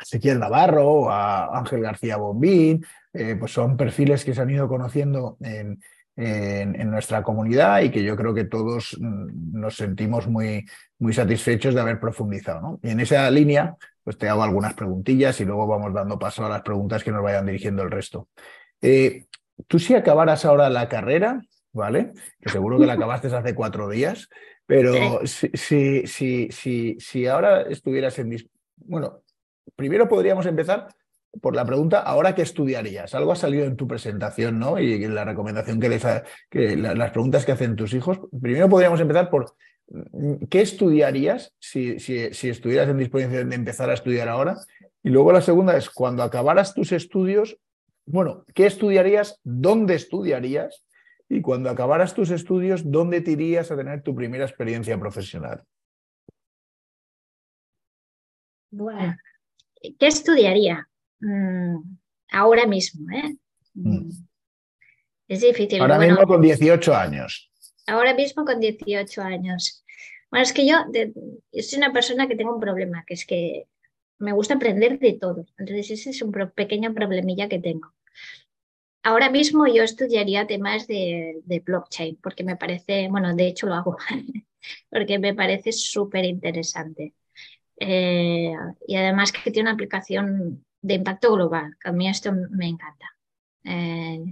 Ezequiel 0.00 0.38
Navarro, 0.38 0.88
o 0.88 1.10
a 1.10 1.58
Ángel 1.58 1.82
García 1.82 2.16
Bombín, 2.16 2.84
eh, 3.12 3.36
pues 3.38 3.52
son 3.52 3.76
perfiles 3.76 4.24
que 4.24 4.34
se 4.34 4.40
han 4.40 4.50
ido 4.50 4.68
conociendo 4.68 5.36
en, 5.40 5.80
en, 6.16 6.90
nuestra 6.90 7.22
comunidad 7.22 7.80
y 7.80 7.90
que 7.90 8.02
yo 8.02 8.16
creo 8.16 8.34
que 8.34 8.44
todos 8.44 8.96
mm, 9.00 9.58
nos 9.58 9.76
sentimos 9.76 10.26
muy, 10.28 10.66
muy 10.98 11.12
satisfechos 11.12 11.74
de 11.74 11.80
haber 11.80 11.98
profundizado. 11.98 12.60
¿no? 12.60 12.80
Y 12.82 12.90
en 12.90 13.00
esa 13.00 13.30
línea, 13.30 13.76
pues 14.04 14.18
te 14.18 14.28
hago 14.28 14.42
algunas 14.42 14.74
preguntillas 14.74 15.40
y 15.40 15.44
luego 15.44 15.66
vamos 15.66 15.94
dando 15.94 16.18
paso 16.18 16.44
a 16.44 16.48
las 16.48 16.62
preguntas 16.62 17.02
que 17.02 17.12
nos 17.12 17.22
vayan 17.22 17.46
dirigiendo 17.46 17.82
el 17.82 17.90
resto. 17.90 18.28
Eh, 18.82 19.26
tú 19.66 19.78
si 19.78 19.94
acabaras 19.94 20.44
ahora 20.44 20.68
la 20.70 20.88
carrera, 20.88 21.42
¿vale? 21.72 22.12
Que 22.40 22.50
seguro 22.50 22.78
que 22.78 22.86
la 22.86 22.94
acabaste 22.94 23.28
hace 23.28 23.54
cuatro 23.54 23.88
días, 23.88 24.28
pero 24.66 25.26
si, 25.26 25.50
si, 25.54 26.06
si, 26.50 26.96
si, 26.98 27.26
ahora 27.26 27.62
estuvieras 27.62 28.18
en... 28.18 28.36
Bueno, 28.76 29.22
primero 29.76 30.08
podríamos 30.08 30.46
empezar 30.46 30.88
por 31.40 31.54
la 31.54 31.64
pregunta, 31.64 32.00
¿ahora 32.00 32.34
qué 32.34 32.42
estudiarías? 32.42 33.14
Algo 33.14 33.32
ha 33.32 33.36
salido 33.36 33.64
en 33.64 33.76
tu 33.76 33.86
presentación, 33.86 34.58
¿no? 34.58 34.78
Y 34.78 35.04
en 35.04 35.14
la 35.14 35.24
recomendación 35.24 35.80
que 35.80 35.88
les 35.88 36.04
que 36.48 36.76
las 36.76 37.10
preguntas 37.10 37.44
que 37.44 37.52
hacen 37.52 37.76
tus 37.76 37.94
hijos. 37.94 38.20
Primero 38.40 38.68
podríamos 38.68 39.00
empezar 39.00 39.30
por 39.30 39.54
mm, 39.88 40.46
¿qué 40.48 40.60
estudiarías 40.60 41.54
si, 41.58 42.00
si, 42.00 42.32
si 42.34 42.48
estuvieras 42.48 42.88
en 42.88 42.98
disposición 42.98 43.48
de 43.48 43.56
empezar 43.56 43.90
a 43.90 43.94
estudiar 43.94 44.28
ahora? 44.28 44.56
Y 45.02 45.10
luego 45.10 45.32
la 45.32 45.40
segunda 45.40 45.76
es, 45.76 45.88
cuando 45.88 46.22
acabaras 46.22 46.74
tus 46.74 46.92
estudios, 46.92 47.58
bueno, 48.06 48.44
¿qué 48.54 48.66
estudiarías? 48.66 49.40
¿Dónde 49.44 49.94
estudiarías? 49.94 50.84
Y 51.32 51.40
cuando 51.42 51.70
acabaras 51.70 52.12
tus 52.12 52.30
estudios, 52.30 52.90
¿dónde 52.90 53.20
te 53.20 53.30
irías 53.30 53.70
a 53.70 53.76
tener 53.76 54.02
tu 54.02 54.16
primera 54.16 54.44
experiencia 54.44 54.98
profesional? 54.98 55.62
Bueno, 58.72 59.16
¿qué 59.80 60.06
estudiaría? 60.08 60.88
Mm, 61.20 61.76
ahora 62.32 62.66
mismo, 62.66 63.08
¿eh? 63.12 63.36
Mm. 63.74 63.96
Mm. 63.96 64.10
Es 65.28 65.40
difícil. 65.40 65.80
Ahora 65.80 65.98
mismo 65.98 66.26
con 66.26 66.42
18 66.42 66.92
años. 66.96 67.52
Ahora 67.86 68.12
mismo 68.12 68.44
con 68.44 68.58
18 68.58 69.22
años. 69.22 69.84
Bueno, 70.32 70.42
es 70.42 70.52
que 70.52 70.66
yo, 70.66 70.78
soy 71.62 71.78
una 71.78 71.92
persona 71.92 72.26
que 72.26 72.34
tengo 72.34 72.54
un 72.54 72.60
problema, 72.60 73.04
que 73.06 73.14
es 73.14 73.24
que 73.24 73.68
me 74.18 74.32
gusta 74.32 74.54
aprender 74.54 74.98
de 74.98 75.12
todo. 75.12 75.46
Entonces 75.58 75.92
ese 75.92 76.10
es 76.10 76.22
un 76.22 76.32
pequeño 76.56 76.92
problemilla 76.92 77.48
que 77.48 77.60
tengo. 77.60 77.94
Ahora 79.02 79.30
mismo 79.30 79.66
yo 79.66 79.82
estudiaría 79.82 80.46
temas 80.46 80.86
de, 80.86 81.42
blockchain 81.64 82.16
porque 82.22 82.44
me 82.44 82.56
parece, 82.56 83.08
bueno, 83.08 83.34
de 83.34 83.46
hecho 83.46 83.66
lo 83.66 83.74
hago, 83.74 83.96
porque 84.90 85.18
me 85.18 85.34
parece 85.34 85.72
súper 85.72 86.24
interesante. 86.24 87.14
Eh, 87.78 88.52
y 88.86 88.96
además 88.96 89.32
que 89.32 89.50
tiene 89.50 89.68
una 89.68 89.74
aplicación 89.74 90.64
de 90.82 90.94
impacto 90.94 91.32
global. 91.32 91.76
A 91.84 91.92
mí 91.92 92.08
esto 92.08 92.32
me 92.32 92.68
encanta. 92.68 93.06
Eh, 93.64 94.22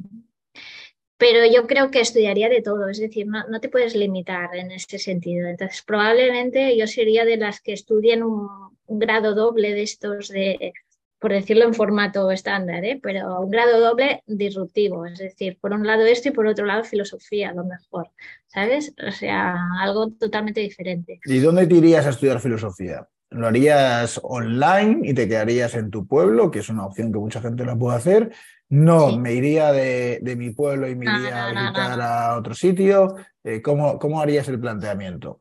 pero 1.18 1.40
yo 1.52 1.66
creo 1.66 1.90
que 1.90 2.00
estudiaría 2.00 2.48
de 2.48 2.62
todo, 2.62 2.88
es 2.88 2.98
decir, 2.98 3.26
no, 3.26 3.60
te 3.60 3.68
puedes 3.68 3.96
limitar 3.96 4.54
en 4.54 4.70
este 4.70 4.98
sentido. 5.00 5.48
Entonces, 5.48 5.82
probablemente 5.82 6.76
yo 6.76 6.86
sería 6.86 7.24
de 7.24 7.36
las 7.36 7.60
que 7.60 7.72
estudien 7.72 8.22
un, 8.22 8.48
grado 8.86 9.34
doble 9.34 9.74
de 9.74 9.82
estos, 9.82 10.28
de, 10.28 10.72
por 11.18 11.32
decirlo 11.32 11.64
en 11.64 11.74
formato 11.74 12.30
estándar, 12.30 12.84
¿eh? 12.84 13.00
pero 13.02 13.40
un 13.40 13.50
grado 13.50 13.80
doble 13.80 14.22
disruptivo, 14.26 15.06
es 15.06 15.18
decir, 15.18 15.58
por 15.60 15.72
un 15.72 15.86
lado 15.86 16.04
esto 16.06 16.28
y 16.28 16.32
por 16.32 16.46
otro 16.46 16.64
lado 16.64 16.84
filosofía, 16.84 17.50
a 17.50 17.54
lo 17.54 17.64
mejor, 17.64 18.10
¿sabes? 18.46 18.94
O 19.06 19.10
sea, 19.10 19.56
algo 19.80 20.10
totalmente 20.10 20.60
diferente. 20.60 21.20
¿Y 21.24 21.38
dónde 21.38 21.66
te 21.66 21.74
irías 21.74 22.06
a 22.06 22.10
estudiar 22.10 22.40
filosofía? 22.40 23.08
lo 23.30 23.46
harías 23.46 24.20
online 24.22 25.00
y 25.02 25.14
te 25.14 25.28
quedarías 25.28 25.74
en 25.74 25.90
tu 25.90 26.06
pueblo, 26.06 26.50
que 26.50 26.60
es 26.60 26.68
una 26.68 26.86
opción 26.86 27.12
que 27.12 27.18
mucha 27.18 27.40
gente 27.40 27.64
la 27.64 27.76
puede 27.76 27.96
hacer. 27.96 28.32
No, 28.70 29.18
me 29.18 29.34
iría 29.34 29.72
de, 29.72 30.20
mi 30.36 30.50
pueblo 30.50 30.88
y 30.88 30.94
me 30.94 31.06
iría 31.06 31.46
a 31.46 31.52
visitar 31.52 32.00
a 32.00 32.36
otro 32.38 32.54
sitio. 32.54 33.16
Eh, 33.44 33.62
¿cómo, 33.62 33.98
¿cómo, 33.98 34.20
harías 34.20 34.48
el 34.48 34.60
planteamiento? 34.60 35.40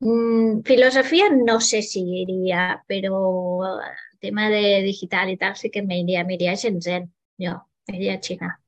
Mm, 0.00 0.60
filosofía 0.62 1.28
no 1.30 1.60
sé 1.60 1.82
si 1.82 2.22
iría, 2.22 2.84
pero 2.86 3.80
tema 4.20 4.50
de 4.50 4.82
digital 4.82 5.30
y 5.30 5.36
tal 5.36 5.56
sí 5.56 5.70
que 5.70 5.82
me 5.82 5.98
iría. 5.98 6.24
Me 6.24 6.34
iría 6.34 6.52
a 6.52 6.54
Shenzhen, 6.54 7.12
yo, 7.36 7.66
me 7.86 7.96
iría 7.96 8.14
a 8.14 8.20
China. 8.20 8.60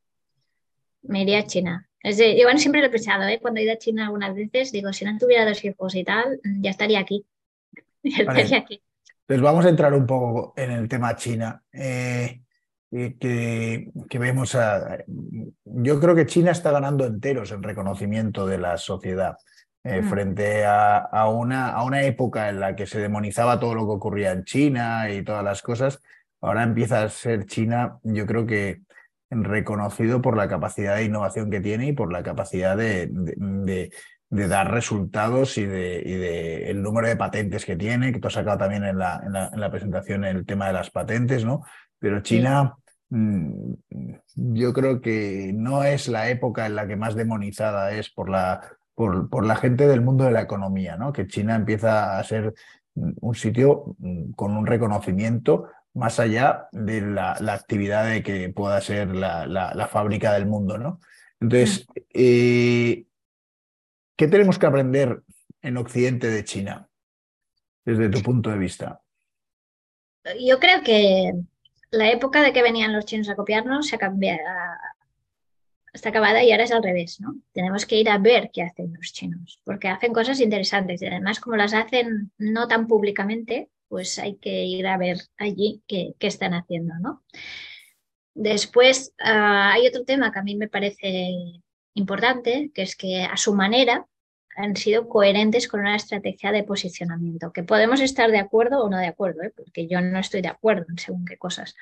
Me 1.02 1.22
iría 1.22 1.40
a 1.40 1.46
China. 1.46 1.88
Es 2.02 2.16
de, 2.16 2.36
yo 2.36 2.44
bueno, 2.44 2.58
siempre 2.58 2.80
lo 2.80 2.86
he 2.86 2.90
pensado, 2.90 3.24
¿eh? 3.28 3.38
cuando 3.40 3.60
he 3.60 3.64
ido 3.64 3.74
a 3.74 3.78
China 3.78 4.06
algunas 4.06 4.34
veces, 4.34 4.72
digo, 4.72 4.92
si 4.92 5.04
no 5.04 5.18
tuviera 5.18 5.44
dos 5.44 5.62
hijos 5.64 5.94
y 5.94 6.04
tal, 6.04 6.40
ya 6.60 6.70
estaría 6.70 7.00
aquí. 7.00 7.26
Pues 9.26 9.40
vamos 9.40 9.66
a 9.66 9.68
entrar 9.68 9.92
un 9.92 10.06
poco 10.06 10.54
en 10.56 10.70
el 10.70 10.88
tema 10.88 11.14
China. 11.14 11.62
Eh, 11.72 12.40
que, 12.90 14.18
vemos 14.18 14.56
yo 15.64 16.00
creo 16.00 16.14
que 16.14 16.26
China 16.26 16.50
está 16.50 16.72
ganando 16.72 17.04
enteros 17.04 17.52
en 17.52 17.62
reconocimiento 17.62 18.46
de 18.46 18.58
la 18.58 18.76
sociedad 18.76 19.36
eh, 19.84 20.02
mm. 20.02 20.08
frente 20.08 20.64
a, 20.66 21.28
una, 21.28 21.70
a 21.70 21.84
una 21.84 22.02
época 22.02 22.48
en 22.48 22.60
la 22.60 22.76
que 22.76 22.86
se 22.86 23.00
demonizaba 23.00 23.60
todo 23.60 23.74
lo 23.74 23.86
que 23.86 23.92
ocurría 23.92 24.32
en 24.32 24.44
China 24.44 25.10
y 25.10 25.22
todas 25.22 25.44
las 25.44 25.62
cosas. 25.62 26.00
Ahora 26.40 26.62
empieza 26.62 27.02
a 27.02 27.08
ser 27.08 27.46
China, 27.46 27.98
yo 28.02 28.26
creo 28.26 28.46
que 28.46 28.82
reconocido 29.30 30.20
por 30.20 30.36
la 30.36 30.48
capacidad 30.48 30.96
de 30.96 31.04
innovación 31.04 31.50
que 31.50 31.60
tiene 31.60 31.88
y 31.88 31.92
por 31.92 32.12
la 32.12 32.22
capacidad 32.22 32.76
de, 32.76 33.08
de 34.30 34.46
dar 34.46 34.70
resultados 34.72 35.58
y 35.58 35.66
de, 35.66 36.70
el 36.70 36.82
número 36.82 37.08
de 37.08 37.16
patentes 37.16 37.64
que 37.64 37.76
tiene, 37.76 38.12
que 38.12 38.20
tú 38.20 38.28
has 38.28 38.34
sacado 38.34 38.58
también 38.58 38.84
en 38.84 38.96
la, 38.96 39.20
en 39.24 39.60
la, 39.60 39.70
presentación 39.70 40.24
el 40.24 40.46
tema 40.46 40.68
de 40.68 40.72
las 40.72 40.90
patentes, 40.90 41.44
¿no? 41.44 41.62
Pero 41.98 42.22
China, 42.22 42.76
mm, 43.08 43.72
yo 44.36 44.72
creo 44.72 45.00
que 45.00 45.52
no 45.52 45.82
es 45.82 46.06
la 46.06 46.30
época 46.30 46.66
en 46.66 46.76
la 46.76 46.86
que 46.86 46.94
más 46.94 47.16
demonizada 47.16 47.90
es 47.92 48.08
por 48.08 48.30
la, 48.30 48.60
por, 49.00 49.30
por 49.30 49.46
la 49.46 49.56
gente 49.56 49.88
del 49.88 50.02
mundo 50.02 50.24
de 50.24 50.30
la 50.30 50.42
economía, 50.42 50.98
¿no? 50.98 51.10
Que 51.10 51.26
China 51.26 51.56
empieza 51.56 52.18
a 52.18 52.22
ser 52.22 52.52
un 52.94 53.34
sitio 53.34 53.96
mm, 53.96 54.32
con 54.32 54.54
un 54.54 54.66
reconocimiento 54.66 55.70
más 55.94 56.20
allá 56.20 56.68
de 56.70 57.00
la, 57.00 57.32
actividad 57.32 58.10
de 58.10 58.22
que 58.22 58.50
pueda 58.50 58.78
ser 58.82 59.16
la, 59.16 59.46
la, 59.46 59.86
fábrica 59.86 60.34
del 60.34 60.44
mundo, 60.44 60.76
¿no? 60.76 61.00
Entonces, 61.40 61.86
mm. 61.88 62.00
eh, 62.12 63.04
¿Qué 64.18 64.28
tenemos 64.28 64.58
que 64.58 64.66
aprender 64.66 65.22
en 65.62 65.78
Occidente 65.78 66.28
de 66.28 66.44
China, 66.44 66.90
desde 67.86 68.10
tu 68.10 68.20
punto 68.22 68.50
de 68.50 68.58
vista? 68.58 69.00
Yo 70.46 70.58
creo 70.58 70.82
que 70.82 71.32
la 71.90 72.10
época 72.10 72.42
de 72.42 72.52
que 72.52 72.62
venían 72.62 72.92
los 72.92 73.06
chinos 73.06 73.30
a 73.30 73.34
copiarnos 73.34 73.88
se 73.88 73.96
ha 73.96 73.98
cambiado, 73.98 74.40
está 75.92 76.10
acabada 76.10 76.42
y 76.42 76.52
ahora 76.52 76.64
es 76.64 76.72
al 76.72 76.82
revés, 76.82 77.20
¿no? 77.20 77.36
Tenemos 77.52 77.86
que 77.86 77.96
ir 77.96 78.08
a 78.08 78.18
ver 78.18 78.50
qué 78.52 78.62
hacen 78.62 78.92
los 78.94 79.12
chinos, 79.12 79.60
porque 79.64 79.88
hacen 79.88 80.12
cosas 80.12 80.40
interesantes 80.40 81.02
y 81.02 81.06
además 81.06 81.40
como 81.40 81.56
las 81.56 81.74
hacen 81.74 82.32
no 82.38 82.68
tan 82.68 82.86
públicamente, 82.86 83.68
pues 83.88 84.18
hay 84.18 84.36
que 84.36 84.64
ir 84.64 84.86
a 84.86 84.96
ver 84.96 85.18
allí 85.36 85.82
qué, 85.86 86.14
están 86.20 86.54
haciendo, 86.54 86.94
¿no? 87.00 87.24
Después 88.34 89.12
ah, 89.18 89.72
hay 89.72 89.86
otro 89.86 90.04
tema 90.04 90.32
que 90.32 90.38
a 90.38 90.42
mí 90.42 90.54
me 90.54 90.68
parece 90.68 91.30
importante, 91.94 92.70
que 92.74 92.82
es 92.82 92.96
que 92.96 93.22
a 93.24 93.36
su 93.36 93.54
manera 93.54 94.06
han 94.56 94.76
sido 94.76 95.08
coherentes 95.08 95.68
con 95.68 95.80
una 95.80 95.96
estrategia 95.96 96.52
de 96.52 96.64
posicionamiento, 96.64 97.52
que 97.52 97.62
podemos 97.62 98.00
estar 98.00 98.30
de 98.30 98.38
acuerdo 98.38 98.82
o 98.82 98.90
no 98.90 98.98
de 98.98 99.06
acuerdo, 99.06 99.42
¿eh? 99.42 99.52
porque 99.56 99.86
yo 99.86 100.00
no 100.00 100.18
estoy 100.18 100.42
de 100.42 100.48
acuerdo 100.48 100.86
en 100.88 100.98
según 100.98 101.24
qué 101.24 101.36
cosas, 101.36 101.74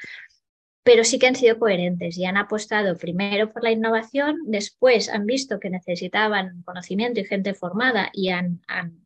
pero 0.89 1.05
sí 1.05 1.19
que 1.19 1.27
han 1.27 1.37
sido 1.37 1.59
coherentes 1.59 2.17
y 2.17 2.25
han 2.25 2.39
apostado 2.39 2.97
primero 2.97 3.53
por 3.53 3.63
la 3.63 3.71
innovación, 3.71 4.39
después 4.47 5.11
han 5.11 5.27
visto 5.27 5.61
que 5.61 5.69
necesitaban 5.69 6.63
conocimiento 6.63 7.21
y 7.21 7.27
gente 7.27 7.53
formada 7.53 8.09
y 8.15 8.31
han, 8.31 8.63
han, 8.67 9.05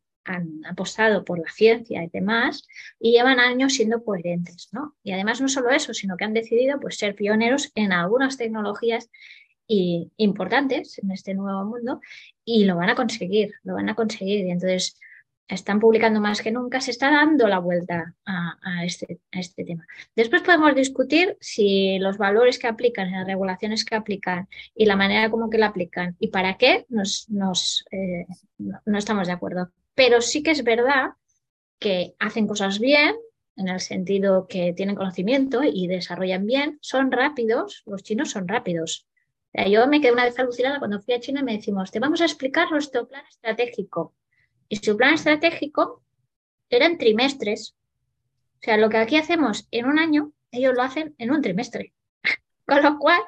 apostado 0.70 1.24
por 1.24 1.40
la 1.40 1.50
ciencia 1.50 2.04
y 2.04 2.08
demás, 2.08 2.68
y 3.00 3.10
llevan 3.10 3.40
años 3.40 3.72
siendo 3.72 4.04
coherentes, 4.04 4.68
¿no? 4.70 4.94
Y 5.02 5.10
además 5.10 5.40
no 5.40 5.48
solo 5.48 5.70
eso, 5.70 5.92
sino 5.92 6.16
que 6.16 6.24
han 6.24 6.34
decidido 6.34 6.78
pues, 6.78 6.98
ser 6.98 7.16
pioneros 7.16 7.72
en 7.74 7.92
algunas 7.92 8.36
tecnologías 8.36 9.10
y 9.66 10.12
importantes 10.18 11.00
en 11.02 11.10
este 11.10 11.34
nuevo 11.34 11.64
mundo 11.64 12.00
y 12.44 12.64
lo 12.64 12.76
van 12.76 12.90
a 12.90 12.94
conseguir, 12.94 13.54
lo 13.64 13.74
van 13.74 13.88
a 13.88 13.96
conseguir. 13.96 14.46
Y 14.46 14.52
entonces 14.52 15.00
están 15.48 15.80
publicando 15.80 16.20
más 16.20 16.40
que 16.40 16.50
nunca, 16.50 16.80
se 16.80 16.90
está 16.90 17.10
dando 17.10 17.46
la 17.46 17.58
vuelta 17.58 18.14
a, 18.24 18.84
este, 18.84 19.20
a, 19.32 19.40
este, 19.40 19.64
tema. 19.64 19.86
Después 20.16 20.42
podemos 20.42 20.74
discutir 20.74 21.36
si 21.40 21.98
los 21.98 22.16
valores 22.16 22.58
que 22.58 22.68
aplican, 22.68 23.10
las 23.10 23.26
regulaciones 23.26 23.84
que 23.84 23.94
aplican 23.94 24.48
y 24.74 24.86
la 24.86 24.96
manera 24.96 25.30
como 25.30 25.50
que 25.50 25.58
la 25.58 25.66
aplican 25.66 26.16
y 26.18 26.28
para 26.28 26.56
qué 26.56 26.86
nos, 26.88 27.28
nos 27.28 27.84
eh, 27.90 28.26
no 28.58 28.98
estamos 28.98 29.26
de 29.26 29.34
acuerdo. 29.34 29.70
Pero 29.94 30.20
sí 30.20 30.42
que 30.42 30.52
es 30.52 30.64
verdad 30.64 31.10
que 31.78 32.14
hacen 32.18 32.46
cosas 32.46 32.78
bien, 32.78 33.14
en 33.56 33.68
el 33.68 33.80
sentido 33.80 34.46
que 34.48 34.72
tienen 34.72 34.96
conocimiento 34.96 35.62
y 35.62 35.86
desarrollan 35.86 36.46
bien, 36.46 36.78
son 36.80 37.12
rápidos, 37.12 37.82
los 37.86 38.02
chinos 38.02 38.30
son 38.30 38.48
rápidos. 38.48 39.06
Yo 39.52 39.86
me 39.86 40.00
quedé 40.00 40.12
una 40.12 40.24
vez 40.24 40.38
alucinada 40.38 40.78
cuando 40.78 41.00
fui 41.00 41.12
a 41.12 41.20
China 41.20 41.40
y 41.40 41.44
me 41.44 41.56
decimos, 41.56 41.90
te 41.90 42.00
vamos 42.00 42.22
a 42.22 42.24
explicar 42.24 42.70
nuestro 42.70 43.06
plan 43.06 43.22
estratégico. 43.28 44.14
Y 44.72 44.76
su 44.76 44.96
plan 44.96 45.12
estratégico 45.12 46.02
eran 46.70 46.96
trimestres. 46.96 47.74
O 48.54 48.60
sea, 48.62 48.78
lo 48.78 48.88
que 48.88 48.96
aquí 48.96 49.18
hacemos 49.18 49.68
en 49.70 49.84
un 49.84 49.98
año, 49.98 50.32
ellos 50.50 50.72
lo 50.74 50.80
hacen 50.80 51.14
en 51.18 51.30
un 51.30 51.42
trimestre. 51.42 51.92
Con 52.66 52.82
lo 52.82 52.98
cual, 52.98 53.20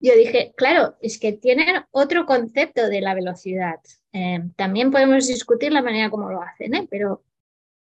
yo 0.00 0.16
dije, 0.16 0.52
claro, 0.56 0.96
es 1.00 1.20
que 1.20 1.34
tienen 1.34 1.84
otro 1.92 2.26
concepto 2.26 2.88
de 2.88 3.00
la 3.00 3.14
velocidad. 3.14 3.78
Eh, 4.12 4.40
también 4.56 4.90
podemos 4.90 5.28
discutir 5.28 5.72
la 5.72 5.82
manera 5.82 6.10
como 6.10 6.28
lo 6.28 6.42
hacen, 6.42 6.74
¿eh? 6.74 6.88
pero 6.90 7.22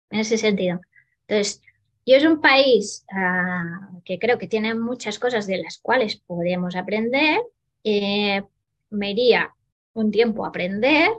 en 0.09 0.21
ese 0.21 0.39
sentido. 0.39 0.81
Entonces, 1.29 1.61
yo 2.07 2.17
es 2.17 2.25
un 2.25 2.41
país 2.41 3.05
ah, 3.13 3.91
que 4.07 4.19
creo 4.19 4.39
que 4.39 4.49
tiene 4.49 4.75
muchas 4.75 5.19
cosas 5.19 5.47
de 5.47 5.59
las 5.59 5.77
cuales 5.77 6.17
podemos 6.17 6.75
aprender 6.75 7.43
eh, 7.85 8.43
me 8.89 9.11
iría 9.11 9.55
un 9.93 10.11
tiempo 10.11 10.47
a 10.47 10.49
aprender 10.49 11.11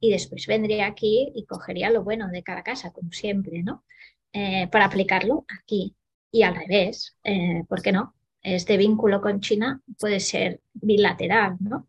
y 0.00 0.10
después 0.10 0.46
vendría 0.46 0.86
aquí 0.86 1.32
y 1.34 1.44
cogería 1.44 1.90
lo 1.90 2.04
bueno 2.04 2.28
de 2.28 2.42
cada 2.42 2.62
casa, 2.62 2.92
como 2.92 3.12
siempre, 3.12 3.62
¿no? 3.62 3.84
Eh, 4.32 4.68
para 4.70 4.84
aplicarlo 4.84 5.44
aquí 5.48 5.96
y 6.30 6.42
al 6.42 6.54
revés, 6.54 7.16
eh, 7.24 7.64
¿por 7.68 7.82
qué 7.82 7.92
no? 7.92 8.14
Este 8.42 8.76
vínculo 8.76 9.20
con 9.20 9.40
China 9.40 9.80
puede 9.98 10.20
ser 10.20 10.60
bilateral, 10.74 11.56
¿no? 11.60 11.88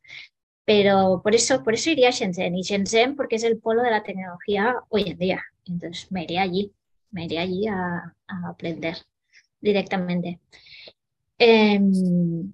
Pero 0.66 1.22
por 1.24 1.36
eso, 1.36 1.64
por 1.64 1.74
eso 1.74 1.90
iría 1.90 2.10
a 2.10 2.12
Shenzhen 2.12 2.56
y 2.56 2.62
Shenzhen 2.62 3.16
porque 3.16 3.36
es 3.36 3.44
el 3.44 3.60
polo 3.60 3.82
de 3.84 3.92
la 3.92 4.04
tecnología 4.04 4.76
hoy 4.90 5.10
en 5.10 5.18
día. 5.18 5.44
Entonces 5.66 6.12
me 6.12 6.24
iría 6.24 6.44
allí, 6.44 6.74
me 7.12 7.26
iría 7.26 7.42
allí 7.42 7.68
a, 7.68 8.16
aprender 8.28 8.98
directamente. 9.62 10.40
Em, 11.38 12.54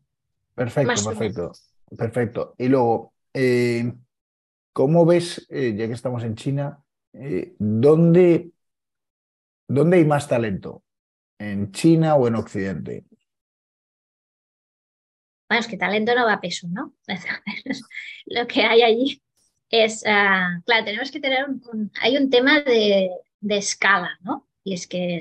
Perfecto, 0.56 1.10
perfecto. 1.10 1.52
Perfecto. 1.98 2.56
Y 2.58 2.68
luego, 2.68 3.14
eh, 3.34 3.92
¿cómo 4.76 5.06
ves, 5.06 5.48
eh, 5.50 5.74
ya 5.74 5.88
que 5.88 5.94
estamos 5.94 6.22
en 6.26 6.36
China, 6.36 6.84
eh, 7.14 7.56
¿dónde, 7.60 8.52
¿dónde 9.70 9.98
hay 9.98 10.04
más 10.04 10.28
talento? 10.28 10.84
¿En 11.40 11.72
China 11.72 12.16
o 12.16 12.28
en 12.28 12.36
Occidente? 12.36 13.06
Bueno, 15.48 15.62
es 15.62 15.68
que 15.68 15.78
talento 15.78 16.14
no 16.14 16.26
va 16.26 16.34
a 16.34 16.42
peso, 16.42 16.68
¿no? 16.70 16.94
Lo 18.26 18.46
que 18.48 18.64
hay 18.64 18.82
allí 18.82 19.24
es, 19.70 20.04
ah, 20.06 20.60
claro, 20.66 20.84
tenemos 20.84 21.10
que 21.10 21.22
tener 21.22 21.46
un, 21.48 21.90
hay 22.02 22.18
un 22.18 22.30
tema 22.30 22.60
de, 22.60 23.12
de, 23.40 23.58
escala, 23.58 24.20
¿no? 24.24 24.50
Y 24.66 24.74
es 24.74 24.88
que 24.88 25.20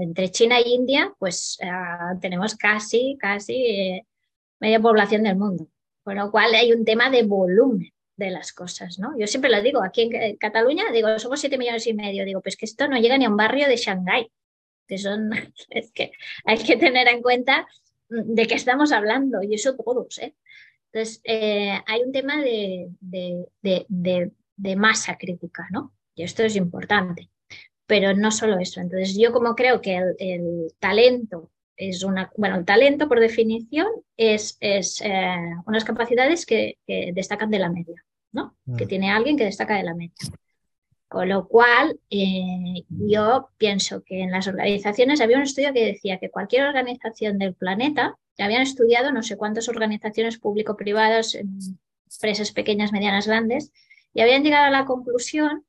entre 0.00 0.32
China 0.32 0.58
e 0.58 0.68
India, 0.68 1.14
pues 1.20 1.58
ah, 1.62 2.14
tenemos 2.20 2.56
casi, 2.56 3.16
casi 3.20 4.02
media 4.58 4.80
población 4.80 5.22
del 5.22 5.36
mundo. 5.36 5.68
Con 6.02 6.16
lo 6.16 6.32
cual 6.32 6.56
hay 6.56 6.72
un 6.72 6.84
tema 6.84 7.08
de 7.08 7.22
volumen 7.22 7.92
de 8.16 8.30
las 8.30 8.52
cosas, 8.52 8.98
¿no? 8.98 9.18
Yo 9.18 9.26
siempre 9.26 9.50
lo 9.50 9.62
digo, 9.62 9.82
aquí 9.82 10.08
en 10.10 10.36
Cataluña, 10.36 10.84
digo, 10.92 11.18
somos 11.18 11.40
siete 11.40 11.58
millones 11.58 11.86
y 11.86 11.94
medio, 11.94 12.24
digo, 12.24 12.40
pues 12.40 12.56
que 12.56 12.64
esto 12.64 12.88
no 12.88 12.98
llega 12.98 13.18
ni 13.18 13.26
a 13.26 13.28
un 13.28 13.36
barrio 13.36 13.68
de 13.68 13.76
Shanghái, 13.76 14.30
que 14.86 14.98
son, 14.98 15.30
es 15.70 15.92
que 15.92 16.12
hay 16.44 16.58
que 16.58 16.76
tener 16.76 17.08
en 17.08 17.22
cuenta 17.22 17.66
de 18.08 18.46
qué 18.46 18.54
estamos 18.54 18.92
hablando, 18.92 19.42
y 19.42 19.54
eso 19.54 19.76
todos, 19.76 20.18
¿eh? 20.18 20.34
Entonces, 20.92 21.20
eh, 21.24 21.78
hay 21.86 22.02
un 22.02 22.12
tema 22.12 22.42
de, 22.42 22.88
de, 23.00 24.76
masa 24.76 25.18
crítica, 25.18 25.66
¿no? 25.70 25.92
Y 26.14 26.22
esto 26.22 26.42
es 26.42 26.56
importante, 26.56 27.28
pero 27.86 28.14
no 28.14 28.30
solo 28.30 28.58
eso. 28.58 28.80
Entonces, 28.80 29.14
yo 29.18 29.32
como 29.32 29.54
creo 29.54 29.82
que 29.82 30.00
el 30.18 30.72
talento 30.78 31.50
es 31.76 32.02
una, 32.02 32.32
bueno, 32.36 32.56
el 32.56 32.64
talento 32.64 33.08
por 33.08 33.20
definición 33.20 33.88
es, 34.16 34.56
es 34.60 35.02
eh, 35.02 35.36
unas 35.66 35.84
capacidades 35.84 36.46
que, 36.46 36.78
destacan 37.12 37.50
de 37.50 37.58
la 37.58 37.68
media, 37.68 38.04
¿no? 38.36 38.54
Que 38.76 38.84
mm. 38.84 38.88
tiene 38.88 39.10
alguien 39.10 39.36
que 39.36 39.44
destaca 39.44 39.76
de 39.76 39.82
la 39.82 39.94
media. 39.94 40.14
Con 41.08 41.28
lo 41.28 41.48
cual, 41.48 41.98
eh, 42.10 42.84
yo 42.88 43.48
pienso 43.58 44.02
que 44.04 44.22
en 44.22 44.30
las 44.30 44.46
organizaciones 44.46 45.20
había 45.20 45.38
un 45.38 45.44
estudio 45.44 45.72
que 45.72 45.84
decía 45.84 46.18
que 46.18 46.30
cualquier 46.30 46.66
organización 46.66 47.38
del 47.38 47.54
planeta, 47.54 48.16
ya 48.38 48.44
habían 48.44 48.62
estudiado 48.62 49.12
no 49.12 49.22
sé 49.22 49.36
cuántas 49.36 49.68
organizaciones 49.68 50.38
público-privadas, 50.38 51.34
empresas 51.34 52.52
pequeñas, 52.52 52.92
medianas, 52.92 53.26
grandes, 53.26 53.72
y 54.14 54.20
habían 54.20 54.44
llegado 54.44 54.66
a 54.66 54.70
la 54.70 54.84
conclusión 54.84 55.65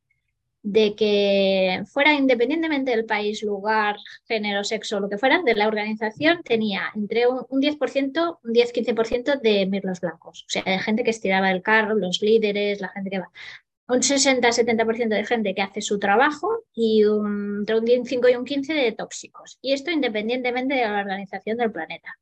de 0.69 0.95
que 0.95 1.83
fuera 1.85 2.13
independientemente 2.13 2.91
del 2.91 3.05
país, 3.05 3.41
lugar, 3.41 3.95
género, 4.27 4.65
sexo, 4.65 4.99
lo 4.99 5.07
que 5.07 5.17
fuera, 5.17 5.41
de 5.41 5.55
la 5.55 5.69
organización 5.69 6.41
tenía 6.43 6.91
entre 6.93 7.25
un, 7.25 7.61
10%, 7.61 8.39
un 8.43 8.53
10-15% 8.53 9.39
de 9.39 9.65
mirlos 9.65 10.01
blancos, 10.01 10.43
o 10.45 10.49
sea, 10.49 10.63
de 10.63 10.77
gente 10.79 11.05
que 11.05 11.11
estiraba 11.11 11.51
el 11.51 11.61
carro, 11.61 11.95
los 11.95 12.21
líderes, 12.21 12.81
la 12.81 12.89
gente 12.89 13.09
que 13.09 13.19
va. 13.19 13.31
Un 13.87 14.01
60-70% 14.01 15.07
de 15.07 15.25
gente 15.25 15.55
que 15.55 15.61
hace 15.61 15.81
su 15.81 15.99
trabajo 15.99 16.65
y 16.73 17.05
un, 17.05 17.59
entre 17.59 17.79
un 17.79 18.05
5 18.05 18.27
y 18.27 18.35
un 18.35 18.43
15 18.43 18.73
de 18.73 18.91
tóxicos. 18.91 19.59
Y 19.61 19.71
esto 19.71 19.89
independientemente 19.91 20.75
de 20.75 20.81
la 20.81 20.99
organización 20.99 21.55
del 21.55 21.71
planeta. 21.71 22.13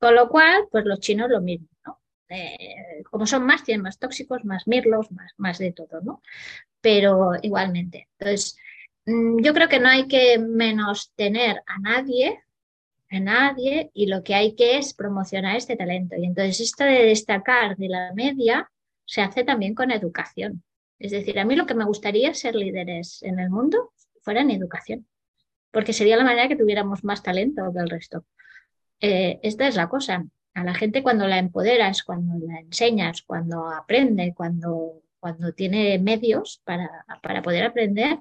Con 0.00 0.16
lo 0.16 0.28
cual, 0.28 0.64
pues 0.72 0.84
los 0.84 0.98
chinos 0.98 1.30
lo 1.30 1.40
mismo, 1.40 1.68
¿no? 1.86 2.00
Eh, 2.28 3.02
como 3.10 3.26
son 3.26 3.44
más, 3.44 3.64
tienen 3.64 3.82
más 3.82 3.98
tóxicos, 3.98 4.44
más 4.44 4.66
mirlos, 4.66 5.10
más, 5.12 5.32
más 5.36 5.58
de 5.58 5.72
todo, 5.72 6.00
¿no? 6.02 6.22
pero 6.84 7.32
igualmente. 7.40 8.08
Entonces, 8.18 8.58
mm, 9.06 9.42
yo 9.42 9.54
creo 9.54 9.70
que 9.70 9.80
no 9.80 9.88
hay 9.88 10.06
que 10.06 10.38
menos 10.38 11.14
tener 11.16 11.62
a 11.66 11.78
nadie, 11.78 12.42
a 13.10 13.20
nadie, 13.20 13.90
y 13.94 14.06
lo 14.06 14.22
que 14.22 14.34
hay 14.34 14.54
que 14.54 14.76
es 14.76 14.92
promocionar 14.92 15.56
este 15.56 15.76
talento. 15.76 16.14
Y 16.18 16.26
entonces 16.26 16.60
esto 16.60 16.84
de 16.84 17.06
destacar 17.06 17.78
de 17.78 17.88
la 17.88 18.12
media 18.14 18.70
se 19.06 19.22
hace 19.22 19.44
también 19.44 19.74
con 19.74 19.92
educación. 19.92 20.62
Es 20.98 21.12
decir, 21.12 21.38
a 21.38 21.46
mí 21.46 21.56
lo 21.56 21.64
que 21.64 21.74
me 21.74 21.86
gustaría 21.86 22.34
ser 22.34 22.54
líderes 22.54 23.22
en 23.22 23.38
el 23.38 23.48
mundo 23.48 23.92
fuera 24.20 24.42
en 24.42 24.50
educación, 24.50 25.06
porque 25.70 25.94
sería 25.94 26.18
la 26.18 26.24
manera 26.24 26.48
que 26.48 26.56
tuviéramos 26.56 27.02
más 27.02 27.22
talento 27.22 27.72
que 27.72 27.80
el 27.80 27.88
resto. 27.88 28.26
Eh, 29.00 29.40
esta 29.42 29.68
es 29.68 29.76
la 29.76 29.88
cosa. 29.88 30.26
A 30.54 30.64
la 30.64 30.74
gente 30.74 31.02
cuando 31.02 31.26
la 31.26 31.38
empoderas, 31.38 32.02
cuando 32.02 32.34
la 32.46 32.60
enseñas, 32.60 33.22
cuando 33.22 33.68
aprende, 33.68 34.32
cuando 34.36 35.04
cuando 35.24 35.54
tiene 35.54 35.98
medios 35.98 36.60
para, 36.66 37.06
para 37.22 37.40
poder 37.40 37.64
aprender, 37.64 38.18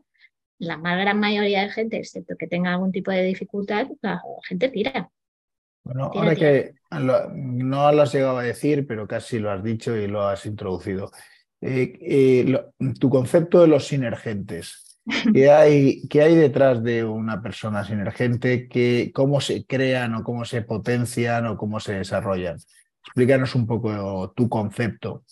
la 0.58 0.78
más 0.78 0.98
gran 0.98 1.20
mayoría 1.20 1.64
de 1.64 1.70
gente, 1.70 1.98
excepto 1.98 2.38
que 2.38 2.48
tenga 2.48 2.72
algún 2.72 2.94
tipo 2.94 3.12
de 3.12 3.24
dificultad, 3.24 3.88
la 4.02 4.22
gente 4.48 4.70
tira. 4.70 5.12
Bueno, 5.84 6.10
ahora 6.14 6.34
que 6.34 6.76
no 6.90 7.92
lo 7.92 8.02
has 8.02 8.14
llegado 8.14 8.38
a 8.38 8.44
decir, 8.44 8.88
pero 8.88 9.06
casi 9.06 9.38
lo 9.40 9.52
has 9.52 9.62
dicho 9.62 9.98
y 9.98 10.08
lo 10.08 10.26
has 10.26 10.46
introducido. 10.46 11.12
Eh, 11.60 12.00
eh, 12.00 12.64
tu 12.98 13.10
concepto 13.10 13.60
de 13.60 13.68
los 13.68 13.86
sinergentes. 13.86 14.83
¿Qué 15.34 15.51
hay, 15.51 16.08
¿Qué 16.08 16.22
hay 16.22 16.36
detrás 16.36 16.84
de 16.84 17.04
una 17.04 17.41
persona 17.41 17.84
sinergente? 17.84 18.68
¿Qué, 18.68 19.12
¿Cómo 19.14 19.41
se 19.41 19.66
crean 19.66 20.16
o 20.16 20.24
cómo 20.24 20.45
se 20.45 20.62
potencian 20.62 21.45
o 21.47 21.58
cómo 21.58 21.80
se 21.80 21.93
desarrollan? 21.93 22.58
Explícanos 23.06 23.56
un 23.56 23.68
poco 23.68 24.32
tu 24.36 24.47
concepto 24.47 25.24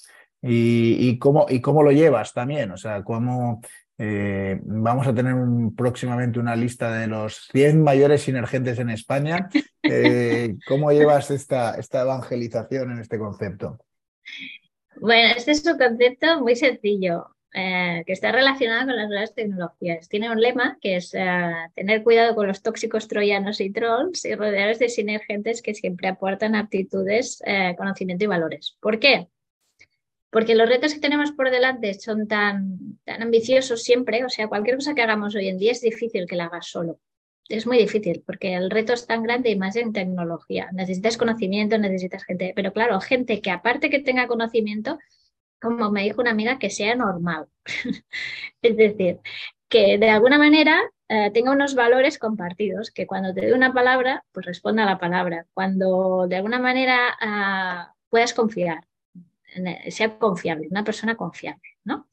y, 0.42 1.18
cómo, 1.20 1.46
y 1.50 1.62
cómo 1.62 1.84
lo 1.84 1.92
llevas 1.92 2.34
también. 2.34 2.72
O 2.72 2.78
sea, 2.78 3.04
cómo 3.04 3.62
eh, 3.98 4.60
vamos 4.64 5.08
a 5.08 5.14
tener 5.14 5.36
próximamente 5.76 6.40
una 6.40 6.56
lista 6.56 6.92
de 6.92 7.08
los 7.08 7.48
100 7.52 7.82
mayores 7.82 8.24
sinergentes 8.24 8.80
en 8.80 8.90
España. 8.90 9.50
Eh, 9.84 10.56
¿Cómo 10.68 10.92
llevas 10.92 11.32
esta, 11.32 11.76
esta 11.76 12.02
evangelización 12.02 12.92
en 12.92 13.00
este 13.00 13.18
concepto? 13.18 13.80
Bueno, 15.00 15.34
este 15.36 15.52
es 15.52 15.66
un 15.66 15.78
concepto 15.78 16.42
muy 16.42 16.56
sencillo. 16.56 17.36
Eh, 17.54 18.04
que 18.06 18.14
está 18.14 18.32
relacionado 18.32 18.88
con 18.88 18.96
las 18.96 19.10
nuevas 19.10 19.36
tecnologías. 19.36 20.08
Tiene 20.08 20.32
un 20.32 20.40
lema 20.40 20.78
que 20.80 20.96
es 20.96 21.14
eh, 21.14 21.52
tener 21.76 22.02
cuidado 22.02 22.34
con 22.34 22.48
los 22.48 22.62
tóxicos 22.62 23.10
troyanos 23.10 23.60
y 23.60 23.70
trolls 23.70 24.24
y 24.24 24.36
rodearse 24.36 24.86
de 24.86 24.90
sinergentes 24.90 25.62
que 25.62 25.74
siempre 25.74 26.08
aportan 26.08 26.56
aptitudes, 26.56 27.44
eh, 27.46 27.76
conocimiento 27.78 28.24
y 28.24 28.28
valores. 28.28 28.78
¿Por 28.80 29.00
qué? 29.00 29.28
Porque 30.30 30.56
los 30.56 30.70
retos 30.70 30.94
que 30.94 31.02
tenemos 31.02 31.34
por 31.34 31.52
delante 31.52 31.94
son 31.96 32.26
tan, 32.26 33.00
tan 33.04 33.22
ambiciosos 33.22 33.84
siempre, 33.84 34.24
o 34.24 34.30
sea, 34.30 34.48
cualquier 34.48 34.78
cosa 34.78 34.96
que 34.96 35.02
hagamos 35.02 35.36
hoy 35.36 35.50
en 35.50 35.58
día 35.58 35.74
es 35.74 35.82
difícil 35.82 36.28
que 36.28 36.38
la 36.38 36.46
hagas 36.46 36.68
solo. 36.68 37.02
Es 37.50 37.68
muy 37.68 37.78
difícil 37.78 38.24
porque 38.26 38.54
el 38.54 38.70
reto 38.70 38.94
es 38.94 39.06
tan 39.06 39.24
grande 39.24 39.50
y 39.50 39.58
más 39.58 39.76
en 39.76 39.92
tecnología. 39.92 40.70
Necesitas 40.72 41.18
conocimiento, 41.18 41.78
necesitas 41.78 42.24
gente, 42.24 42.54
pero 42.56 42.72
claro, 42.72 43.02
gente 43.02 43.42
que 43.42 43.52
aparte 43.52 43.90
que 43.90 44.00
tenga 44.00 44.28
conocimiento, 44.28 45.00
como 45.62 45.92
me 45.92 46.04
dijo 46.04 46.22
una 46.22 46.32
amiga, 46.32 46.60
que 46.60 46.70
sea 46.70 46.96
normal. 46.96 47.48
es 48.62 48.78
decir, 48.78 49.20
que 49.70 49.98
de 49.98 50.10
alguna 50.10 50.38
manera 50.38 50.82
eh, 51.08 51.32
tenga 51.34 51.52
unos 51.52 51.76
valores 51.76 52.18
compartidos, 52.18 52.92
que 52.92 53.08
cuando 53.08 53.34
te 53.34 53.46
dé 53.46 53.54
una 53.54 53.74
palabra, 53.74 54.24
pues 54.32 54.46
responda 54.46 54.84
a 54.84 54.86
la 54.86 55.00
palabra. 55.00 55.46
Cuando 55.54 56.28
de 56.28 56.38
alguna 56.38 56.60
manera 56.60 57.18
ah, 57.22 57.94
puedas 58.10 58.34
confiar, 58.34 58.86
sea 59.90 60.18
confiable, 60.18 60.68
una 60.72 60.84
persona 60.84 61.16
confiable, 61.16 61.78
¿no? 61.84 62.08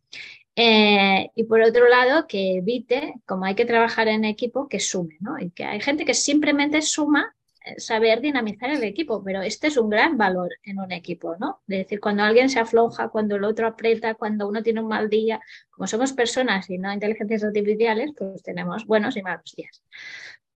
Eh, 0.56 1.30
y 1.36 1.44
por 1.44 1.60
otro 1.62 1.88
lado, 1.88 2.26
que 2.26 2.56
evite, 2.56 3.14
como 3.26 3.44
hay 3.44 3.54
que 3.54 3.64
trabajar 3.64 4.08
en 4.08 4.24
equipo, 4.24 4.68
que 4.68 4.80
sume, 4.80 5.16
¿no? 5.20 5.38
Y 5.38 5.50
que 5.50 5.64
hay 5.64 5.80
gente 5.80 6.04
que 6.04 6.14
simplemente 6.14 6.82
suma 6.82 7.36
saber 7.76 8.20
dinamizar 8.20 8.70
el 8.70 8.82
equipo, 8.84 9.22
pero 9.22 9.42
este 9.42 9.66
es 9.68 9.76
un 9.76 9.90
gran 9.90 10.16
valor 10.16 10.50
en 10.62 10.78
un 10.78 10.92
equipo, 10.92 11.36
¿no? 11.38 11.60
Es 11.68 11.78
decir, 11.78 12.00
cuando 12.00 12.22
alguien 12.22 12.48
se 12.48 12.58
afloja, 12.58 13.08
cuando 13.08 13.36
el 13.36 13.44
otro 13.44 13.66
aprieta, 13.66 14.14
cuando 14.14 14.48
uno 14.48 14.62
tiene 14.62 14.80
un 14.80 14.88
mal 14.88 15.08
día, 15.08 15.40
como 15.70 15.86
somos 15.86 16.12
personas 16.12 16.68
y 16.70 16.78
no 16.78 16.92
inteligencias 16.92 17.44
artificiales, 17.44 18.12
pues 18.16 18.42
tenemos 18.42 18.86
buenos 18.86 19.16
y 19.16 19.22
malos 19.22 19.54
días. 19.56 19.82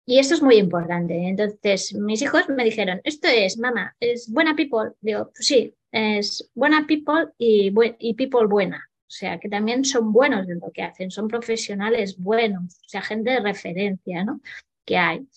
Y 0.05 0.19
esto 0.19 0.35
es 0.35 0.43
muy 0.43 0.57
importante. 0.57 1.15
Entonces, 1.29 1.95
mis 1.95 2.23
hijos 2.23 2.49
me 2.49 2.65
dijeron, 2.65 3.01
esto 3.05 3.29
es, 3.29 3.59
mamá, 3.59 3.95
es 4.01 4.31
buena 4.31 4.57
people. 4.57 4.93
Digo, 5.01 5.31
pues 5.33 5.47
sí, 5.47 5.75
es 5.93 6.51
buena 6.55 6.87
people 6.87 7.29
y, 7.39 7.73
y 7.99 8.15
people 8.15 8.47
buena. 8.47 8.89
O 9.13 9.15
sea, 9.15 9.39
que 9.39 9.51
también 9.51 9.85
son 9.85 10.11
buenos 10.11 10.49
en 10.49 10.59
lo 10.59 10.71
que 10.73 10.83
hacen, 10.83 11.11
son 11.11 11.29
profesionales 11.29 12.17
buenos, 12.19 12.77
o 12.77 12.89
sea, 12.89 13.03
gente 13.03 13.31
de 13.31 13.41
referencia, 13.41 14.25
¿no? 14.25 14.41
Que 14.87 14.97
hay. 14.97 15.29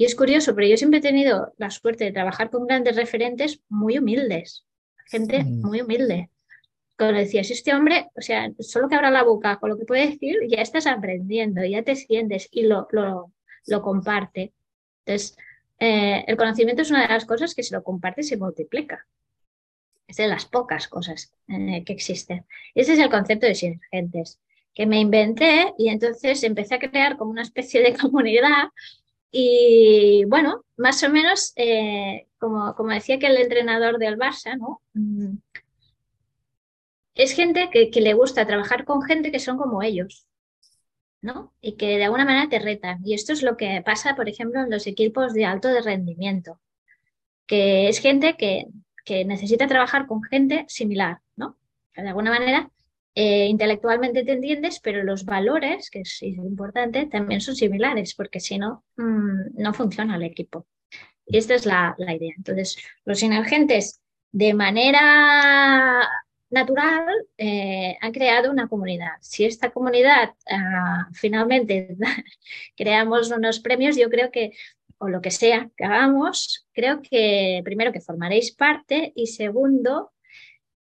Y 0.00 0.06
es 0.06 0.14
curioso, 0.14 0.54
pero 0.54 0.66
yo 0.66 0.78
siempre 0.78 1.00
he 1.00 1.02
tenido 1.02 1.52
la 1.58 1.68
suerte 1.68 2.04
de 2.04 2.12
trabajar 2.12 2.48
con 2.48 2.66
grandes 2.66 2.96
referentes 2.96 3.60
muy 3.68 3.98
humildes, 3.98 4.64
gente 5.04 5.44
muy 5.44 5.82
humilde. 5.82 6.30
Como 6.96 7.12
decías, 7.12 7.50
este 7.50 7.74
hombre, 7.74 8.08
o 8.16 8.22
sea, 8.22 8.50
solo 8.60 8.88
que 8.88 8.94
abra 8.94 9.10
la 9.10 9.24
boca 9.24 9.58
con 9.58 9.68
lo 9.68 9.76
que 9.76 9.84
puede 9.84 10.08
decir, 10.08 10.38
ya 10.48 10.62
estás 10.62 10.86
aprendiendo, 10.86 11.62
ya 11.66 11.82
te 11.82 11.96
sientes 11.96 12.48
y 12.50 12.62
lo, 12.62 12.88
lo, 12.92 13.34
lo 13.66 13.82
comparte. 13.82 14.54
Entonces, 15.04 15.36
eh, 15.78 16.24
el 16.26 16.38
conocimiento 16.38 16.80
es 16.80 16.90
una 16.90 17.02
de 17.02 17.12
las 17.12 17.26
cosas 17.26 17.54
que 17.54 17.62
si 17.62 17.74
lo 17.74 17.82
comparte 17.82 18.22
se 18.22 18.38
multiplica. 18.38 19.06
Es 20.06 20.16
de 20.16 20.28
las 20.28 20.46
pocas 20.46 20.88
cosas 20.88 21.34
eh, 21.46 21.84
que 21.84 21.92
existen. 21.92 22.46
Ese 22.74 22.94
es 22.94 22.98
el 23.00 23.10
concepto 23.10 23.44
de 23.44 23.54
sinergentes, 23.54 24.40
que 24.72 24.86
me 24.86 24.98
inventé 24.98 25.74
y 25.76 25.90
entonces 25.90 26.42
empecé 26.42 26.76
a 26.76 26.78
crear 26.78 27.18
como 27.18 27.32
una 27.32 27.42
especie 27.42 27.82
de 27.82 27.94
comunidad 28.00 28.70
y 29.30 30.24
bueno, 30.26 30.64
más 30.76 31.02
o 31.02 31.10
menos, 31.10 31.52
eh, 31.56 32.26
como, 32.38 32.74
como, 32.74 32.90
decía 32.90 33.18
que 33.18 33.26
el 33.26 33.36
entrenador 33.36 33.98
del 33.98 34.18
Barça, 34.18 34.58
¿no? 34.58 34.80
Mm, 34.94 35.36
es 37.14 37.32
gente 37.32 37.70
que, 37.72 37.90
que, 37.90 38.00
le 38.00 38.14
gusta 38.14 38.46
trabajar 38.46 38.84
con 38.84 39.02
gente 39.02 39.30
que 39.30 39.38
son 39.38 39.56
como 39.58 39.82
ellos, 39.82 40.26
¿no? 41.22 41.52
Y 41.60 41.76
que 41.76 41.98
de 41.98 42.04
alguna 42.04 42.24
manera 42.24 42.48
te 42.48 42.58
retan. 42.58 43.00
Y 43.04 43.14
esto 43.14 43.32
es 43.32 43.42
lo 43.42 43.56
que 43.56 43.82
pasa, 43.84 44.16
por 44.16 44.28
ejemplo, 44.28 44.60
en 44.62 44.70
los 44.70 44.86
equipos 44.86 45.34
de 45.34 45.44
alto 45.44 45.68
de 45.68 45.82
rendimiento, 45.82 46.60
que 47.46 47.88
es 47.88 47.98
gente 48.00 48.36
que, 48.36 48.66
que 49.04 49.24
necesita 49.24 49.66
trabajar 49.66 50.06
con 50.06 50.22
gente 50.22 50.64
similar, 50.68 51.20
¿no? 51.36 51.56
de 51.96 52.08
alguna 52.08 52.30
manera 52.30 52.70
eh, 53.14 53.46
intelectualmente 53.46 54.24
te 54.24 54.32
entiendes, 54.32 54.80
pero 54.80 55.02
los 55.02 55.24
valores, 55.24 55.90
que 55.90 56.00
es, 56.00 56.22
importante, 56.22 57.06
también 57.06 57.40
son 57.40 57.56
similares, 57.56 58.14
porque 58.14 58.40
si 58.40 58.58
no, 58.58 58.84
mm, 58.96 59.54
no 59.60 59.74
funciona 59.74 60.16
el 60.16 60.22
equipo. 60.22 60.66
Y 61.26 61.38
esta 61.38 61.54
es 61.54 61.66
la, 61.66 61.94
idea. 61.98 62.32
Entonces, 62.36 62.76
los 63.04 63.18
sinergentes, 63.20 64.00
de 64.32 64.54
manera 64.54 66.08
natural, 66.50 67.04
eh, 67.38 67.96
han 68.00 68.12
creado 68.12 68.50
una 68.50 68.68
comunidad. 68.68 69.12
Si 69.20 69.44
esta 69.44 69.70
comunidad 69.70 70.34
ah, 70.50 71.08
finalmente 71.12 71.96
creamos 72.76 73.30
unos 73.30 73.60
premios, 73.60 73.96
yo 73.96 74.10
creo 74.10 74.30
que, 74.30 74.52
o 74.98 75.08
lo 75.08 75.20
que 75.20 75.30
sea 75.30 75.70
que 75.76 75.84
hagamos, 75.84 76.66
creo 76.72 77.02
que 77.02 77.60
primero 77.64 77.92
que 77.92 78.00
formaréis 78.00 78.52
parte 78.52 79.12
y 79.16 79.28
segundo, 79.28 80.12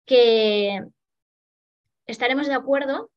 que 0.06 0.82
estaremos 2.08 2.48
de 2.48 2.54
acuerdo 2.54 3.10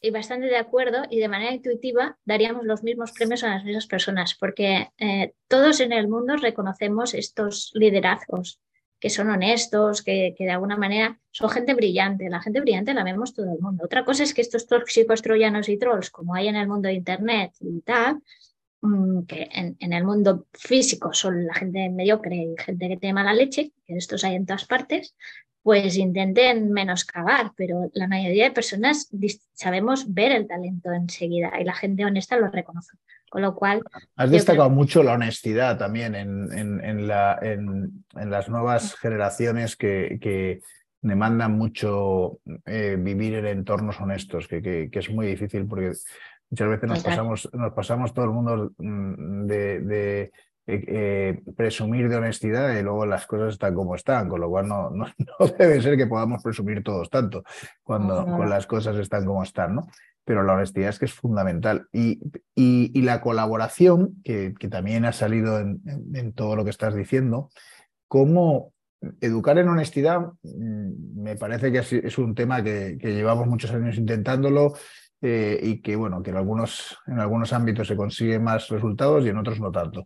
y 0.00 0.10
bastante 0.10 0.46
de 0.46 0.56
acuerdo 0.56 1.02
y 1.10 1.18
de 1.18 1.28
manera 1.28 1.52
intuitiva 1.52 2.18
daríamos 2.24 2.64
los 2.64 2.82
mismos 2.82 3.12
premios 3.12 3.42
a 3.42 3.50
las 3.50 3.64
mismas 3.64 3.86
personas, 3.86 4.34
porque 4.34 4.90
eh, 4.98 5.34
todos 5.48 5.80
en 5.80 5.92
el 5.92 6.08
mundo 6.08 6.36
reconocemos 6.36 7.14
estos 7.14 7.70
liderazgos 7.74 8.60
que 8.98 9.10
son 9.10 9.30
honestos, 9.30 10.02
que, 10.02 10.34
de 10.38 10.50
alguna 10.50 10.76
manera 10.76 11.18
son 11.30 11.48
gente 11.48 11.72
brillante. 11.72 12.28
La 12.28 12.42
gente 12.42 12.60
brillante 12.60 12.92
la 12.92 13.02
vemos 13.02 13.32
todo 13.32 13.50
el 13.50 13.58
mundo. 13.58 13.84
Otra 13.84 14.04
cosa 14.04 14.22
es 14.22 14.34
que 14.34 14.42
estos 14.42 14.66
tóxicos 14.66 15.22
troyanos 15.22 15.70
y 15.70 15.78
trolls, 15.78 16.10
como 16.10 16.34
hay 16.34 16.48
en 16.48 16.56
el 16.56 16.68
mundo 16.68 16.88
de 16.88 16.94
Internet 16.94 17.52
y 17.60 17.80
tal, 17.80 18.22
mm, 18.82 19.22
que 19.22 19.48
en, 19.52 19.76
en, 19.80 19.92
el 19.94 20.04
mundo 20.04 20.46
físico 20.52 21.14
son 21.14 21.46
la 21.46 21.54
gente 21.54 21.88
mediocre 21.88 22.36
y 22.36 22.54
gente 22.62 22.88
que 22.88 22.96
tiene 22.98 23.14
mala 23.14 23.32
leche, 23.32 23.72
que 23.86 23.96
estos 23.96 24.22
hay 24.22 24.34
en 24.34 24.44
todas 24.44 24.66
partes, 24.66 25.14
pues 25.62 25.96
intenten 25.96 26.72
menoscabar, 26.72 27.52
pero 27.56 27.90
la 27.92 28.08
mayoría 28.08 28.44
de 28.44 28.50
personas 28.50 29.10
sabemos 29.52 30.12
ver 30.12 30.32
el 30.32 30.46
talento 30.46 30.92
enseguida 30.92 31.52
y 31.60 31.64
la 31.64 31.74
gente 31.74 32.04
honesta 32.04 32.36
lo 32.38 32.48
reconoce. 32.48 32.96
Con 33.28 33.42
lo 33.42 33.54
cual. 33.54 33.82
Has 34.16 34.30
destacado 34.32 34.70
mucho 34.70 35.04
la 35.04 35.12
honestidad 35.12 35.78
también 35.78 36.16
en, 36.16 36.52
en, 36.52 37.06
la, 37.06 37.38
en 37.40 38.02
las 38.12 38.48
nuevas 38.48 38.96
generaciones 38.96 39.76
que, 39.76 40.18
que 40.20 40.62
demandan 41.00 41.52
mucho 41.52 42.40
eh, 42.66 42.96
vivir 42.98 43.34
en 43.34 43.46
entornos 43.46 44.00
honestos, 44.00 44.48
que, 44.48 44.60
que, 44.60 44.98
es 44.98 45.10
muy 45.10 45.28
difícil 45.28 45.66
porque 45.66 45.92
muchas 46.50 46.68
veces 46.68 46.88
nos 46.88 47.04
pasamos, 47.04 47.48
nos 47.52 47.72
pasamos 47.72 48.12
todo 48.12 48.24
el 48.24 48.30
mundo 48.32 48.72
mm, 48.78 49.46
de 49.46 50.32
eh, 50.72 50.84
eh, 50.86 51.42
presumir 51.56 52.08
de 52.08 52.16
honestidad 52.16 52.78
y 52.78 52.82
luego 52.82 53.04
las 53.04 53.26
cosas 53.26 53.54
están 53.54 53.74
como 53.74 53.96
están, 53.96 54.28
con 54.28 54.40
lo 54.40 54.48
cual 54.48 54.68
no, 54.68 54.90
no, 54.90 55.06
debe 55.58 55.82
ser 55.82 55.96
que 55.96 56.06
podamos 56.06 56.42
presumir 56.42 56.84
todos 56.84 57.10
tanto 57.10 57.42
cuando 57.82 58.24
las 58.44 58.66
cosas 58.66 58.96
están 58.96 59.24
como 59.24 59.42
están, 59.42 59.74
¿no? 59.74 59.88
Pero 60.24 60.44
la 60.44 60.52
honestidad 60.52 60.90
es 60.90 60.98
que 61.00 61.06
es 61.06 61.12
fundamental. 61.12 61.88
Y, 61.92 62.20
y, 62.54 63.02
la 63.02 63.20
colaboración, 63.20 64.22
que, 64.22 64.54
que, 64.56 64.68
también 64.68 65.04
ha 65.04 65.12
salido 65.12 65.58
en, 65.58 65.80
en, 66.14 66.32
todo 66.34 66.54
lo 66.54 66.62
que 66.62 66.70
estás 66.70 66.94
diciendo, 66.94 67.50
cómo 68.06 68.72
educar 69.20 69.58
en 69.58 69.68
honestidad, 69.68 70.20
mm, 70.42 71.22
me 71.22 71.36
parece 71.36 71.72
que 71.72 71.78
es 71.78 72.18
un 72.18 72.34
tema 72.34 72.62
que, 72.62 72.96
que 73.00 73.14
llevamos 73.14 73.48
muchos 73.48 73.72
años 73.72 73.96
intentándolo. 73.96 74.74
Eh, 75.22 75.60
y 75.62 75.82
que 75.82 75.96
bueno, 75.96 76.22
que 76.22 76.30
en 76.30 76.36
algunos, 76.36 76.96
en 77.06 77.18
algunos 77.18 77.52
ámbitos 77.52 77.86
se 77.86 77.96
consiguen 77.96 78.42
más 78.42 78.68
resultados 78.68 79.24
y 79.24 79.28
en 79.28 79.36
otros 79.36 79.60
no 79.60 79.70
tanto. 79.70 80.04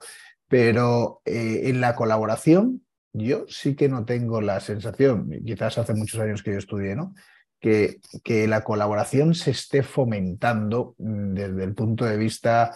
Pero 0.54 1.20
eh, 1.24 1.62
en 1.64 1.80
la 1.80 1.96
colaboración, 1.96 2.82
yo 3.12 3.44
sí 3.48 3.74
que 3.74 3.88
no 3.88 4.04
tengo 4.04 4.40
la 4.40 4.60
sensación, 4.60 5.28
quizás 5.44 5.78
hace 5.78 5.94
muchos 5.94 6.20
años 6.20 6.44
que 6.44 6.52
yo 6.52 6.58
estudié, 6.58 6.94
¿no? 6.94 7.12
Que, 7.58 7.98
que 8.22 8.46
la 8.46 8.62
colaboración 8.62 9.34
se 9.34 9.50
esté 9.50 9.82
fomentando 9.82 10.94
mm, 10.98 11.34
desde 11.34 11.64
el 11.64 11.74
punto 11.74 12.04
de 12.04 12.16
vista 12.16 12.70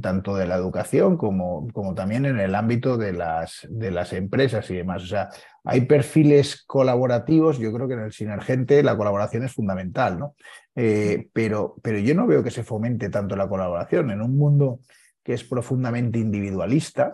tanto 0.00 0.34
de 0.34 0.48
la 0.48 0.56
educación 0.56 1.16
como, 1.16 1.68
como 1.72 1.94
también 1.94 2.24
en 2.26 2.40
el 2.40 2.56
ámbito 2.56 2.96
de 2.96 3.12
las, 3.12 3.68
de 3.70 3.92
las 3.92 4.12
empresas 4.12 4.68
y 4.70 4.74
demás. 4.74 5.04
O 5.04 5.06
sea, 5.06 5.28
hay 5.62 5.82
perfiles 5.82 6.64
colaborativos, 6.66 7.56
yo 7.60 7.72
creo 7.72 7.86
que 7.86 7.94
en 7.94 8.00
el 8.00 8.12
Sinergente 8.12 8.82
la 8.82 8.96
colaboración 8.96 9.44
es 9.44 9.52
fundamental, 9.52 10.18
¿no? 10.18 10.34
Eh, 10.74 11.28
pero, 11.32 11.76
pero 11.84 12.00
yo 12.00 12.16
no 12.16 12.26
veo 12.26 12.42
que 12.42 12.50
se 12.50 12.64
fomente 12.64 13.10
tanto 13.10 13.36
la 13.36 13.48
colaboración. 13.48 14.10
En 14.10 14.22
un 14.22 14.36
mundo 14.36 14.80
que 15.22 15.34
es 15.34 15.44
profundamente 15.44 16.18
individualista, 16.18 17.12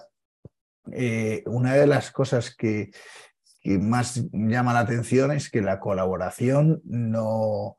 eh, 0.92 1.42
una 1.46 1.74
de 1.74 1.86
las 1.86 2.10
cosas 2.10 2.54
que, 2.54 2.90
que, 3.60 3.78
más 3.78 4.22
llama 4.32 4.72
la 4.72 4.80
atención 4.80 5.32
es 5.32 5.50
que 5.50 5.60
la 5.60 5.78
colaboración 5.78 6.80
no, 6.84 7.76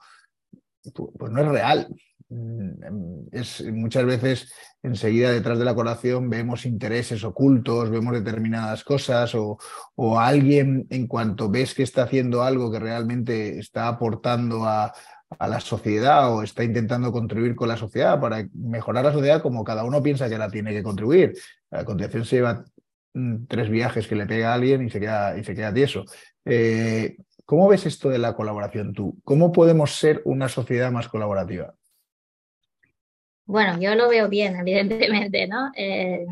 pues 1.17 1.31
no 1.31 1.41
es 1.41 1.47
real. 1.47 1.87
Mm, 2.31 3.29
es, 3.31 3.65
muchas 3.73 4.05
veces 4.05 4.53
enseguida 4.83 5.31
detrás 5.31 5.57
de 5.57 5.65
la 5.65 5.73
colaboración 5.73 6.29
vemos 6.29 6.65
intereses 6.67 7.23
ocultos, 7.23 7.89
vemos 7.89 8.13
determinadas 8.13 8.83
cosas 8.83 9.33
o, 9.33 9.57
o, 9.95 10.19
alguien 10.19 10.85
en 10.91 11.07
cuanto 11.07 11.49
ves 11.49 11.73
que 11.73 11.81
está 11.81 12.03
haciendo 12.03 12.43
algo 12.43 12.71
que 12.71 12.79
realmente 12.79 13.57
está 13.57 13.87
aportando 13.87 14.65
a, 14.65 14.93
a 15.37 15.47
la 15.47 15.59
sociedad 15.59 16.33
o 16.33 16.43
está 16.43 16.63
intentando 16.63 17.11
contribuir 17.11 17.55
con 17.55 17.67
la 17.67 17.77
sociedad 17.77 18.19
para 18.19 18.47
mejorar 18.53 19.05
la 19.05 19.13
sociedad 19.13 19.41
como 19.41 19.63
cada 19.63 19.83
uno 19.83 20.01
piensa 20.01 20.29
que 20.29 20.37
la 20.37 20.49
tiene 20.49 20.71
que 20.71 20.83
contribuir. 20.83 21.33
A 21.71 21.85
continuación 21.85 22.25
se 22.25 22.37
lleva 22.37 22.65
mm, 23.13 23.45
tres 23.47 23.69
viajes 23.69 24.07
que 24.07 24.15
le 24.15 24.25
pega 24.25 24.51
a 24.51 24.55
alguien 24.55 24.85
y 24.85 24.89
se 24.89 24.99
queda, 24.99 25.37
y 25.37 25.43
se 25.43 25.53
queda 25.53 25.73
tieso. 25.73 26.05
Eh, 26.45 27.17
¿Cómo 27.45 27.67
ves 27.67 27.85
esto 27.85 28.09
de 28.09 28.17
la 28.17 28.35
colaboración 28.35 28.93
tú? 28.93 29.19
¿Cómo 29.23 29.51
podemos 29.51 29.95
ser 29.95 30.21
una 30.25 30.49
sociedad 30.49 30.91
más 30.91 31.07
colaborativa? 31.07 31.75
Bueno, 33.45 33.79
yo 33.79 33.95
lo 33.95 34.09
veo 34.09 34.29
bien, 34.29 34.55
evidentemente, 34.59 35.47
¿no? 35.47 35.71
Eh, 35.75 36.25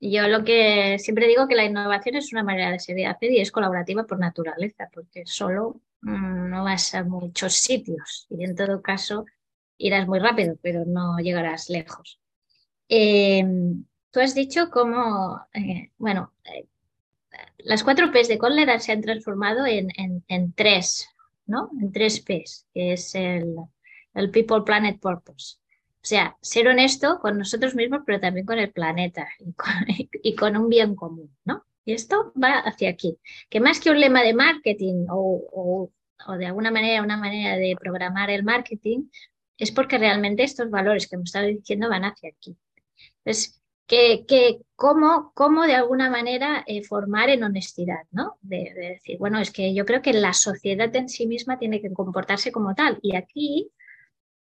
yo 0.00 0.28
lo 0.28 0.44
que 0.44 0.98
siempre 1.00 1.26
digo 1.26 1.48
que 1.48 1.56
la 1.56 1.64
innovación 1.64 2.14
es 2.14 2.32
una 2.32 2.44
manera 2.44 2.70
de 2.70 2.78
ser 2.78 2.96
y 2.98 3.40
es 3.40 3.50
colaborativa 3.50 4.04
por 4.04 4.20
naturaleza, 4.20 4.88
porque 4.92 5.26
solo 5.26 5.80
no 6.00 6.64
vas 6.64 6.94
a 6.94 7.04
muchos 7.04 7.54
sitios 7.54 8.26
y 8.30 8.44
en 8.44 8.54
todo 8.54 8.82
caso 8.82 9.26
irás 9.78 10.06
muy 10.06 10.18
rápido, 10.18 10.56
pero 10.62 10.84
no 10.84 11.18
llegarás 11.18 11.68
lejos. 11.68 12.20
Eh, 12.88 13.44
tú 14.10 14.20
has 14.20 14.34
dicho 14.34 14.70
cómo, 14.70 15.40
eh, 15.54 15.90
bueno, 15.98 16.32
las 17.58 17.84
cuatro 17.84 18.10
P's 18.10 18.28
de 18.28 18.38
Kotler 18.38 18.80
se 18.80 18.92
han 18.92 19.02
transformado 19.02 19.66
en, 19.66 19.88
en, 19.96 20.52
tres, 20.52 21.08
¿no? 21.46 21.70
En 21.80 21.92
tres 21.92 22.20
P's, 22.20 22.66
que 22.72 22.92
es 22.92 23.14
el, 23.14 23.56
el 24.14 24.30
People, 24.30 24.62
Planet, 24.64 24.98
Purpose. 25.00 25.56
O 25.96 26.06
sea, 26.08 26.36
ser 26.40 26.68
honesto 26.68 27.18
con 27.20 27.36
nosotros 27.36 27.74
mismos, 27.74 28.02
pero 28.06 28.20
también 28.20 28.46
con 28.46 28.58
el 28.58 28.72
planeta 28.72 29.28
y 30.22 30.34
con, 30.34 30.56
un 30.56 30.68
bien 30.68 30.94
común, 30.94 31.36
¿no? 31.44 31.64
Y 31.88 31.94
esto 31.94 32.34
va 32.34 32.58
hacia 32.58 32.90
aquí. 32.90 33.16
Que 33.48 33.60
más 33.60 33.80
que 33.80 33.90
un 33.90 33.98
lema 33.98 34.22
de 34.22 34.34
marketing 34.34 35.06
o, 35.08 35.90
de 36.38 36.44
alguna 36.44 36.70
manera 36.70 37.02
una 37.02 37.16
manera 37.16 37.56
de 37.56 37.74
programar 37.80 38.28
el 38.28 38.42
marketing, 38.44 39.08
es 39.56 39.72
porque 39.72 39.96
realmente 39.96 40.42
estos 40.42 40.68
valores 40.68 41.08
que 41.08 41.16
hemos 41.16 41.30
estado 41.30 41.46
diciendo 41.46 41.88
van 41.88 42.04
hacia 42.04 42.28
aquí. 42.28 42.58
Entonces, 43.24 43.62
que, 43.86 44.26
que 44.28 44.58
cómo, 44.76 45.32
de 45.66 45.76
alguna 45.76 46.10
manera 46.10 46.62
eh, 46.66 46.84
formar 46.84 47.30
en 47.30 47.44
honestidad, 47.44 48.04
¿no? 48.10 48.36
De, 48.42 48.70
decir, 48.74 49.16
bueno, 49.16 49.38
es 49.38 49.50
que 49.50 49.72
yo 49.72 49.86
creo 49.86 50.02
que 50.02 50.12
la 50.12 50.34
sociedad 50.34 50.94
en 50.94 51.08
sí 51.08 51.26
misma 51.26 51.58
tiene 51.58 51.80
que 51.80 51.90
comportarse 51.94 52.52
como 52.52 52.74
tal. 52.74 52.98
Y 53.00 53.16
aquí 53.16 53.70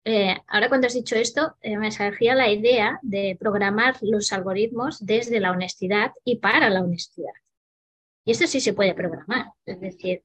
eh, 0.04 0.36
ahora 0.48 0.68
cuando 0.68 0.86
has 0.86 0.94
dicho 0.94 1.16
esto, 1.16 1.56
eh, 1.62 1.76
me 1.78 1.90
surgía 1.90 2.34
la 2.34 2.50
idea 2.50 2.98
de 3.02 3.36
programar 3.40 3.96
los 4.02 4.32
algoritmos 4.32 5.04
desde 5.04 5.40
la 5.40 5.50
honestidad 5.50 6.12
y 6.24 6.36
para 6.36 6.68
la 6.68 6.82
honestidad. 6.82 7.32
Y 8.24 8.32
esto 8.32 8.46
sí 8.46 8.60
se 8.60 8.74
puede 8.74 8.94
programar. 8.94 9.52
Es 9.64 9.80
decir, 9.80 10.22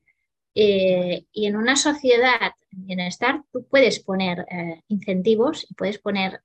eh, 0.56 1.26
y 1.32 1.46
en 1.48 1.56
una 1.56 1.76
sociedad 1.76 2.54
en 2.72 2.88
bienestar 2.88 3.44
tú 3.52 3.66
puedes 3.68 4.00
poner 4.00 4.46
incentivos 4.88 5.66
y 5.70 5.74
puedes 5.76 6.00
poner 6.00 6.42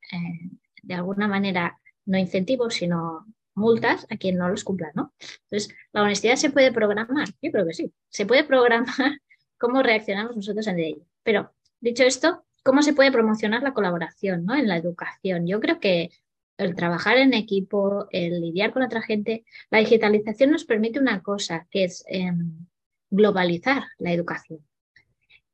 de 0.82 0.94
alguna 0.94 1.26
manera 1.26 1.78
no 2.06 2.18
incentivos, 2.18 2.74
sino 2.74 3.26
multas 3.54 4.06
a 4.10 4.16
quien 4.16 4.36
no 4.36 4.48
los 4.48 4.64
cumpla, 4.64 4.90
¿no? 4.94 5.12
Entonces, 5.48 5.74
la 5.92 6.02
honestidad 6.02 6.36
se 6.36 6.50
puede 6.50 6.72
programar. 6.72 7.28
Yo 7.40 7.50
creo 7.52 7.66
que 7.66 7.74
sí. 7.74 7.92
Se 8.08 8.26
puede 8.26 8.44
programar 8.44 8.86
cómo 9.58 9.82
reaccionamos 9.82 10.36
nosotros 10.36 10.66
ante 10.68 10.88
ello. 10.88 11.06
Pero, 11.22 11.52
dicho 11.80 12.04
esto, 12.04 12.44
cómo 12.64 12.82
se 12.82 12.94
puede 12.94 13.12
promocionar 13.12 13.62
la 13.62 13.74
colaboración 13.74 14.44
¿no? 14.46 14.56
en 14.56 14.66
la 14.66 14.76
educación. 14.76 15.46
Yo 15.46 15.60
creo 15.60 15.78
que 15.78 16.10
el 16.56 16.74
trabajar 16.74 17.18
en 17.18 17.34
equipo, 17.34 18.08
el 18.10 18.40
lidiar 18.40 18.72
con 18.72 18.82
otra 18.82 19.02
gente, 19.02 19.44
la 19.70 19.78
digitalización 19.78 20.50
nos 20.50 20.64
permite 20.64 20.98
una 20.98 21.22
cosa, 21.22 21.66
que 21.70 21.84
es 21.84 22.04
em, 22.08 22.66
globalizar 23.10 23.84
la 23.98 24.12
educación. 24.12 24.60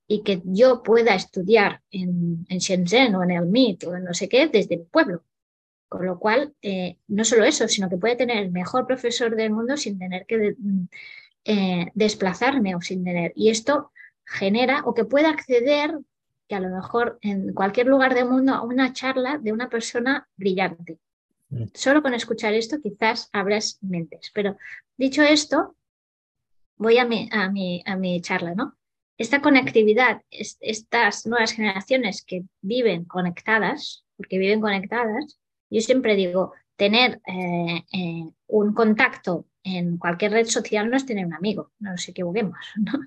Y 0.06 0.22
que 0.22 0.40
yo 0.44 0.82
pueda 0.82 1.14
estudiar 1.14 1.82
en, 1.90 2.44
Shenzhen 2.48 3.14
o 3.14 3.24
en 3.24 3.30
el 3.32 3.46
MIT 3.46 3.84
o 3.84 3.96
en 3.96 4.04
no 4.04 4.14
sé 4.14 4.28
qué 4.28 4.48
desde 4.48 4.76
mi 4.76 4.84
pueblo. 4.84 5.24
Con 5.88 6.06
lo 6.06 6.18
cual, 6.18 6.54
eh, 6.62 6.98
no 7.08 7.24
solo 7.24 7.44
eso, 7.44 7.66
sino 7.66 7.88
que 7.88 7.96
puede 7.96 8.16
tener 8.16 8.38
el 8.38 8.52
mejor 8.52 8.86
profesor 8.86 9.34
del 9.34 9.50
mundo 9.50 9.76
sin 9.76 9.98
tener 9.98 10.26
que 10.26 10.54
eh, 11.44 11.86
desplazarme 11.94 12.76
o 12.76 12.80
sin 12.80 13.02
tener. 13.02 13.32
Y 13.34 13.50
esto 13.50 13.90
genera 14.24 14.82
o 14.84 14.94
que 14.94 15.04
pueda 15.04 15.30
acceder 15.30 15.92
que 16.50 16.56
a 16.56 16.60
lo 16.60 16.68
mejor 16.68 17.20
en 17.22 17.54
cualquier 17.54 17.86
lugar 17.86 18.12
del 18.12 18.28
mundo 18.28 18.52
a 18.52 18.62
una 18.62 18.92
charla 18.92 19.38
de 19.38 19.52
una 19.52 19.68
persona 19.68 20.28
brillante. 20.36 20.98
Mm. 21.48 21.66
Solo 21.74 22.02
con 22.02 22.12
escuchar 22.12 22.54
esto 22.54 22.80
quizás 22.82 23.30
abras 23.32 23.78
mentes. 23.82 24.32
Pero 24.34 24.56
dicho 24.96 25.22
esto, 25.22 25.76
voy 26.76 26.98
a 26.98 27.04
mi, 27.04 27.28
a 27.30 27.48
mi, 27.50 27.84
a 27.86 27.94
mi 27.94 28.20
charla, 28.20 28.56
¿no? 28.56 28.76
Esta 29.16 29.40
conectividad, 29.40 30.22
estas 30.28 31.24
nuevas 31.24 31.52
generaciones 31.52 32.24
que 32.24 32.42
viven 32.62 33.04
conectadas, 33.04 34.04
porque 34.16 34.38
viven 34.38 34.60
conectadas, 34.60 35.38
yo 35.70 35.80
siempre 35.82 36.16
digo, 36.16 36.52
tener 36.74 37.20
eh, 37.28 37.84
eh, 37.92 38.24
un 38.48 38.74
contacto 38.74 39.46
en 39.62 39.98
cualquier 39.98 40.32
red 40.32 40.46
social 40.46 40.90
no 40.90 40.96
es 40.96 41.06
tener 41.06 41.26
un 41.26 41.34
amigo, 41.34 41.70
no 41.78 41.92
nos 41.92 42.08
equivoquemos, 42.08 42.58
¿no? 42.76 42.98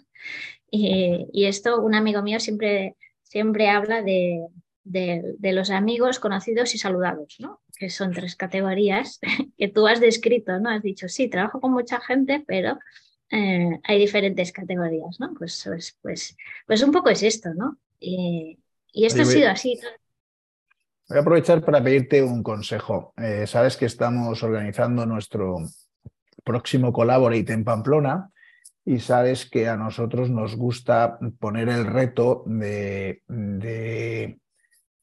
Y, 0.72 1.28
y 1.34 1.46
esto, 1.46 1.82
un 1.82 1.94
amigo 1.94 2.22
mío 2.22 2.40
siempre 2.40 2.96
siempre 3.34 3.68
habla 3.68 4.04
de, 4.04 4.48
los 5.42 5.72
amigos 5.72 6.20
conocidos 6.20 6.76
y 6.76 6.78
saludados, 6.78 7.38
¿no? 7.40 7.62
que 7.80 7.90
son 7.90 8.12
tres 8.12 8.36
categorías 8.36 9.20
que 9.58 9.68
tú 9.68 9.88
has 9.88 10.00
descrito, 10.00 10.60
¿no? 10.60 10.70
Has 10.70 10.84
dicho, 10.84 11.10
sí, 11.10 11.28
trabajo 11.30 11.60
con 11.60 11.72
mucha 11.74 12.00
gente, 12.00 12.44
pero 12.46 12.78
eh, 13.32 13.80
hay 13.84 13.98
diferentes 13.98 14.52
categorías, 14.52 15.20
¿no? 15.20 15.34
Pues, 15.34 15.64
pues, 15.66 15.98
pues, 16.04 16.38
pues, 16.68 16.84
un 16.84 16.92
poco 16.92 17.10
es 17.10 17.24
esto, 17.24 17.50
¿no? 17.56 17.80
Y, 18.00 18.60
esto 18.94 19.24
ha 19.24 19.26
sido 19.26 19.50
así. 19.50 19.80
Voy 21.10 21.18
a 21.18 21.22
aprovechar 21.22 21.66
para 21.66 21.84
pedirte 21.84 22.22
un 22.22 22.44
consejo. 22.44 23.14
Eh, 23.18 23.48
sabes 23.48 23.76
que 23.76 23.88
estamos 23.88 24.44
organizando 24.44 25.08
nuestro 25.08 25.58
próximo 26.44 26.94
Collaborate 26.94 27.52
en 27.52 27.64
Pamplona 27.64 28.30
y 28.86 29.00
sabes 29.00 29.50
que 29.50 29.68
a 29.68 29.78
nosotros 29.78 30.30
nos 30.30 30.56
gusta 30.56 31.18
poner 31.40 31.70
el 31.70 31.86
reto 31.86 32.44
de, 32.46 33.22
de, 33.28 34.38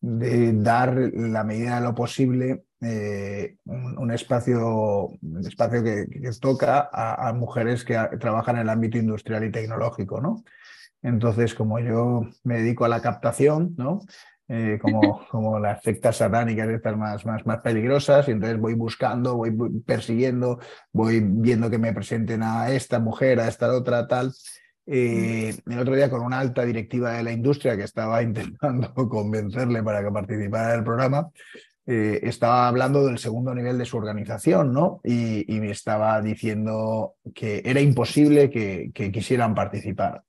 dar 0.00 0.94
la 0.94 1.44
medida 1.44 1.76
de 1.76 1.86
lo 1.86 1.94
posible 1.94 2.64
eh, 2.82 3.56
un, 3.64 4.10
espacio, 4.10 5.08
un 5.20 5.46
espacio 5.46 5.82
que, 5.82 6.06
toca 6.40 6.88
a, 6.92 7.32
mujeres 7.32 7.84
que 7.84 7.94
trabajan 8.18 8.56
en 8.56 8.62
el 8.62 8.68
ámbito 8.70 8.98
industrial 8.98 9.44
y 9.44 9.50
tecnológico. 9.50 10.20
¿no? 10.20 10.44
Entonces, 11.02 11.54
como 11.54 11.78
yo 11.78 12.22
me 12.44 12.58
dedico 12.58 12.84
a 12.84 12.88
la 12.88 13.00
captación, 13.00 13.74
¿no? 13.76 14.00
Eh, 14.53 14.80
como, 14.82 15.01
como 15.30 15.61
las 15.61 15.80
sectas 15.80 16.16
satánicas 16.16 16.68
estas 16.68 16.96
más, 16.96 17.24
más, 17.24 17.46
más 17.46 17.61
peligrosas, 17.62 18.26
y 18.26 18.32
entonces 18.32 18.59
voy 18.59 18.74
buscando, 18.74 19.36
voy 19.36 19.57
persiguiendo, 19.86 20.59
voy 20.92 21.20
viendo 21.24 21.70
que 21.70 21.78
me 21.78 21.92
presenten 21.92 22.42
a 22.42 22.72
esta 22.72 22.98
mujer, 22.98 23.38
a 23.38 23.46
esta 23.46 23.72
otra, 23.72 24.09
tal. 24.09 24.32
Eh, 24.86 25.55
el 25.66 25.78
otro 25.78 25.94
día 25.94 26.11
con 26.11 26.22
una 26.22 26.40
alta 26.40 26.64
directiva 26.64 27.12
de 27.12 27.22
la 27.22 27.30
industria 27.30 27.76
que 27.76 27.84
estaba 27.84 28.22
intentando 28.24 28.92
convencerle 29.09 29.84
para 29.84 30.03
que 30.03 30.11
participara 30.11 30.72
en 30.72 30.78
el 30.80 30.84
programa, 30.84 31.30
eh, 31.86 32.18
estaba 32.24 32.66
hablando 32.66 33.07
del 33.07 33.18
segundo 33.18 33.55
nivel 33.55 33.78
de 33.78 33.84
su 33.84 33.98
organización, 33.98 34.72
¿no? 34.72 35.01
Y, 35.05 35.44
me 35.61 35.70
estaba 35.70 36.20
diciendo 36.20 37.14
que 37.34 37.62
era 37.64 37.80
imposible 37.80 38.51
que, 38.51 38.90
que 38.92 39.12
quisieran 39.12 39.55
participar. 39.55 40.24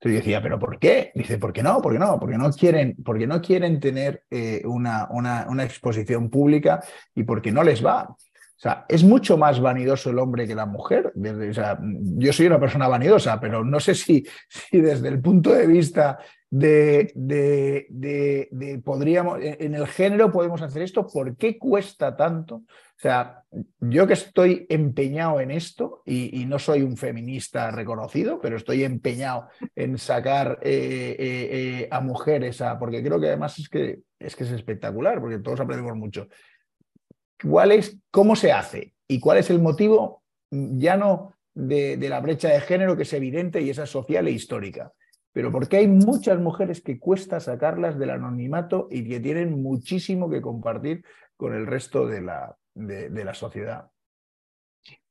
Entonces 0.00 0.20
yo 0.20 0.24
decía, 0.24 0.42
¿pero 0.42 0.60
por 0.60 0.78
qué? 0.78 1.10
Dice, 1.14 1.38
¿por 1.38 1.52
qué 1.52 1.60
no? 1.60 1.82
¿Por 1.82 1.92
qué 1.92 1.98
no? 1.98 2.20
Porque 2.20 2.38
no 2.38 2.50
quieren, 2.52 2.96
porque 3.04 3.26
no 3.26 3.42
quieren 3.42 3.80
tener 3.80 4.22
eh, 4.30 4.62
una, 4.64 5.08
una, 5.10 5.46
una, 5.48 5.64
exposición 5.64 6.30
pública 6.30 6.80
y 7.16 7.24
porque 7.24 7.50
no 7.50 7.64
les 7.64 7.84
va. 7.84 8.04
O 8.08 8.60
sea, 8.60 8.86
es 8.88 9.02
mucho 9.02 9.36
más 9.36 9.60
vanidoso 9.60 10.10
el 10.10 10.20
hombre 10.20 10.46
que 10.46 10.54
la 10.54 10.66
mujer. 10.66 11.12
o 11.16 11.52
sea, 11.52 11.78
yo 11.82 12.32
soy 12.32 12.46
una 12.46 12.60
persona 12.60 12.86
vanidosa, 12.86 13.40
pero 13.40 13.64
no 13.64 13.80
sé 13.80 13.96
si, 13.96 14.24
si 14.48 14.80
desde 14.80 15.08
el 15.08 15.20
punto 15.20 15.52
de 15.52 15.66
vista 15.66 16.18
de, 16.50 17.12
de, 17.90 18.82
podríamos, 18.84 19.38
en 19.42 19.74
el 19.74 19.86
género 19.86 20.32
podemos 20.32 20.62
hacer 20.62 20.82
esto, 20.82 21.06
¿por 21.06 21.36
qué 21.36 21.58
cuesta 21.58 22.16
tanto? 22.16 22.56
O 22.56 23.00
sea, 23.00 23.44
yo 23.80 24.06
que 24.06 24.14
estoy 24.14 24.66
empeñado 24.68 25.40
en 25.40 25.50
esto 25.50 26.02
y, 26.04 26.44
no 26.46 26.58
soy 26.58 26.82
un 26.82 26.96
feminista 26.96 27.70
reconocido, 27.70 28.40
pero 28.40 28.56
estoy 28.56 28.82
empeñado 28.82 29.48
en 29.76 29.98
sacar 29.98 30.58
eh, 30.62 31.16
eh, 31.18 31.48
eh, 31.50 31.88
a 31.90 32.00
mujeres, 32.00 32.60
a, 32.60 32.78
porque 32.78 33.02
creo 33.02 33.20
que 33.20 33.28
además 33.28 33.58
es 33.58 33.68
que, 33.68 34.00
es 34.18 34.34
que 34.34 34.44
es 34.44 34.50
espectacular, 34.50 35.20
porque 35.20 35.38
todos 35.38 35.60
aprendemos 35.60 35.96
mucho. 35.96 36.28
¿Cuál 37.42 37.72
es, 37.72 37.98
cómo 38.10 38.34
se 38.34 38.52
hace 38.52 38.94
y 39.06 39.20
cuál 39.20 39.38
es 39.38 39.50
el 39.50 39.60
motivo 39.60 40.24
ya 40.50 40.96
no 40.96 41.34
de, 41.54 41.98
de 41.98 42.08
la 42.08 42.20
brecha 42.20 42.48
de 42.48 42.60
género 42.60 42.96
que 42.96 43.02
es 43.04 43.12
evidente 43.12 43.60
y 43.60 43.70
esa 43.70 43.86
social 43.86 44.26
e 44.26 44.32
histórica? 44.32 44.92
Pero 45.38 45.52
porque 45.52 45.76
hay 45.76 45.86
muchas 45.86 46.40
mujeres 46.40 46.80
que 46.80 46.98
cuesta 46.98 47.38
sacarlas 47.38 47.96
del 47.96 48.10
anonimato 48.10 48.88
y 48.90 49.08
que 49.08 49.20
tienen 49.20 49.62
muchísimo 49.62 50.28
que 50.28 50.42
compartir 50.42 51.04
con 51.36 51.54
el 51.54 51.64
resto 51.64 52.08
de 52.08 52.22
la, 52.22 52.56
de, 52.74 53.24
la 53.24 53.34
sociedad. 53.34 53.88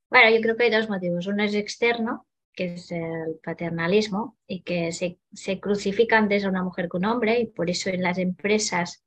Bueno, 0.09 0.29
yo 0.35 0.41
creo 0.41 0.57
que 0.57 0.65
hay 0.65 0.69
dos 0.69 0.89
motivos. 0.89 1.27
Uno 1.27 1.45
es 1.45 1.53
externo, 1.53 2.27
que 2.51 2.73
es 2.73 2.91
el 2.91 3.39
paternalismo, 3.41 4.37
y 4.45 4.63
que 4.63 4.91
se, 4.91 5.17
se 5.31 5.61
crucifica 5.61 6.17
antes 6.17 6.43
a 6.43 6.49
una 6.49 6.61
mujer 6.61 6.89
que 6.91 6.97
un 6.97 7.05
hombre, 7.05 7.39
y 7.39 7.45
por 7.45 7.69
eso 7.69 7.89
en 7.89 8.03
las 8.03 8.17
empresas, 8.17 9.05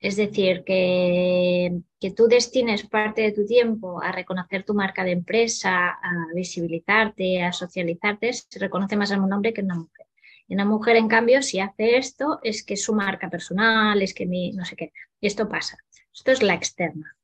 es 0.00 0.16
decir, 0.16 0.64
que, 0.64 1.80
que 1.98 2.10
tú 2.10 2.26
destines 2.28 2.86
parte 2.86 3.22
de 3.22 3.32
tu 3.32 3.46
tiempo 3.46 4.02
a 4.02 4.12
reconocer 4.12 4.64
tu 4.64 4.74
marca 4.74 5.02
de 5.02 5.12
empresa, 5.12 5.92
a 5.92 6.26
visibilizarte, 6.34 7.42
a 7.42 7.54
socializarte, 7.54 8.34
se 8.34 8.58
reconoce 8.58 8.96
más 8.96 9.12
a 9.12 9.18
un 9.18 9.32
hombre 9.32 9.54
que 9.54 9.62
a 9.62 9.64
una 9.64 9.76
mujer. 9.76 10.06
Y 10.52 10.54
una 10.54 10.66
mujer, 10.66 10.96
en 10.96 11.08
cambio, 11.08 11.40
si 11.40 11.60
hace 11.60 11.96
esto, 11.96 12.38
es 12.42 12.62
que 12.62 12.74
es 12.74 12.84
su 12.84 12.94
marca 12.94 13.30
personal, 13.30 14.02
es 14.02 14.12
que 14.12 14.26
mi, 14.26 14.52
no 14.52 14.66
sé 14.66 14.76
qué. 14.76 14.92
Esto 15.18 15.48
pasa. 15.48 15.78
Esto 16.12 16.30
es 16.30 16.42
la 16.42 16.52
externa. 16.52 17.16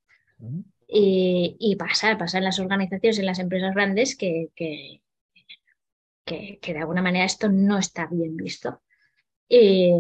Y, 0.87 1.77
pasa, 1.79 2.17
pasa 2.17 2.39
en 2.39 2.45
las 2.45 2.59
organizaciones, 2.59 3.19
en 3.19 3.27
las 3.27 3.39
empresas 3.39 3.75
grandes, 3.75 4.17
que, 4.17 4.49
que, 4.57 5.03
que, 6.25 6.73
de 6.73 6.79
alguna 6.79 7.03
manera 7.03 7.27
esto 7.27 7.51
no 7.51 7.77
está 7.77 8.07
bien 8.07 8.35
visto. 8.35 8.81
Y 9.47 9.93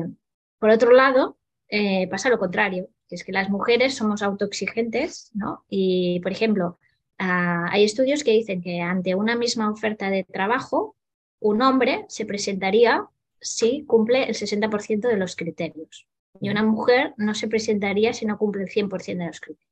por 0.58 0.70
otro 0.70 0.92
lado, 0.92 1.36
eh, 1.68 2.08
pasa 2.08 2.30
lo 2.30 2.38
contrario, 2.38 2.88
que 3.10 3.16
es 3.16 3.24
que 3.24 3.32
las 3.32 3.50
mujeres 3.50 3.94
somos 3.94 4.22
autoexigentes, 4.22 5.32
¿no? 5.34 5.66
Y, 5.68 6.20
por 6.20 6.32
ejemplo, 6.32 6.78
ah, 7.18 7.68
hay 7.70 7.84
estudios 7.84 8.24
que 8.24 8.30
dicen 8.30 8.62
que 8.62 8.80
ante 8.80 9.14
una 9.14 9.36
misma 9.36 9.70
oferta 9.70 10.08
de 10.08 10.24
trabajo, 10.24 10.96
un 11.40 11.60
hombre 11.60 12.06
se 12.08 12.24
presentaría 12.24 13.06
si 13.40 13.84
cumple 13.86 14.24
el 14.24 14.34
60% 14.34 15.08
de 15.08 15.16
los 15.16 15.36
criterios 15.36 16.06
y 16.40 16.50
una 16.50 16.62
mujer 16.62 17.14
no 17.16 17.34
se 17.34 17.48
presentaría 17.48 18.12
si 18.12 18.26
no 18.26 18.38
cumple 18.38 18.64
el 18.64 18.68
100% 18.68 19.18
de 19.18 19.26
los 19.26 19.40
criterios. 19.40 19.68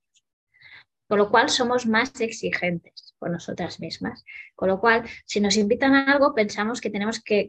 Con 1.08 1.18
lo 1.18 1.30
cual 1.30 1.48
somos 1.50 1.86
más 1.86 2.20
exigentes 2.20 3.14
con 3.18 3.32
nosotras 3.32 3.78
mismas. 3.78 4.24
Con 4.56 4.68
lo 4.68 4.80
cual, 4.80 5.04
si 5.24 5.40
nos 5.40 5.56
invitan 5.56 5.94
a 5.94 6.12
algo, 6.12 6.34
pensamos 6.34 6.80
que 6.80 6.90
tenemos 6.90 7.22
que, 7.22 7.48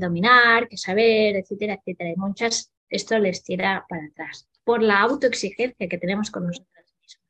dominar, 0.00 0.68
que 0.68 0.76
saber, 0.76 1.36
etcétera, 1.36 1.74
etcétera. 1.74 2.10
Y 2.10 2.16
muchas 2.16 2.72
esto 2.88 3.18
les 3.18 3.44
tira 3.44 3.86
para 3.88 4.06
atrás 4.06 4.48
por 4.64 4.82
la 4.82 5.00
autoexigencia 5.00 5.88
que 5.88 5.98
tenemos 5.98 6.30
con 6.30 6.46
nosotras 6.46 6.86
mismas. 7.00 7.22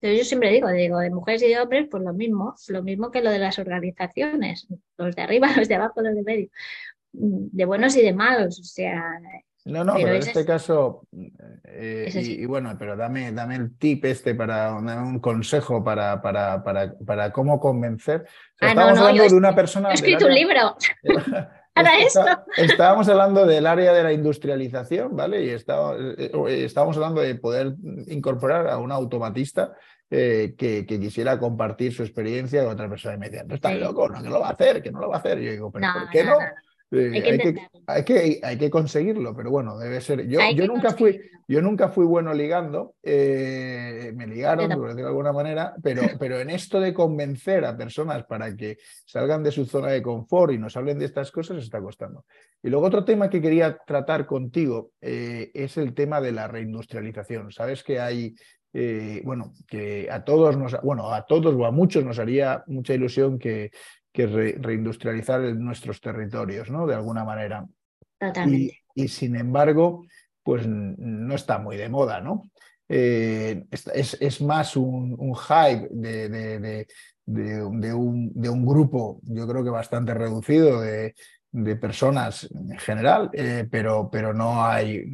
Entonces 0.00 0.18
yo 0.18 0.24
siempre 0.24 0.50
digo, 0.52 0.68
digo, 0.68 0.98
de 0.98 1.10
mujeres 1.10 1.42
y 1.42 1.48
de 1.48 1.60
hombres, 1.60 1.88
pues 1.90 2.02
lo 2.02 2.12
mismo, 2.12 2.54
lo 2.68 2.82
mismo 2.82 3.10
que 3.10 3.22
lo 3.22 3.30
de 3.30 3.38
las 3.38 3.58
organizaciones, 3.58 4.68
los 4.96 5.16
de 5.16 5.22
arriba, 5.22 5.48
los 5.56 5.68
de 5.68 5.74
abajo, 5.74 6.00
los 6.02 6.14
de 6.14 6.22
medio 6.22 6.50
de 7.12 7.64
buenos 7.64 7.96
y 7.96 8.02
de 8.02 8.12
malos, 8.12 8.58
o 8.60 8.64
sea... 8.64 9.02
No, 9.66 9.84
no, 9.84 9.92
pero, 9.94 10.08
en 10.08 10.16
este 10.16 10.44
caso, 10.46 11.06
eh, 11.64 12.10
y, 12.14 12.46
bueno, 12.46 12.74
pero 12.78 12.96
dame, 12.96 13.30
dame 13.30 13.56
el 13.56 13.76
tip 13.76 14.06
este 14.06 14.34
para 14.34 14.74
un 14.74 15.20
consejo 15.20 15.84
para, 15.84 16.22
para, 16.22 16.64
para, 16.64 16.94
para 16.94 17.30
cómo 17.30 17.60
convencer. 17.60 18.24
Ah, 18.58 18.68
estábamos 18.68 18.98
hablando 18.98 19.28
de 19.28 19.34
una 19.34 19.54
persona. 19.54 19.90
He 19.90 19.94
escrito 19.94 20.26
un 20.26 20.34
libro. 20.34 20.76
para 21.74 21.98
esto. 21.98 22.24
Estábamos 22.56 23.08
hablando 23.08 23.46
del 23.46 23.66
área 23.66 23.92
de 23.92 24.02
la 24.02 24.12
industrialización, 24.12 25.14
¿vale? 25.14 25.44
Y 25.44 25.50
eh, 25.50 26.64
estábamos 26.64 26.96
hablando 26.96 27.20
de 27.20 27.34
poder 27.34 27.74
incorporar 28.06 28.68
a 28.68 28.78
un 28.78 28.92
automatista 28.92 29.74
eh, 30.10 30.54
que, 30.56 30.86
quisiera 30.86 31.38
compartir 31.38 31.92
su 31.92 32.02
experiencia 32.02 32.64
con 32.64 32.72
otra 32.72 32.88
persona 32.88 33.14
y 33.14 33.18
me 33.18 33.30
decía, 33.30 33.44
no 33.44 33.54
está 33.54 33.72
loco, 33.74 34.08
no, 34.08 34.22
que 34.22 34.28
lo 34.28 34.40
va 34.40 34.48
a 34.48 34.52
hacer, 34.52 34.82
que 34.82 34.90
no 34.90 35.00
lo 35.00 35.08
va 35.08 35.16
a 35.16 35.18
hacer. 35.18 35.40
Y 35.40 35.44
yo 35.44 35.50
digo, 35.52 35.70
pero 35.70 35.86
¿por 35.92 36.10
qué 36.10 36.24
no? 36.24 36.36
Hay, 36.92 38.04
que 38.04 38.40
hay, 38.42 38.58
que, 38.58 38.70
conseguirlo, 38.70 39.34
pero 39.36 39.50
bueno, 39.50 39.78
debe 39.78 40.00
ser. 40.00 40.26
Yo, 40.26 40.40
yo 40.54 40.66
nunca, 40.66 40.92
fui, 40.92 41.20
yo 41.46 41.62
nunca 41.62 41.88
fui 41.88 42.04
bueno 42.04 42.34
ligando, 42.34 42.94
eh, 43.02 44.12
me 44.14 44.26
ligaron, 44.26 44.68
por 44.70 44.88
decirlo 44.88 45.02
de 45.02 45.08
alguna 45.08 45.32
manera, 45.32 45.74
pero, 45.82 46.02
pero 46.18 46.40
en 46.40 46.50
esto 46.50 46.80
de 46.80 46.92
convencer 46.92 47.64
a 47.64 47.76
personas 47.76 48.24
para 48.24 48.56
que 48.56 48.78
salgan 49.06 49.42
de 49.44 49.52
su 49.52 49.66
zona 49.66 49.88
de 49.88 50.02
confort 50.02 50.52
y 50.52 50.58
nos 50.58 50.76
hablen 50.76 50.98
de 50.98 51.04
estas 51.04 51.30
cosas, 51.30 51.62
está 51.62 51.80
costando. 51.80 52.24
Y 52.62 52.70
luego 52.70 52.86
otro 52.86 53.04
tema 53.04 53.30
que 53.30 53.40
quería 53.40 53.78
tratar 53.86 54.26
contigo 54.26 54.90
eh, 55.00 55.50
es 55.54 55.76
el 55.76 55.94
tema 55.94 56.20
de 56.20 56.32
la 56.32 56.48
reindustrialización. 56.48 57.52
Sabes 57.52 57.84
que 57.84 58.00
hay 58.00 58.34
eh, 58.72 59.20
bueno, 59.24 59.52
que 59.66 60.08
a 60.10 60.22
todos 60.22 60.56
nos, 60.56 60.80
bueno, 60.82 61.12
a 61.12 61.26
todos 61.26 61.54
o 61.56 61.66
a 61.66 61.72
muchos 61.72 62.04
nos 62.04 62.20
haría 62.20 62.62
mucha 62.68 62.94
ilusión 62.94 63.36
que, 63.36 63.72
que 64.12 64.26
reindustrializar 64.26 65.40
nuestros 65.54 66.00
territorios, 66.00 66.70
¿no? 66.70 66.86
De 66.86 66.94
alguna 66.94 67.24
manera. 67.24 67.66
Totalmente. 68.18 68.78
Y, 68.94 69.08
sin 69.08 69.36
embargo, 69.36 70.04
pues 70.42 70.66
no 70.66 71.34
está 71.34 71.58
muy 71.58 71.76
de 71.76 71.88
moda, 71.88 72.20
¿no? 72.20 72.50
Eh, 72.92 73.66
es, 73.70 74.40
más 74.40 74.76
un, 74.76 75.16
hype 75.34 75.88
de, 75.92 76.86
de, 77.24 77.94
un, 77.94 78.66
grupo, 78.66 79.20
yo 79.22 79.46
creo 79.46 79.62
que 79.62 79.70
bastante 79.70 80.12
reducido 80.12 80.80
de, 80.80 81.14
personas 81.80 82.48
en 82.52 82.78
general, 82.78 83.30
eh, 83.32 83.66
pero, 83.70 84.08
pero 84.10 84.34
no 84.34 84.64
hay, 84.64 85.04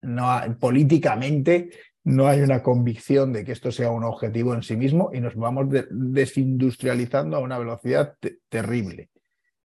no 0.00 0.30
hay, 0.30 0.54
políticamente 0.54 1.70
no 2.06 2.28
hay 2.28 2.40
una 2.40 2.62
convicción 2.62 3.32
de 3.32 3.44
que 3.44 3.50
esto 3.50 3.72
sea 3.72 3.90
un 3.90 4.04
objetivo 4.04 4.54
en 4.54 4.62
sí 4.62 4.76
mismo 4.76 5.10
y 5.12 5.20
nos 5.20 5.34
vamos 5.34 5.66
desindustrializando 5.90 7.36
a 7.36 7.40
una 7.40 7.58
velocidad 7.58 8.16
terrible. 8.48 9.10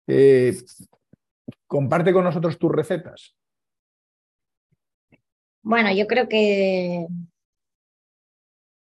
Eh, 0.06 0.54
comparte 1.66 2.12
con 2.12 2.24
nosotros 2.24 2.58
tus 2.58 2.70
recetas. 2.70 3.34
Bueno, 5.62 5.90
yo 5.94 6.06
creo 6.06 6.28
que 6.28 7.06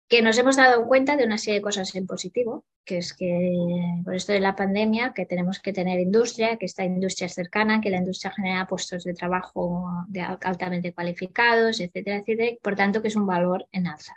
que 0.10 0.24
nos 0.24 0.38
hemos 0.40 0.58
dado 0.58 0.88
cuenta 0.88 1.16
de 1.16 1.24
una 1.24 1.38
serie 1.38 1.60
de 1.60 1.64
cosas 1.64 1.94
en 1.94 2.08
positivo, 2.08 2.66
que 2.84 2.98
es 2.98 3.14
que 3.14 3.56
por 4.04 4.16
esto 4.16 4.34
de 4.34 4.40
la 4.40 4.56
pandemia, 4.56 5.14
que 5.14 5.28
tenemos 5.28 5.60
que 5.60 5.72
tener 5.72 6.00
industria, 6.00 6.58
que 6.58 6.66
esta 6.66 6.84
industria 6.84 7.28
es 7.28 7.36
cercana, 7.36 7.80
que 7.80 7.92
la 7.92 7.98
industria 7.98 8.34
genera 8.36 8.66
puestos 8.66 9.04
de 9.04 9.14
trabajo 9.14 9.88
de 10.08 10.22
altamente 10.22 10.94
cualificados, 10.94 11.80
etcétera, 11.80 12.18
etcétera, 12.18 12.58
por 12.64 12.76
tanto 12.76 13.04
que 13.04 13.10
es 13.10 13.16
un 13.16 13.28
valor 13.28 13.68
en 13.72 13.86
alza. 13.86 14.16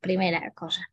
Primera 0.00 0.50
cosa. 0.50 0.90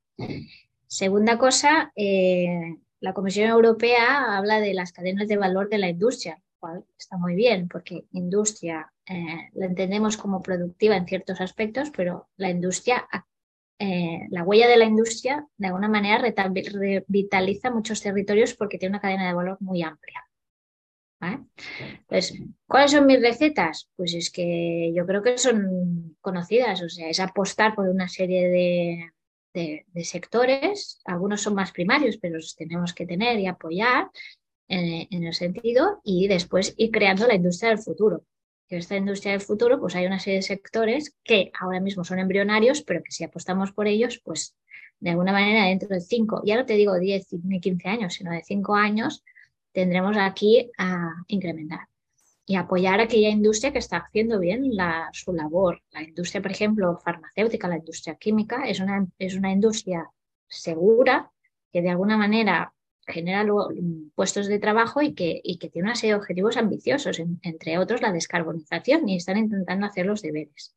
Segunda 0.87 1.37
cosa, 1.37 1.91
eh, 1.97 2.77
la 3.01 3.13
Comisión 3.13 3.49
Europea 3.49 4.37
habla 4.37 4.61
de 4.61 4.73
las 4.73 4.93
cadenas 4.93 5.27
de 5.27 5.35
valor 5.35 5.67
de 5.67 5.79
la 5.79 5.89
industria, 5.89 6.35
lo 6.35 6.59
cual 6.59 6.85
está 6.97 7.17
muy 7.17 7.35
bien, 7.35 7.67
porque 7.67 8.05
industria 8.13 8.93
eh, 9.05 9.49
la 9.53 9.65
entendemos 9.65 10.15
como 10.15 10.41
productiva 10.41 10.95
en 10.95 11.05
ciertos 11.05 11.41
aspectos, 11.41 11.91
pero 11.93 12.29
la 12.37 12.49
industria 12.49 13.05
eh, 13.79 14.27
la 14.31 14.43
huella 14.43 14.67
de 14.67 14.77
la 14.77 14.85
industria 14.85 15.45
de 15.57 15.67
alguna 15.67 15.87
manera 15.87 16.17
revitaliza 16.19 17.69
muchos 17.69 18.01
territorios 18.01 18.55
porque 18.55 18.77
tiene 18.77 18.93
una 18.93 19.01
cadena 19.01 19.27
de 19.27 19.33
valor 19.33 19.57
muy 19.59 19.83
amplia. 19.83 20.23
Entonces, 21.19 22.39
¿cuáles 22.67 22.91
son 22.91 23.07
mis 23.07 23.21
recetas? 23.21 23.89
Pues 23.95 24.13
es 24.13 24.29
que 24.29 24.93
yo 24.95 25.05
creo 25.05 25.23
que 25.23 25.37
son 25.37 26.15
conocidas, 26.21 26.81
o 26.83 26.89
sea, 26.89 27.09
es 27.09 27.19
apostar 27.19 27.73
por 27.75 27.89
una 27.89 28.07
serie 28.07 28.49
de, 28.49 29.11
sectores, 30.03 31.01
algunos 31.05 31.41
son 31.41 31.55
más 31.55 31.71
primarios, 31.71 32.17
pero 32.17 32.35
los 32.35 32.55
tenemos 32.55 32.93
que 32.93 33.07
tener 33.07 33.39
y 33.39 33.47
apoyar 33.47 34.11
en, 34.67 35.07
en 35.09 35.23
el 35.23 35.33
sentido 35.33 35.99
y 36.03 36.27
después 36.27 36.75
ir 36.77 36.91
creando 36.91 37.25
la 37.25 37.33
industria 37.33 37.69
del 37.69 37.79
futuro 37.79 38.23
que 38.67 38.77
esta 38.77 38.95
industria 38.95 39.31
del 39.33 39.41
futuro, 39.41 39.79
pues 39.79 39.95
hay 39.95 40.05
una 40.05 40.19
serie 40.19 40.39
de 40.39 40.43
sectores 40.43 41.15
que 41.23 41.51
ahora 41.59 41.79
mismo 41.79 42.03
son 42.03 42.19
embrionarios, 42.19 42.81
pero 42.81 43.01
que 43.03 43.11
si 43.11 43.23
apostamos 43.23 43.71
por 43.71 43.87
ellos, 43.87 44.19
pues 44.23 44.55
de 44.99 45.11
alguna 45.11 45.31
manera 45.31 45.65
dentro 45.65 45.89
de 45.89 46.01
cinco, 46.01 46.41
ya 46.45 46.55
no 46.55 46.65
te 46.65 46.73
digo 46.73 46.97
10 46.99 47.27
ni 47.43 47.59
15 47.61 47.87
años, 47.87 48.13
sino 48.15 48.31
de 48.31 48.43
cinco 48.43 48.75
años, 48.75 49.23
tendremos 49.71 50.17
aquí 50.17 50.71
a 50.77 51.11
incrementar 51.27 51.87
y 52.45 52.55
apoyar 52.55 53.01
aquella 53.01 53.29
industria 53.29 53.73
que 53.73 53.79
está 53.79 53.97
haciendo 53.97 54.39
bien 54.39 54.71
su 55.11 55.33
labor. 55.33 55.81
La 55.91 56.01
industria, 56.01 56.41
por 56.41 56.51
ejemplo, 56.51 56.97
farmacéutica, 57.03 57.67
la 57.67 57.77
industria 57.77 58.15
química, 58.15 58.63
es 58.63 58.79
una, 58.79 59.05
es 59.19 59.35
una 59.35 59.51
industria 59.51 60.09
segura 60.47 61.29
que 61.71 61.81
de 61.81 61.89
alguna 61.89 62.15
manera 62.15 62.73
genera 63.07 63.45
puestos 64.15 64.47
de 64.47 64.59
trabajo 64.59 65.01
y 65.01 65.13
que, 65.13 65.39
y 65.43 65.57
que 65.57 65.69
tiene 65.69 65.87
una 65.87 65.95
serie 65.95 66.13
de 66.13 66.19
objetivos 66.19 66.57
ambiciosos, 66.57 67.21
entre 67.41 67.77
otros 67.77 68.01
la 68.01 68.11
descarbonización, 68.11 69.07
y 69.07 69.15
están 69.15 69.37
intentando 69.37 69.85
hacer 69.85 70.05
los 70.05 70.21
deberes. 70.21 70.75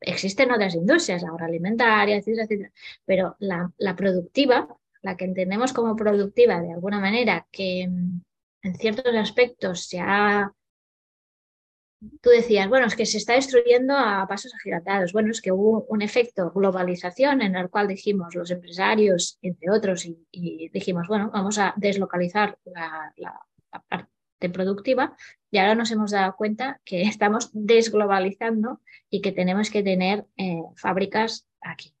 Existen 0.00 0.50
otras 0.50 0.74
industrias, 0.74 1.22
la 1.22 1.28
agroalimentaria, 1.28 2.16
etcétera, 2.16 2.44
etcétera, 2.44 2.72
pero 3.04 3.36
la, 3.38 3.96
productiva, 3.96 4.76
la 5.02 5.16
que 5.16 5.26
entendemos 5.26 5.72
como 5.72 5.94
productiva 5.94 6.60
de 6.60 6.72
alguna 6.72 7.00
manera, 7.00 7.46
que 7.50 7.86
mm, 7.88 8.20
en 8.62 8.74
ciertos 8.76 9.14
aspectos 9.14 9.86
se 9.86 10.00
ha 10.00 10.52
tú 12.20 12.30
decías, 12.30 12.68
bueno, 12.68 12.86
es 12.86 12.96
que 12.96 13.06
se 13.06 13.18
está 13.18 13.34
destruyendo 13.34 13.94
a 13.96 14.26
pasos 14.28 14.54
agigatados. 14.54 15.12
Bueno, 15.12 15.30
es 15.30 15.40
que 15.40 15.52
hubo 15.52 15.84
un 15.88 16.02
efecto 16.02 16.50
globalización 16.50 17.42
en 17.42 17.56
el 17.56 17.68
cual 17.68 17.88
dijimos 17.88 18.34
los 18.34 18.50
empresarios, 18.50 19.38
entre 19.42 19.70
otros, 19.70 20.06
y, 20.06 20.68
dijimos, 20.72 21.08
bueno, 21.08 21.30
vamos 21.32 21.58
a 21.58 21.74
deslocalizar 21.76 22.58
la, 22.64 23.40
parte 23.88 24.48
productiva 24.52 25.16
y 25.50 25.58
ahora 25.58 25.74
nos 25.74 25.90
hemos 25.90 26.10
dado 26.10 26.34
cuenta 26.36 26.80
que 26.84 27.02
estamos 27.14 27.50
desglobalizando 27.52 28.80
y 29.10 29.20
que 29.20 29.32
tenemos 29.32 29.70
que 29.70 29.82
tener 29.82 30.26
eh, 30.36 30.62
fábricas 30.76 31.46
aquí. 31.60 31.94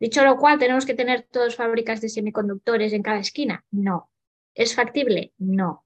Dicho 0.00 0.24
lo 0.24 0.36
cual, 0.38 0.58
¿tenemos 0.58 0.86
que 0.86 0.94
tener 0.94 1.22
todas 1.30 1.54
fábricas 1.54 2.00
de 2.00 2.08
semiconductores 2.08 2.92
en 2.92 3.02
cada 3.02 3.18
esquina? 3.18 3.64
No. 3.70 4.10
¿Es 4.54 4.74
factible? 4.74 5.32
No. 5.38 5.84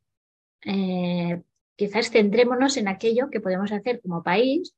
Eh, 0.65 1.43
quizás 1.77 2.11
centrémonos 2.11 2.77
en 2.77 2.89
aquello 2.89 3.31
que 3.31 3.41
podemos 3.41 3.73
hacer 3.73 4.01
como 4.01 4.23
país 4.23 4.75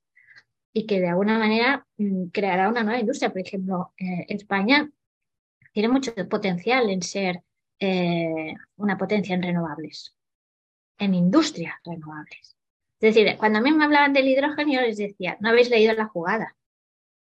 y 0.73 0.87
que 0.87 1.01
de 1.01 1.09
alguna 1.09 1.39
manera 1.39 1.87
mm, 1.97 2.27
creará 2.27 2.69
una 2.69 2.83
nueva 2.83 3.01
industria. 3.01 3.31
Por 3.31 3.41
ejemplo, 3.41 3.93
eh, 3.99 4.27
España 4.29 4.91
tiene 5.73 5.89
mucho 5.89 6.15
potencial 6.29 6.91
en 6.91 7.03
ser 7.03 7.43
eh, 7.79 8.55
una 8.77 8.97
potencia 8.97 9.35
en 9.35 9.43
renovables, 9.43 10.17
en 10.99 11.15
industria 11.15 11.81
renovables. 11.85 12.57
Es 13.01 13.15
decir, 13.15 13.37
cuando 13.39 13.59
a 13.59 13.63
mí 13.63 13.73
me 13.73 13.85
hablaban 13.85 14.13
del 14.13 14.29
hidrógeno, 14.29 14.73
yo 14.73 14.81
les 14.81 14.97
decía, 14.97 15.37
no 15.41 15.51
habéis 15.51 15.71
leído 15.71 15.93
la 15.95 16.07
jugada. 16.07 16.57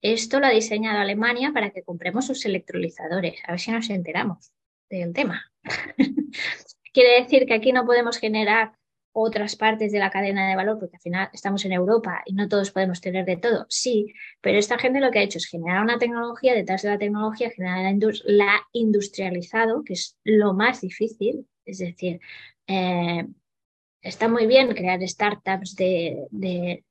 Esto 0.00 0.40
lo 0.40 0.46
ha 0.46 0.50
diseñado 0.50 0.98
Alemania 0.98 1.52
para 1.52 1.70
que 1.70 1.82
compremos 1.82 2.26
sus 2.26 2.44
electrolizadores. 2.44 3.40
A 3.46 3.52
ver 3.52 3.60
si 3.60 3.70
nos 3.70 3.90
enteramos 3.90 4.52
del 4.88 5.12
tema. 5.12 5.44
Quiere 6.92 7.20
decir 7.20 7.46
que 7.46 7.54
aquí 7.54 7.72
no 7.72 7.84
podemos 7.84 8.18
generar 8.18 8.78
otras 9.20 9.56
partes 9.56 9.92
de 9.92 9.98
la 9.98 10.10
cadena 10.10 10.48
de 10.48 10.56
valor, 10.56 10.78
porque 10.78 10.96
al 10.96 11.02
final 11.02 11.28
estamos 11.32 11.64
en 11.64 11.72
Europa 11.72 12.22
y 12.26 12.34
no 12.34 12.48
todos 12.48 12.70
podemos 12.70 13.00
tener 13.00 13.24
de 13.24 13.36
todo, 13.36 13.66
sí, 13.68 14.12
pero 14.40 14.58
esta 14.58 14.78
gente 14.78 15.00
lo 15.00 15.10
que 15.10 15.18
ha 15.18 15.22
hecho 15.22 15.38
es 15.38 15.46
generar 15.46 15.82
una 15.82 15.98
tecnología, 15.98 16.54
detrás 16.54 16.82
de 16.82 16.90
la 16.90 16.98
tecnología 16.98 17.50
generar 17.50 17.94
la, 18.24 18.60
industrializado, 18.72 19.82
que 19.84 19.94
es 19.94 20.16
lo 20.24 20.54
más 20.54 20.80
difícil, 20.80 21.46
es 21.64 21.78
decir, 21.78 22.20
eh, 22.66 23.26
está 24.02 24.28
muy 24.28 24.46
bien 24.46 24.68
crear 24.74 25.00
startups 25.06 25.74
de, 25.74 26.84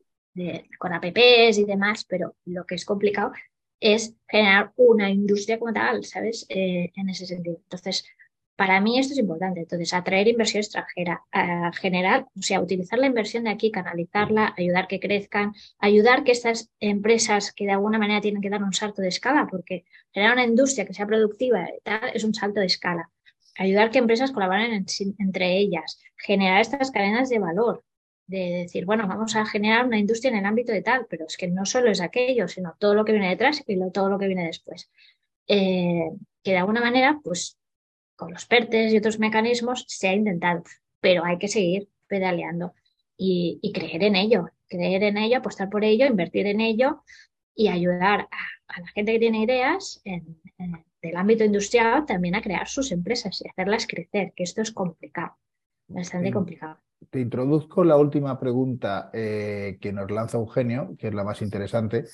con 0.78 0.94
apps 0.94 1.58
y 1.58 1.66
demás, 1.66 2.06
pero 2.06 2.36
lo 2.46 2.66
que 2.66 2.76
es 2.76 2.86
complicado 2.86 3.32
es 3.80 4.16
generar 4.28 4.74
una 4.76 5.10
industria 5.10 5.60
como 5.60 5.74
tal, 5.74 6.04
¿sabes? 6.04 6.46
Eh, 6.50 6.92
en 6.96 7.10
ese 7.10 7.26
sentido. 7.26 7.60
Entonces, 7.64 8.06
para 8.58 8.82
mí 8.82 9.00
esto 9.00 9.14
es 9.14 9.20
importante. 9.20 9.62
Entonces, 9.62 9.94
atraer 9.94 10.28
inversión 10.28 10.62
extranjera, 10.62 11.24
a 11.32 11.72
generar, 11.74 12.26
o 12.38 12.42
sea, 12.42 12.60
utilizar 12.60 12.98
la 12.98 13.06
inversión 13.06 13.44
de 13.44 13.52
aquí, 13.52 13.72
canalizarla, 13.72 14.56
ayudar 14.58 14.88
que 14.88 15.00
crezcan, 15.00 15.54
ayudar 15.78 16.24
que 16.24 16.32
estas 16.32 16.72
empresas 16.80 17.54
que 17.54 17.66
de 17.66 17.74
alguna 17.74 18.00
manera 18.00 18.20
tienen 18.20 18.42
que 18.42 18.50
dar 18.50 18.64
un 18.64 18.74
salto 18.74 19.04
de 19.04 19.10
escala, 19.10 19.48
porque 19.50 19.86
generar 20.12 20.34
una 20.34 20.44
industria 20.44 20.86
que 20.86 20.94
sea 20.96 21.06
productiva 21.06 21.68
es 22.14 22.24
un 22.24 22.34
salto 22.34 22.60
de 22.60 22.66
escala. 22.66 23.12
Ayudar 23.60 23.92
que 23.92 24.00
empresas 24.00 24.32
colaboren 24.32 24.86
entre 25.20 25.58
ellas, 25.58 26.02
generar 26.18 26.60
estas 26.60 26.90
cadenas 26.90 27.30
de 27.30 27.38
valor, 27.38 27.84
de 28.26 28.64
decir, 28.64 28.86
bueno, 28.86 29.08
vamos 29.08 29.36
a 29.36 29.46
generar 29.46 29.86
una 29.86 30.00
industria 30.00 30.32
en 30.32 30.38
el 30.38 30.46
ámbito 30.46 30.72
de 30.72 30.82
tal, 30.82 31.06
pero 31.08 31.26
es 31.28 31.38
que 31.38 31.48
no 31.48 31.66
solo 31.66 31.92
es 31.92 32.02
aquello, 32.02 32.48
sino 32.48 32.76
todo 32.80 32.96
lo 32.96 33.06
que 33.06 33.12
viene 33.12 33.30
detrás 33.30 33.64
y 33.66 33.92
todo 33.92 34.10
lo 34.10 34.18
que 34.18 34.28
viene 34.28 34.48
después. 34.48 34.90
Eh, 35.48 36.10
que 36.44 36.52
de 36.52 36.58
alguna 36.58 36.82
manera, 36.82 37.20
pues 37.24 37.57
con 38.18 38.34
los 38.34 38.46
PERTES 38.46 38.92
y 38.92 38.98
otros 38.98 39.20
mecanismos 39.20 39.86
se 39.88 40.10
ha 40.10 40.14
intentado, 40.14 40.64
pero 41.00 41.24
hay 41.24 41.38
que 41.38 41.48
seguir 41.48 41.88
pedaleando 42.08 42.74
y, 43.16 43.72
creer 43.74 44.04
en 44.04 44.16
ello, 44.16 44.50
creer 44.68 45.04
en 45.04 45.18
ello, 45.18 45.38
apostar 45.38 45.70
por 45.70 45.84
ello, 45.84 46.06
invertir 46.06 46.48
en 46.48 46.60
ello 46.60 47.04
y 47.56 47.70
ayudar 47.70 48.28
a, 48.68 48.82
la 48.82 48.88
gente 48.88 49.14
que 49.14 49.20
tiene 49.20 49.44
ideas 49.44 50.02
en, 50.04 50.40
del 51.02 51.16
ámbito 51.16 51.44
industrial 51.44 52.06
también 52.06 52.36
a 52.36 52.42
crear 52.42 52.68
sus 52.68 52.92
empresas 52.92 53.42
y 53.42 53.48
hacerlas 53.48 53.88
crecer, 53.88 54.34
que 54.36 54.44
esto 54.44 54.62
es 54.62 54.72
complicado, 54.72 55.38
bastante 55.88 56.32
complicado. 56.32 56.78
Te 57.10 57.22
introduzco 57.22 57.84
la 57.84 57.96
última 57.96 58.40
pregunta 58.40 59.10
eh, 59.14 59.78
que 59.80 59.94
nos 59.94 60.10
lanza 60.10 60.38
Eugenio, 60.38 60.96
que 60.98 61.08
es 61.08 61.14
la 61.14 61.24
más 61.24 61.42
interesante, 61.42 62.06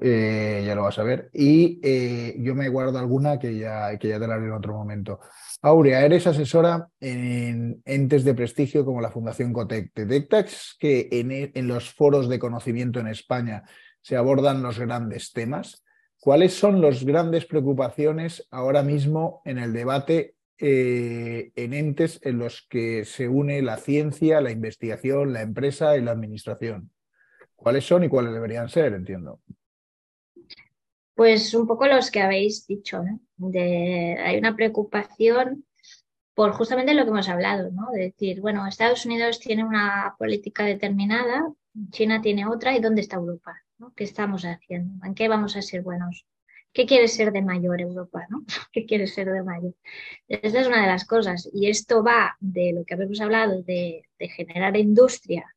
eh, 0.00 0.64
ya 0.66 0.74
lo 0.74 0.82
vas 0.82 0.98
a 0.98 1.04
ver. 1.04 1.30
Y 1.32 1.80
eh, 1.82 2.36
yo 2.38 2.54
me 2.54 2.68
guardo 2.68 2.98
alguna 2.98 3.38
que 3.38 3.56
ya, 3.56 3.96
que 3.98 4.08
ya 4.08 4.18
te 4.18 4.26
la 4.26 4.34
haré 4.34 4.46
en 4.46 4.52
otro 4.52 4.74
momento. 4.74 5.20
Aurea, 5.62 6.04
eres 6.04 6.26
asesora 6.26 6.88
en 7.00 7.82
entes 7.84 8.24
de 8.24 8.34
prestigio 8.34 8.84
como 8.84 9.00
la 9.00 9.10
Fundación 9.10 9.52
Cotec. 9.52 9.92
¿Detectas 9.94 10.76
que 10.78 11.08
en, 11.10 11.32
e, 11.32 11.50
en 11.54 11.66
los 11.66 11.92
foros 11.92 12.28
de 12.28 12.38
conocimiento 12.38 13.00
en 13.00 13.08
España 13.08 13.64
se 14.02 14.16
abordan 14.16 14.62
los 14.62 14.78
grandes 14.78 15.32
temas? 15.32 15.82
¿Cuáles 16.20 16.54
son 16.54 16.80
las 16.80 17.04
grandes 17.04 17.46
preocupaciones 17.46 18.46
ahora 18.50 18.82
mismo 18.82 19.42
en 19.44 19.58
el 19.58 19.72
debate 19.72 20.34
eh, 20.58 21.52
en 21.54 21.74
entes 21.74 22.20
en 22.22 22.38
los 22.38 22.66
que 22.68 23.04
se 23.04 23.28
une 23.28 23.60
la 23.62 23.76
ciencia, 23.76 24.40
la 24.40 24.50
investigación, 24.50 25.32
la 25.32 25.42
empresa 25.42 25.96
y 25.96 26.02
la 26.02 26.12
administración? 26.12 26.90
¿Cuáles 27.54 27.86
son 27.86 28.04
y 28.04 28.08
cuáles 28.08 28.32
deberían 28.32 28.68
ser? 28.68 28.92
Entiendo. 28.92 29.40
Pues 31.16 31.54
un 31.54 31.66
poco 31.66 31.86
los 31.86 32.10
que 32.10 32.20
habéis 32.20 32.66
dicho, 32.66 33.02
De, 33.38 34.18
hay 34.22 34.36
una 34.36 34.54
preocupación 34.54 35.64
por 36.34 36.52
justamente 36.52 36.92
lo 36.92 37.04
que 37.04 37.10
hemos 37.10 37.30
hablado, 37.30 37.70
¿no? 37.72 37.90
De 37.90 38.02
decir, 38.02 38.42
bueno, 38.42 38.66
Estados 38.66 39.06
Unidos 39.06 39.40
tiene 39.40 39.64
una 39.64 40.14
política 40.18 40.64
determinada, 40.64 41.50
China 41.90 42.20
tiene 42.20 42.46
otra, 42.46 42.76
¿y 42.76 42.80
dónde 42.80 43.00
está 43.00 43.16
Europa? 43.16 43.56
¿Qué 43.96 44.04
estamos 44.04 44.44
haciendo? 44.44 45.06
¿En 45.06 45.14
qué 45.14 45.26
vamos 45.28 45.56
a 45.56 45.62
ser 45.62 45.80
buenos? 45.82 46.26
¿Qué 46.74 46.84
quiere 46.84 47.08
ser 47.08 47.32
de 47.32 47.40
mayor 47.40 47.80
Europa? 47.80 48.26
¿no? 48.28 48.44
¿Qué 48.72 48.84
quiere 48.84 49.06
ser 49.06 49.32
de 49.32 49.42
mayor? 49.42 49.74
Esta 50.28 50.60
es 50.60 50.66
una 50.66 50.82
de 50.82 50.88
las 50.88 51.06
cosas. 51.06 51.48
Y 51.54 51.70
esto 51.70 52.04
va 52.04 52.36
de 52.40 52.74
lo 52.74 52.84
que 52.84 52.92
habíamos 52.92 53.22
hablado, 53.22 53.62
de 53.62 54.04
generar 54.18 54.76
industria 54.76 55.55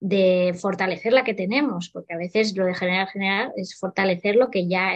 de 0.00 0.54
fortalecer 0.58 1.12
la 1.12 1.24
que 1.24 1.34
tenemos, 1.34 1.90
porque 1.90 2.14
a 2.14 2.18
veces 2.18 2.56
lo 2.56 2.66
de 2.66 2.74
generar, 2.74 3.08
generar 3.08 3.52
es 3.56 3.78
fortalecer 3.78 4.36
lo 4.36 4.50
que 4.50 4.68
ya 4.68 4.92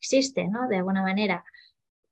existe, 0.00 0.46
¿no? 0.48 0.68
De 0.68 0.76
alguna 0.76 1.02
manera. 1.02 1.44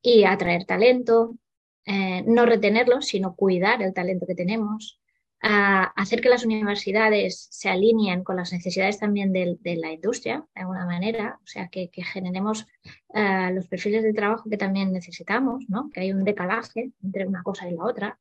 Y 0.02 0.24
atraer 0.24 0.64
talento, 0.64 1.36
eh, 1.84 2.22
no 2.26 2.46
retenerlo, 2.46 3.02
sino 3.02 3.34
cuidar 3.36 3.82
el 3.82 3.94
talento 3.94 4.26
que 4.26 4.34
tenemos, 4.34 5.00
hacer 5.40 6.20
que 6.20 6.28
las 6.28 6.44
universidades 6.44 7.48
se 7.50 7.68
alineen 7.68 8.24
con 8.24 8.36
las 8.36 8.52
necesidades 8.52 8.98
también 8.98 9.32
de, 9.32 9.58
la 9.76 9.92
industria, 9.92 10.44
de 10.54 10.62
alguna 10.62 10.86
manera, 10.86 11.38
o 11.42 11.46
sea, 11.46 11.68
que, 11.68 11.90
generemos 11.94 12.66
eh, 13.14 13.50
los 13.52 13.68
perfiles 13.68 14.02
de 14.02 14.12
trabajo 14.12 14.48
que 14.50 14.56
también 14.56 14.92
necesitamos, 14.92 15.64
¿no? 15.68 15.90
Que 15.92 16.00
hay 16.00 16.12
un 16.12 16.24
decalaje 16.24 16.92
entre 17.02 17.26
una 17.26 17.42
cosa 17.42 17.68
y 17.68 17.74
la 17.74 17.84
otra. 17.84 18.18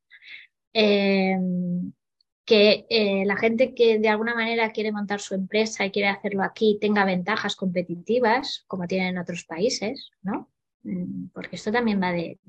Eh, 0.73 1.37
que 2.45 2.85
eh, 2.89 3.25
la 3.25 3.37
gente 3.37 3.73
que 3.73 3.99
de 3.99 4.09
alguna 4.09 4.35
manera 4.35 4.71
quiere 4.71 4.91
montar 4.91 5.19
su 5.19 5.33
empresa 5.33 5.85
y 5.85 5.91
quiere 5.91 6.09
hacerlo 6.09 6.43
aquí 6.43 6.77
tenga 6.79 7.03
ventajas 7.03 7.55
competitivas, 7.55 8.63
como 8.67 8.87
tienen 8.87 9.09
en 9.09 9.17
otros 9.17 9.45
países, 9.45 10.11
¿no? 10.21 10.49
Mm, 10.83 11.29
porque 11.33 11.55
esto 11.55 11.71
también 11.71 11.99
va 12.01 12.11
de, 12.13 12.39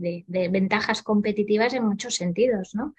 ventajas 0.51 1.03
competitivas 1.03 1.73
en 1.75 1.85
muchos 1.85 2.15
sentidos, 2.15 2.75
¿no? 2.75 2.95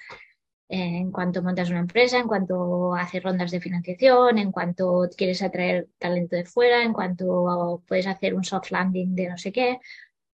en 0.69 1.11
cuanto 1.13 1.41
montas 1.41 1.69
una 1.69 1.79
empresa, 1.79 2.19
en 2.19 2.27
cuanto 2.27 2.93
haces 2.93 3.23
rondas 3.23 3.51
de 3.51 3.61
financiación, 3.61 4.37
en 4.37 4.51
cuanto 4.51 5.07
quieres 5.15 5.41
atraer 5.41 5.87
talento 5.97 6.35
de 6.35 6.43
fuera, 6.43 6.83
en 6.83 6.91
cuanto 6.91 7.81
puedes 7.87 8.05
hacer 8.05 8.33
un 8.35 8.43
soft 8.43 8.71
landing 8.71 9.15
de 9.15 9.29
no 9.29 9.37
sé 9.37 9.53
qué. 9.53 9.79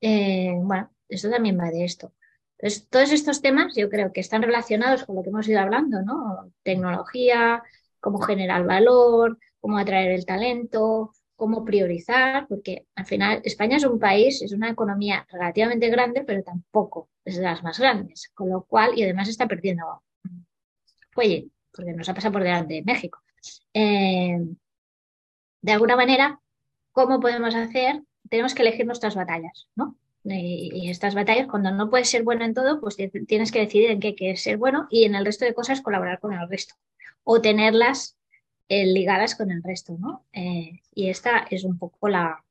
Eh, 0.01 0.53
bueno, 0.57 0.91
esto 1.07 1.29
también 1.29 1.59
va 1.59 1.69
de 1.69 1.85
esto. 1.85 2.13
Entonces, 2.63 2.87
todos 2.89 3.11
estos 3.11 3.41
temas 3.41 3.75
yo 3.75 3.89
creo 3.89 4.13
que 4.13 4.21
están 4.21 4.41
relacionados 4.41 5.03
con 5.03 5.17
lo 5.17 5.21
que 5.21 5.29
hemos 5.31 5.45
ido 5.49 5.59
hablando, 5.59 6.01
¿no? 6.01 6.49
Tecnología, 6.63 7.61
cómo 7.99 8.19
generar 8.19 8.65
valor, 8.65 9.37
cómo 9.59 9.77
atraer 9.77 10.11
el 10.11 10.25
talento, 10.25 11.11
cómo 11.35 11.65
priorizar, 11.65 12.47
porque 12.47 12.87
al 12.95 13.05
final 13.05 13.41
España 13.43 13.75
es 13.75 13.83
un 13.83 13.99
país, 13.99 14.41
es 14.41 14.53
una 14.53 14.69
economía 14.69 15.27
relativamente 15.29 15.89
grande, 15.89 16.23
pero 16.25 16.41
tampoco 16.41 17.09
es 17.25 17.35
de 17.35 17.43
las 17.43 17.63
más 17.63 17.77
grandes, 17.79 18.31
con 18.33 18.49
lo 18.49 18.63
cual, 18.63 18.97
y 18.97 19.03
además 19.03 19.27
está 19.27 19.45
perdiendo 19.45 20.01
fuelle, 21.11 21.49
porque 21.69 21.91
nos 21.91 22.07
ha 22.07 22.13
pasado 22.13 22.31
por 22.31 22.43
delante 22.43 22.75
de 22.75 22.83
México. 22.83 23.19
Eh, 23.73 24.39
de 25.61 25.71
alguna 25.73 25.97
manera, 25.97 26.39
¿cómo 26.93 27.19
podemos 27.19 27.55
hacer? 27.55 28.01
Tenemos 28.29 28.55
que 28.55 28.61
elegir 28.61 28.85
nuestras 28.85 29.15
batallas, 29.15 29.67
¿no? 29.75 29.97
Y, 30.23 30.89
estas 30.89 31.15
batallas, 31.15 31.47
cuando 31.47 31.71
no 31.71 31.89
puedes 31.89 32.09
ser 32.09 32.23
bueno 32.23 32.45
en 32.45 32.53
todo, 32.53 32.79
pues 32.79 32.95
tienes 33.27 33.51
que 33.51 33.59
decidir 33.59 33.91
en 33.91 33.99
qué 33.99 34.15
quieres 34.15 34.41
ser 34.41 34.57
bueno 34.57 34.87
y 34.89 35.03
en 35.03 35.15
el 35.15 35.25
resto 35.25 35.45
de 35.45 35.53
cosas 35.53 35.81
colaborar 35.81 36.19
con 36.19 36.33
el 36.33 36.49
resto 36.49 36.75
o 37.23 37.41
tenerlas 37.41 38.17
eh, 38.69 38.85
ligadas 38.85 39.35
con 39.35 39.51
el 39.51 39.61
resto, 39.63 39.97
¿no? 39.99 40.25
Eh, 40.33 40.81
y 40.93 41.09
esta 41.09 41.45
es 41.49 41.63
un 41.63 41.77
poco 41.77 42.07
la, 42.07 42.43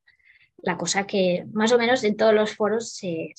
la, 0.58 0.76
cosa 0.76 1.06
que 1.06 1.46
más 1.52 1.72
o 1.72 1.78
menos 1.78 2.04
en 2.04 2.16
todos 2.16 2.34
los 2.34 2.54
foros 2.54 2.92
se, 2.92 3.32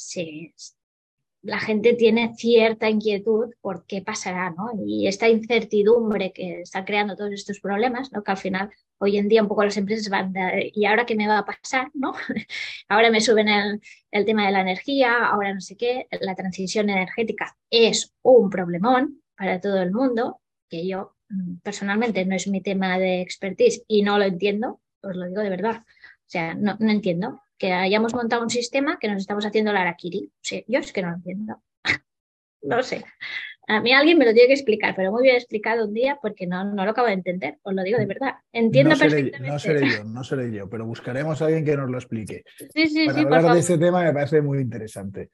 la 1.43 1.59
gente 1.59 1.93
tiene 1.93 2.33
cierta 2.35 2.89
inquietud 2.89 3.53
por 3.61 3.85
qué 3.85 4.01
pasará, 4.01 4.51
¿no? 4.51 4.71
Y 4.87 5.07
esta 5.07 5.27
incertidumbre 5.27 6.31
que 6.31 6.61
está 6.61 6.85
creando 6.85 7.17
todos 7.17 7.33
estos 7.33 7.59
problemas, 7.59 8.13
¿no? 8.13 8.23
Que 8.23 8.31
al 8.31 8.37
final 8.37 8.69
hoy 8.97 9.17
en 9.17 9.27
día 9.27 9.41
un 9.41 9.49
poco 9.49 9.65
las 9.65 9.75
empresas 9.75 10.09
van, 10.09 10.33
¿y 10.73 10.85
ahora 10.85 11.05
qué 11.05 11.15
me 11.15 11.27
va 11.27 11.39
a 11.39 11.45
pasar, 11.45 11.91
no? 11.93 12.13
ahora 12.87 13.11
me 13.11 13.19
suben 13.19 13.49
el, 13.49 13.81
el, 14.11 14.25
tema 14.25 14.45
de 14.45 14.53
la 14.53 14.61
energía, 14.61 15.25
ahora 15.25 15.53
no 15.53 15.59
sé 15.59 15.75
qué, 15.75 16.07
la 16.21 16.33
transición 16.33 16.89
energética 16.89 17.57
es 17.69 18.13
un 18.21 18.49
problemón 18.49 19.21
para 19.37 19.59
todo 19.59 19.81
el 19.81 19.91
mundo, 19.91 20.39
que 20.69 20.87
yo 20.87 21.17
mm, 21.27 21.57
personalmente 21.57 22.25
no 22.25 22.35
es 22.35 22.47
mi 22.47 22.61
tema 22.61 22.97
de 22.97 23.21
expertise 23.21 23.83
y 23.89 24.01
no 24.01 24.17
lo 24.17 24.23
entiendo, 24.23 24.79
os 25.01 25.15
lo 25.15 25.25
digo 25.27 25.41
de 25.41 25.49
verdad. 25.49 25.83
O 25.83 26.29
sea, 26.33 26.55
no, 26.55 26.77
no 26.79 26.89
entiendo 26.89 27.42
que 27.57 27.71
hayamos 27.71 28.13
montado 28.13 28.43
un 28.43 28.49
sistema 28.49 28.97
que 28.99 29.07
nos 29.07 29.17
estamos 29.17 29.45
haciendo 29.45 29.71
la 29.73 29.81
araquiri. 29.81 30.31
Sí, 30.41 30.63
yo 30.67 30.79
es 30.79 30.91
que 30.91 31.01
no 31.01 31.09
lo 31.09 31.15
entiendo. 31.15 31.61
no 32.61 32.83
sé. 32.83 33.03
A 33.67 33.79
mí 33.79 33.93
alguien 33.93 34.17
me 34.17 34.25
lo 34.25 34.33
tiene 34.33 34.47
que 34.47 34.53
explicar, 34.53 34.93
pero 34.95 35.11
muy 35.11 35.23
bien 35.23 35.37
explicado 35.37 35.85
un 35.85 35.93
día 35.93 36.17
porque 36.21 36.45
no, 36.45 36.65
no 36.65 36.83
lo 36.83 36.91
acabo 36.91 37.07
de 37.07 37.13
entender, 37.13 37.59
os 37.63 37.73
lo 37.73 37.81
digo 37.83 37.97
de 37.97 38.05
verdad. 38.05 38.33
Entiendo 38.51 38.91
no 38.91 38.99
perfectamente. 38.99 39.47
no 39.47 39.59
seré 39.59 39.89
yo, 39.89 40.03
no 40.03 40.23
seré 40.23 40.51
yo, 40.51 40.69
pero 40.69 40.85
buscaremos 40.85 41.41
a 41.41 41.45
alguien 41.45 41.63
que 41.63 41.77
nos 41.77 41.89
lo 41.89 41.97
explique. 41.97 42.43
Sí, 42.73 42.87
sí, 42.87 43.05
Para 43.05 43.19
sí, 43.19 43.25
hablar 43.25 43.53
de 43.53 43.59
este 43.59 43.77
tema 43.77 44.03
me 44.03 44.11
parece 44.11 44.41
muy 44.41 44.59
interesante. 44.59 45.29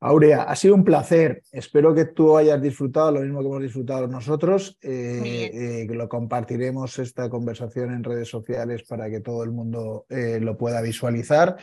Aurea, 0.00 0.44
ha 0.44 0.54
sido 0.54 0.76
un 0.76 0.84
placer. 0.84 1.42
Espero 1.50 1.92
que 1.92 2.04
tú 2.04 2.36
hayas 2.36 2.62
disfrutado 2.62 3.10
lo 3.10 3.20
mismo 3.20 3.40
que 3.40 3.46
hemos 3.46 3.62
disfrutado 3.62 4.06
nosotros. 4.06 4.78
Eh, 4.80 5.50
eh, 5.52 5.86
lo 5.92 6.08
compartiremos 6.08 7.00
esta 7.00 7.28
conversación 7.28 7.92
en 7.92 8.04
redes 8.04 8.28
sociales 8.28 8.84
para 8.84 9.10
que 9.10 9.20
todo 9.20 9.42
el 9.42 9.50
mundo 9.50 10.06
eh, 10.08 10.38
lo 10.40 10.56
pueda 10.56 10.80
visualizar. 10.82 11.56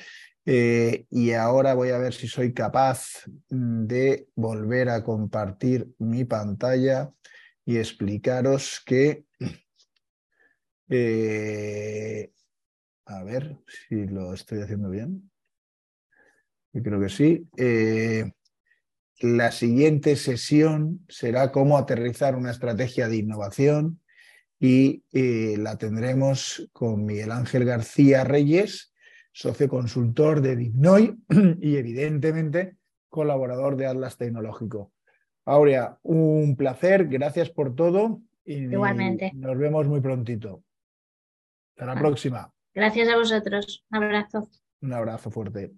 Y 0.47 1.31
ahora 1.31 1.73
voy 1.73 1.89
a 1.89 1.97
ver 1.97 2.13
si 2.13 2.27
soy 2.27 2.53
capaz 2.53 3.23
de 3.49 4.27
volver 4.35 4.89
a 4.89 5.03
compartir 5.03 5.87
mi 5.97 6.23
pantalla 6.23 7.11
y 7.65 7.77
explicaros 7.77 8.83
que... 8.85 9.25
a 13.07 13.23
ver 13.23 13.57
si 13.87 14.05
lo 14.05 14.35
estoy 14.35 14.61
haciendo 14.61 14.89
bien. 14.89 15.31
Yo 16.75 16.83
creo 16.83 16.99
que 16.99 17.07
sí. 17.07 17.47
Eh, 17.55 18.33
la 19.21 19.53
siguiente 19.53 20.17
sesión 20.17 21.05
será 21.07 21.53
cómo 21.53 21.77
aterrizar 21.77 22.35
una 22.35 22.51
estrategia 22.51 23.07
de 23.07 23.15
innovación 23.15 24.01
y 24.59 25.03
eh, 25.13 25.55
la 25.57 25.77
tendremos 25.77 26.69
con 26.73 27.05
Miguel 27.05 27.31
Ángel 27.31 27.63
García 27.63 28.25
Reyes, 28.25 28.93
socio 29.31 29.69
consultor 29.69 30.41
de 30.41 30.57
Dignoy 30.57 31.17
y 31.61 31.77
evidentemente 31.77 32.75
colaborador 33.07 33.77
de 33.77 33.87
Atlas 33.87 34.17
Tecnológico. 34.17 34.91
Aurea, 35.45 35.97
un 36.03 36.57
placer, 36.57 37.07
gracias 37.07 37.49
por 37.49 37.73
todo 37.73 38.21
y 38.43 38.65
Igualmente. 38.65 39.31
nos 39.33 39.57
vemos 39.57 39.87
muy 39.87 40.01
prontito. 40.01 40.61
Hasta 41.69 41.85
la 41.85 41.97
próxima. 41.97 42.53
Gracias 42.73 43.07
a 43.07 43.15
vosotros. 43.15 43.85
Un 43.91 44.03
abrazo. 44.03 44.49
Un 44.81 44.91
abrazo 44.91 45.31
fuerte. 45.31 45.71